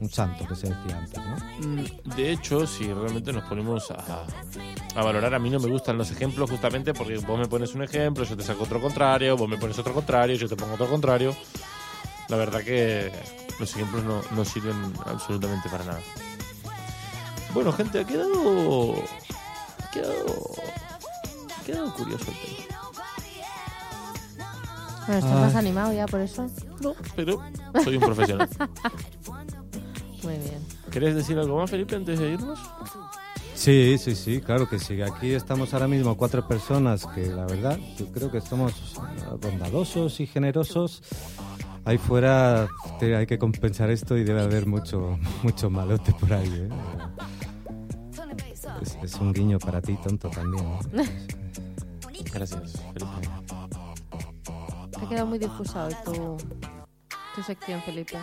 un 0.00 0.08
santo 0.08 0.46
que 0.46 0.54
se 0.54 0.68
decía 0.68 0.98
antes, 0.98 1.18
¿no? 1.18 1.68
Mm, 1.68 1.84
De 2.16 2.32
hecho, 2.32 2.66
si 2.66 2.92
realmente 2.92 3.32
nos 3.32 3.44
ponemos 3.44 3.90
a, 3.90 4.24
a 4.94 5.02
valorar, 5.04 5.34
a 5.34 5.38
mí 5.38 5.50
no 5.50 5.58
me 5.60 5.68
gustan 5.68 5.98
los 5.98 6.10
ejemplos 6.10 6.50
justamente 6.50 6.94
porque 6.94 7.18
vos 7.18 7.38
me 7.38 7.46
pones 7.46 7.74
un 7.74 7.82
ejemplo, 7.82 8.24
yo 8.24 8.36
te 8.36 8.42
saco 8.44 8.64
otro 8.64 8.80
contrario, 8.80 9.36
vos 9.36 9.48
me 9.48 9.58
pones 9.58 9.78
otro 9.78 9.92
contrario, 9.92 10.36
yo 10.36 10.48
te 10.48 10.56
pongo 10.56 10.74
otro 10.74 10.88
contrario. 10.88 11.34
La 12.28 12.36
verdad 12.36 12.60
que 12.62 13.12
los 13.58 13.74
ejemplos 13.76 14.02
no, 14.04 14.22
no 14.34 14.44
sirven 14.44 14.92
absolutamente 15.06 15.68
para 15.68 15.84
nada. 15.84 16.00
Bueno, 17.52 17.70
gente, 17.72 18.00
ha 18.00 18.04
quedado. 18.04 18.94
Ha 19.82 19.90
quedado. 19.90 20.54
Quedado 21.66 21.94
curioso 21.94 22.24
el 22.30 22.36
tema. 22.36 22.78
Bueno, 25.06 25.18
estás 25.18 25.24
Ay. 25.36 25.40
más 25.40 25.54
animado 25.56 25.92
ya 25.92 26.06
por 26.06 26.20
eso. 26.20 26.46
No, 26.80 26.94
pero 27.16 27.40
soy 27.82 27.96
un 27.96 28.02
profesional. 28.02 28.48
Muy 30.22 30.34
bien. 30.38 30.58
¿Querés 30.90 31.14
decir 31.16 31.38
algo 31.38 31.56
más, 31.58 31.70
Felipe, 31.70 31.96
antes 31.96 32.18
de 32.18 32.30
irnos? 32.32 32.58
Sí, 33.54 33.96
sí, 33.98 34.14
sí, 34.14 34.40
claro 34.40 34.68
que 34.68 34.78
sí. 34.78 35.02
Aquí 35.02 35.32
estamos 35.32 35.74
ahora 35.74 35.88
mismo 35.88 36.16
cuatro 36.16 36.46
personas 36.46 37.06
que 37.14 37.26
la 37.26 37.44
verdad 37.46 37.78
yo 37.98 38.06
creo 38.12 38.30
que 38.30 38.40
somos 38.40 38.72
eh, 38.72 39.36
bondadosos 39.40 40.20
y 40.20 40.26
generosos. 40.26 41.02
Ahí 41.84 41.98
fuera 41.98 42.68
te- 43.00 43.16
hay 43.16 43.26
que 43.26 43.38
compensar 43.38 43.90
esto 43.90 44.16
y 44.16 44.22
debe 44.24 44.42
haber 44.42 44.66
mucho, 44.66 45.18
mucho 45.42 45.68
malote 45.70 46.12
por 46.12 46.32
ahí. 46.32 46.48
¿eh? 46.48 46.68
Es, 48.80 48.96
es 49.02 49.14
un 49.16 49.32
guiño 49.32 49.58
para 49.58 49.80
ti, 49.82 49.96
tonto 50.02 50.28
también. 50.30 50.64
¿eh? 50.94 51.26
Gracias, 52.32 52.60
Felipe. 52.94 53.06
Te 54.98 55.04
ha 55.04 55.08
quedado 55.08 55.26
muy 55.26 55.38
difusa 55.38 55.86
hoy 55.86 55.94
tu, 56.04 56.36
tu 57.34 57.42
sección, 57.42 57.82
Felipe. 57.82 58.18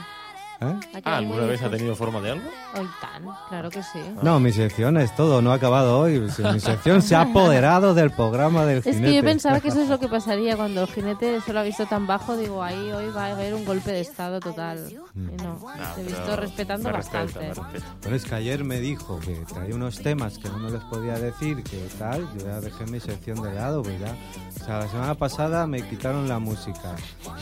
¿Eh? 0.61 0.77
Ah, 1.05 1.17
¿alguna 1.17 1.45
vez 1.45 1.61
ha 1.61 1.69
tenido 1.69 1.95
forma 1.95 2.19
de 2.19 2.31
algo? 2.31 2.43
Hoy 2.77 2.85
tan, 2.99 3.23
claro 3.47 3.69
que 3.69 3.81
sí. 3.81 3.99
No, 4.21 4.41
mi 4.41 4.51
sección 4.51 4.97
es 4.97 5.15
todo, 5.15 5.41
no 5.41 5.53
ha 5.53 5.55
acabado 5.55 5.97
hoy. 5.97 6.19
Mi 6.19 6.59
sección 6.59 7.01
se 7.01 7.15
ha 7.15 7.21
apoderado 7.21 7.93
del 7.93 8.11
programa 8.11 8.65
del 8.65 8.79
Es 8.79 8.83
que 8.83 8.93
jinete. 8.93 9.15
yo 9.15 9.23
pensaba 9.23 9.61
que 9.61 9.69
eso 9.69 9.81
es 9.81 9.87
lo 9.87 9.99
que 10.01 10.09
pasaría 10.09 10.57
cuando 10.57 10.81
el 10.81 10.87
jinete 10.89 11.39
se 11.39 11.53
lo 11.53 11.61
ha 11.61 11.63
visto 11.63 11.85
tan 11.85 12.07
bajo. 12.07 12.35
Digo, 12.35 12.61
ahí 12.61 12.91
hoy 12.91 13.09
va 13.15 13.27
a 13.27 13.31
haber 13.31 13.53
un 13.53 13.63
golpe 13.63 13.91
de 13.93 14.01
estado 14.01 14.41
total. 14.41 14.85
Y 15.15 15.41
no, 15.41 15.48
No, 15.61 15.93
te 15.95 16.01
he 16.01 16.03
visto 16.05 16.35
respetando 16.35 16.89
me 16.89 16.93
bastante. 16.93 17.39
me 17.39 17.53
respeta. 17.53 17.95
Bueno, 18.01 18.15
es 18.15 18.25
que 18.25 18.35
ayer 18.35 18.63
me 18.63 18.79
dijo 18.79 19.19
que 19.19 19.35
traía 19.51 19.75
unos 19.75 19.99
temas 19.99 20.37
que 20.37 20.49
no 20.49 20.57
me 20.59 20.69
los 20.71 20.83
podía 20.85 21.13
decir, 21.19 21.63
que 21.63 21.77
tal, 21.97 22.27
yo 22.37 22.45
ya 22.45 22.59
dejé 22.61 22.85
mi 22.85 22.99
sección 22.99 23.41
de 23.41 23.53
lado, 23.53 23.83
pues 23.83 23.99
ya. 23.99 24.15
O 24.61 24.65
sea, 24.65 24.79
la 24.79 24.87
semana 24.87 25.15
pasada 25.15 25.67
me 25.67 25.87
quitaron 25.87 26.27
la 26.27 26.39
música, 26.39 26.95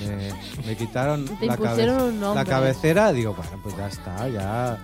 me, 0.06 0.34
me 0.66 0.76
quitaron 0.78 1.26
la, 1.42 1.58
nombre. 1.58 2.36
la 2.36 2.46
cabecera, 2.46 3.12
digo, 3.12 3.34
bueno, 3.34 3.60
pues 3.64 3.76
ya 3.78 3.88
está, 3.88 4.28
ya. 4.30 4.78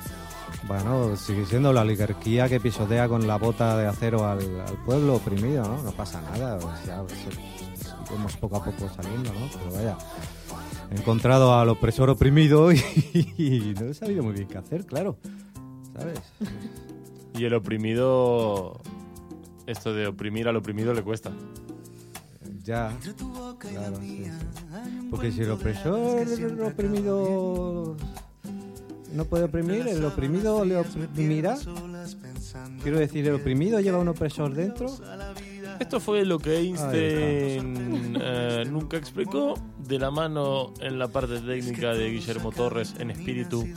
Bueno, 0.68 1.18
sigue 1.18 1.46
siendo 1.46 1.74
la 1.74 1.82
oligarquía 1.82 2.48
que 2.48 2.60
pisotea 2.60 3.10
con 3.10 3.28
la 3.28 3.38
bota 3.38 3.76
de 3.78 3.88
acero 3.88 4.26
al, 4.26 4.40
al 4.62 4.76
pueblo 4.86 5.16
oprimido, 5.16 5.64
¿no? 5.68 5.82
No 5.84 5.92
pasa 5.92 6.22
nada, 6.22 6.56
o 6.56 6.86
sea, 6.86 7.04
eso- 7.08 8.04
seguimos 8.08 8.38
poco 8.38 8.58
a 8.58 8.64
poco 8.64 8.90
saliendo, 8.96 9.32
¿no? 9.34 9.48
Pero 9.52 9.76
vaya, 9.76 9.98
he 10.92 10.96
encontrado 10.96 11.54
al 11.54 11.70
opresor 11.70 12.10
oprimido 12.10 12.72
y, 12.72 12.80
y 13.38 13.74
no 13.80 13.88
he 13.88 13.94
sabido 13.94 14.24
muy 14.24 14.34
bien 14.34 14.48
qué 14.48 14.58
hacer, 14.58 14.86
claro, 14.86 15.18
¿sabes? 15.98 16.20
Y 17.38 17.46
el 17.46 17.54
oprimido. 17.54 18.80
Esto 19.66 19.94
de 19.94 20.08
oprimir 20.08 20.48
al 20.50 20.58
oprimido 20.58 20.94
le 20.94 21.04
cuesta. 21.04 21.32
Ya, 22.64 22.92
claro, 23.60 23.98
sí. 24.00 24.26
Porque 25.10 25.32
si 25.32 25.42
el 25.42 25.52
opresor, 25.52 26.28
el 26.28 26.62
oprimido 26.62 27.96
no 29.14 29.26
puede 29.26 29.46
oprimir, 29.46 29.88
el 29.88 30.04
oprimido 30.06 30.66
le 30.66 30.78
oprimirá. 30.78 31.58
Quiero 32.82 33.00
decir, 33.00 33.28
el 33.28 33.36
oprimido 33.36 33.80
lleva 33.80 34.00
un 34.00 34.08
opresor 34.10 34.54
dentro. 34.54 34.88
Esto 35.80 36.00
fue 36.00 36.26
lo 36.26 36.40
que 36.40 36.58
Einstein 36.58 38.18
eh, 38.20 38.64
nunca 38.70 38.98
explicó, 38.98 39.56
de 39.78 40.00
la 40.00 40.12
mano 40.12 40.74
en 40.80 41.00
la 41.00 41.08
parte 41.08 41.40
técnica 41.40 41.94
de 41.94 42.10
Guillermo 42.10 42.52
Torres 42.52 42.96
en 43.00 43.12
espíritu, 43.12 43.68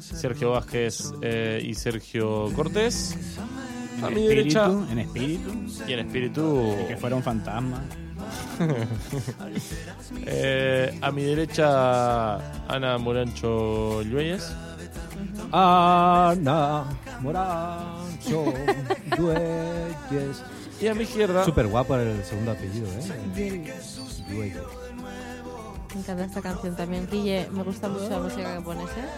Sergio 0.00 0.52
Vázquez 0.52 1.12
eh, 1.22 1.60
y 1.64 1.74
Sergio 1.74 2.52
Cortés. 2.54 3.16
A 4.02 4.10
mi 4.10 4.22
espíritu, 4.22 4.28
derecha 4.28 4.92
en 4.92 4.98
espíritu, 5.00 5.50
y 5.88 5.92
en 5.92 5.98
espíritu. 5.98 6.76
que 6.86 6.96
fuera 6.96 7.16
un 7.16 7.22
fantasma. 7.22 7.82
eh, 10.26 10.98
a 11.00 11.10
mi 11.10 11.22
derecha 11.22 12.36
Ana 12.68 12.98
Morancho 12.98 14.02
Lluelles. 14.02 14.52
Ana 15.52 16.84
Morancho 17.20 18.44
Dueyes. 19.16 20.42
Y 20.80 20.86
a 20.86 20.94
mi 20.94 21.02
izquierda 21.02 21.44
Súper 21.44 21.66
guapo 21.66 21.96
el 21.96 22.24
segundo 22.24 22.52
apellido, 22.52 22.86
¿eh? 22.88 24.52
Me 25.94 26.00
encanta 26.00 26.24
esta 26.24 26.40
canción 26.42 26.76
también. 26.76 27.08
Guille, 27.10 27.48
me 27.50 27.62
gusta 27.62 27.88
mucho 27.88 28.08
la 28.08 28.18
música 28.20 28.56
que 28.56 28.62
pones, 28.62 28.84
¿eh? 28.90 29.08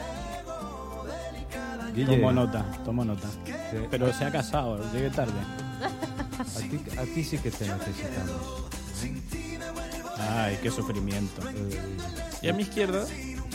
Guille, 1.95 2.17
Tomo 2.17 2.33
nota, 2.33 2.65
tomo 2.85 3.05
nota. 3.05 3.29
sí, 3.45 3.53
Pero 3.91 4.13
se 4.13 4.25
ha 4.25 4.31
casado, 4.31 4.79
llegué 4.93 5.11
tarde. 5.11 5.33
a 6.39 6.59
ti, 6.61 6.81
a 6.99 7.03
ti 7.03 7.25
sí 7.25 7.39
que 7.39 7.51
te 7.51 7.67
necesitamos. 7.67 8.65
Ay, 10.19 10.59
qué 10.63 10.71
sufrimiento. 10.71 11.43
Eh, 11.49 11.81
y 12.43 12.49
a 12.49 12.53
mi 12.53 12.63
izquierda 12.63 13.05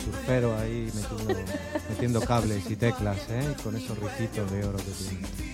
surfero 0.04 0.56
ahí 0.58 0.92
metiendo, 0.94 1.42
metiendo 1.88 2.20
cables 2.20 2.70
y 2.70 2.76
teclas, 2.76 3.18
¿eh? 3.30 3.54
Con 3.64 3.74
esos 3.76 3.98
ricitos 3.98 4.50
de 4.50 4.64
oro 4.64 4.76
que 4.78 4.84
tiene. 4.84 5.45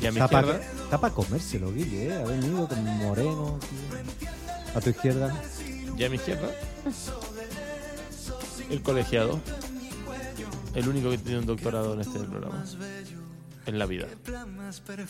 Y 0.00 0.06
a 0.06 0.12
mi 0.12 0.20
Está 0.20 0.28
para 0.28 0.52
izquierda 0.52 1.10
comérselo, 1.10 1.72
Guille, 1.72 2.06
¿eh? 2.08 2.14
Ha 2.14 2.24
venido 2.24 2.68
como 2.68 2.82
moreno. 2.82 3.58
tío. 3.60 4.28
A 4.74 4.80
tu 4.80 4.90
izquierda. 4.90 5.42
y 5.96 6.04
a 6.04 6.08
mi 6.08 6.16
izquierda 6.16 6.48
el 8.70 8.82
colegiado, 8.82 9.40
el 10.74 10.88
único 10.88 11.10
que 11.10 11.18
tiene 11.18 11.40
un 11.40 11.46
doctorado 11.46 11.94
en 11.94 12.00
este 12.00 12.20
programa, 12.20 12.64
en 13.66 13.78
la 13.78 13.86
vida, 13.86 14.06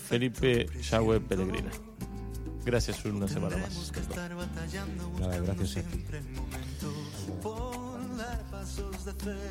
Felipe 0.09 0.67
Yagüe 0.81 1.21
Pellegrina. 1.21 1.71
Gracias 2.65 3.05
una 3.05 3.29
semana 3.29 3.57
más. 3.59 3.93
Nada, 5.19 5.39
gracias 5.39 5.77
a 5.79 5.83
ti. 5.89 6.05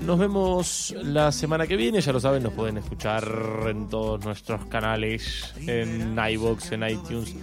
Nos 0.05 0.19
vemos 0.19 0.95
la 1.03 1.31
semana 1.31 1.67
que 1.67 1.75
viene, 1.75 2.01
ya 2.01 2.11
lo 2.11 2.19
saben, 2.19 2.43
nos 2.43 2.53
pueden 2.53 2.77
escuchar 2.77 3.23
en 3.67 3.87
todos 3.87 4.23
nuestros 4.23 4.65
canales, 4.65 5.53
en 5.57 6.17
iVoox, 6.17 6.71
en 6.71 6.89
iTunes 6.89 7.35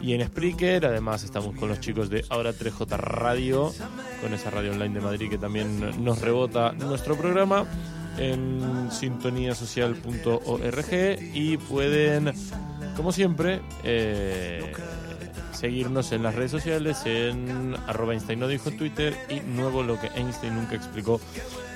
y 0.00 0.14
en 0.14 0.26
Spreaker. 0.26 0.86
Además 0.86 1.24
estamos 1.24 1.54
con 1.56 1.68
los 1.68 1.80
chicos 1.80 2.10
de 2.10 2.24
Ahora 2.28 2.52
3J 2.52 2.96
Radio, 2.98 3.72
con 4.20 4.34
esa 4.34 4.50
radio 4.50 4.72
online 4.72 4.94
de 4.94 5.00
Madrid 5.00 5.30
que 5.30 5.38
también 5.38 6.04
nos 6.04 6.20
rebota 6.20 6.72
nuestro 6.72 7.16
programa 7.16 7.64
en 8.18 8.88
sintoniasocial.org 8.90 11.18
y 11.34 11.56
pueden, 11.56 12.32
como 12.96 13.12
siempre, 13.12 13.60
eh, 13.84 14.72
seguirnos 15.52 16.12
en 16.12 16.22
las 16.22 16.34
redes 16.34 16.50
sociales 16.50 17.02
en 17.04 17.76
arroba 17.86 18.12
Einstein 18.12 18.40
no 18.40 18.48
dijo 18.48 18.68
en 18.68 18.76
Twitter 18.76 19.16
y 19.28 19.40
nuevo 19.40 19.82
lo 19.82 20.00
que 20.00 20.08
Einstein 20.08 20.54
nunca 20.54 20.76
explicó 20.76 21.20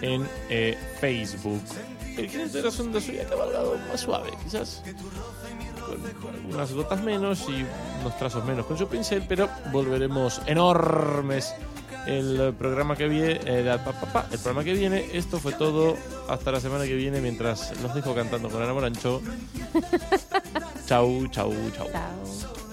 en 0.00 0.26
eh, 0.48 0.78
Facebook. 1.00 1.62
El 2.16 2.52
de 2.52 2.62
hoy 2.62 3.18
ha 3.18 3.28
cabalgado 3.28 3.76
más 3.88 4.00
suave, 4.00 4.30
quizás 4.44 4.82
con 6.20 6.34
algunas 6.34 6.72
gotas 6.72 7.02
menos 7.02 7.46
y 7.48 7.64
unos 8.00 8.16
trazos 8.18 8.44
menos 8.44 8.66
con 8.66 8.78
su 8.78 8.86
pincel, 8.86 9.24
pero 9.28 9.48
volveremos 9.72 10.40
enormes 10.46 11.54
el 12.06 12.54
programa 12.58 12.96
que 12.96 13.08
viene, 13.08 13.40
el, 13.46 13.68
el 13.68 13.80
programa 13.80 14.64
que 14.64 14.74
viene. 14.74 15.06
Esto 15.12 15.38
fue 15.38 15.52
todo 15.52 15.96
hasta 16.28 16.52
la 16.52 16.60
semana 16.60 16.84
que 16.84 16.94
viene 16.94 17.20
mientras 17.20 17.78
los 17.82 17.94
dejo 17.94 18.14
cantando 18.14 18.48
con 18.48 18.62
Ana 18.62 18.74
Morancho. 18.74 19.22
chau, 20.86 21.26
chau, 21.28 21.52
chau. 21.76 21.88
Chao. 21.90 22.63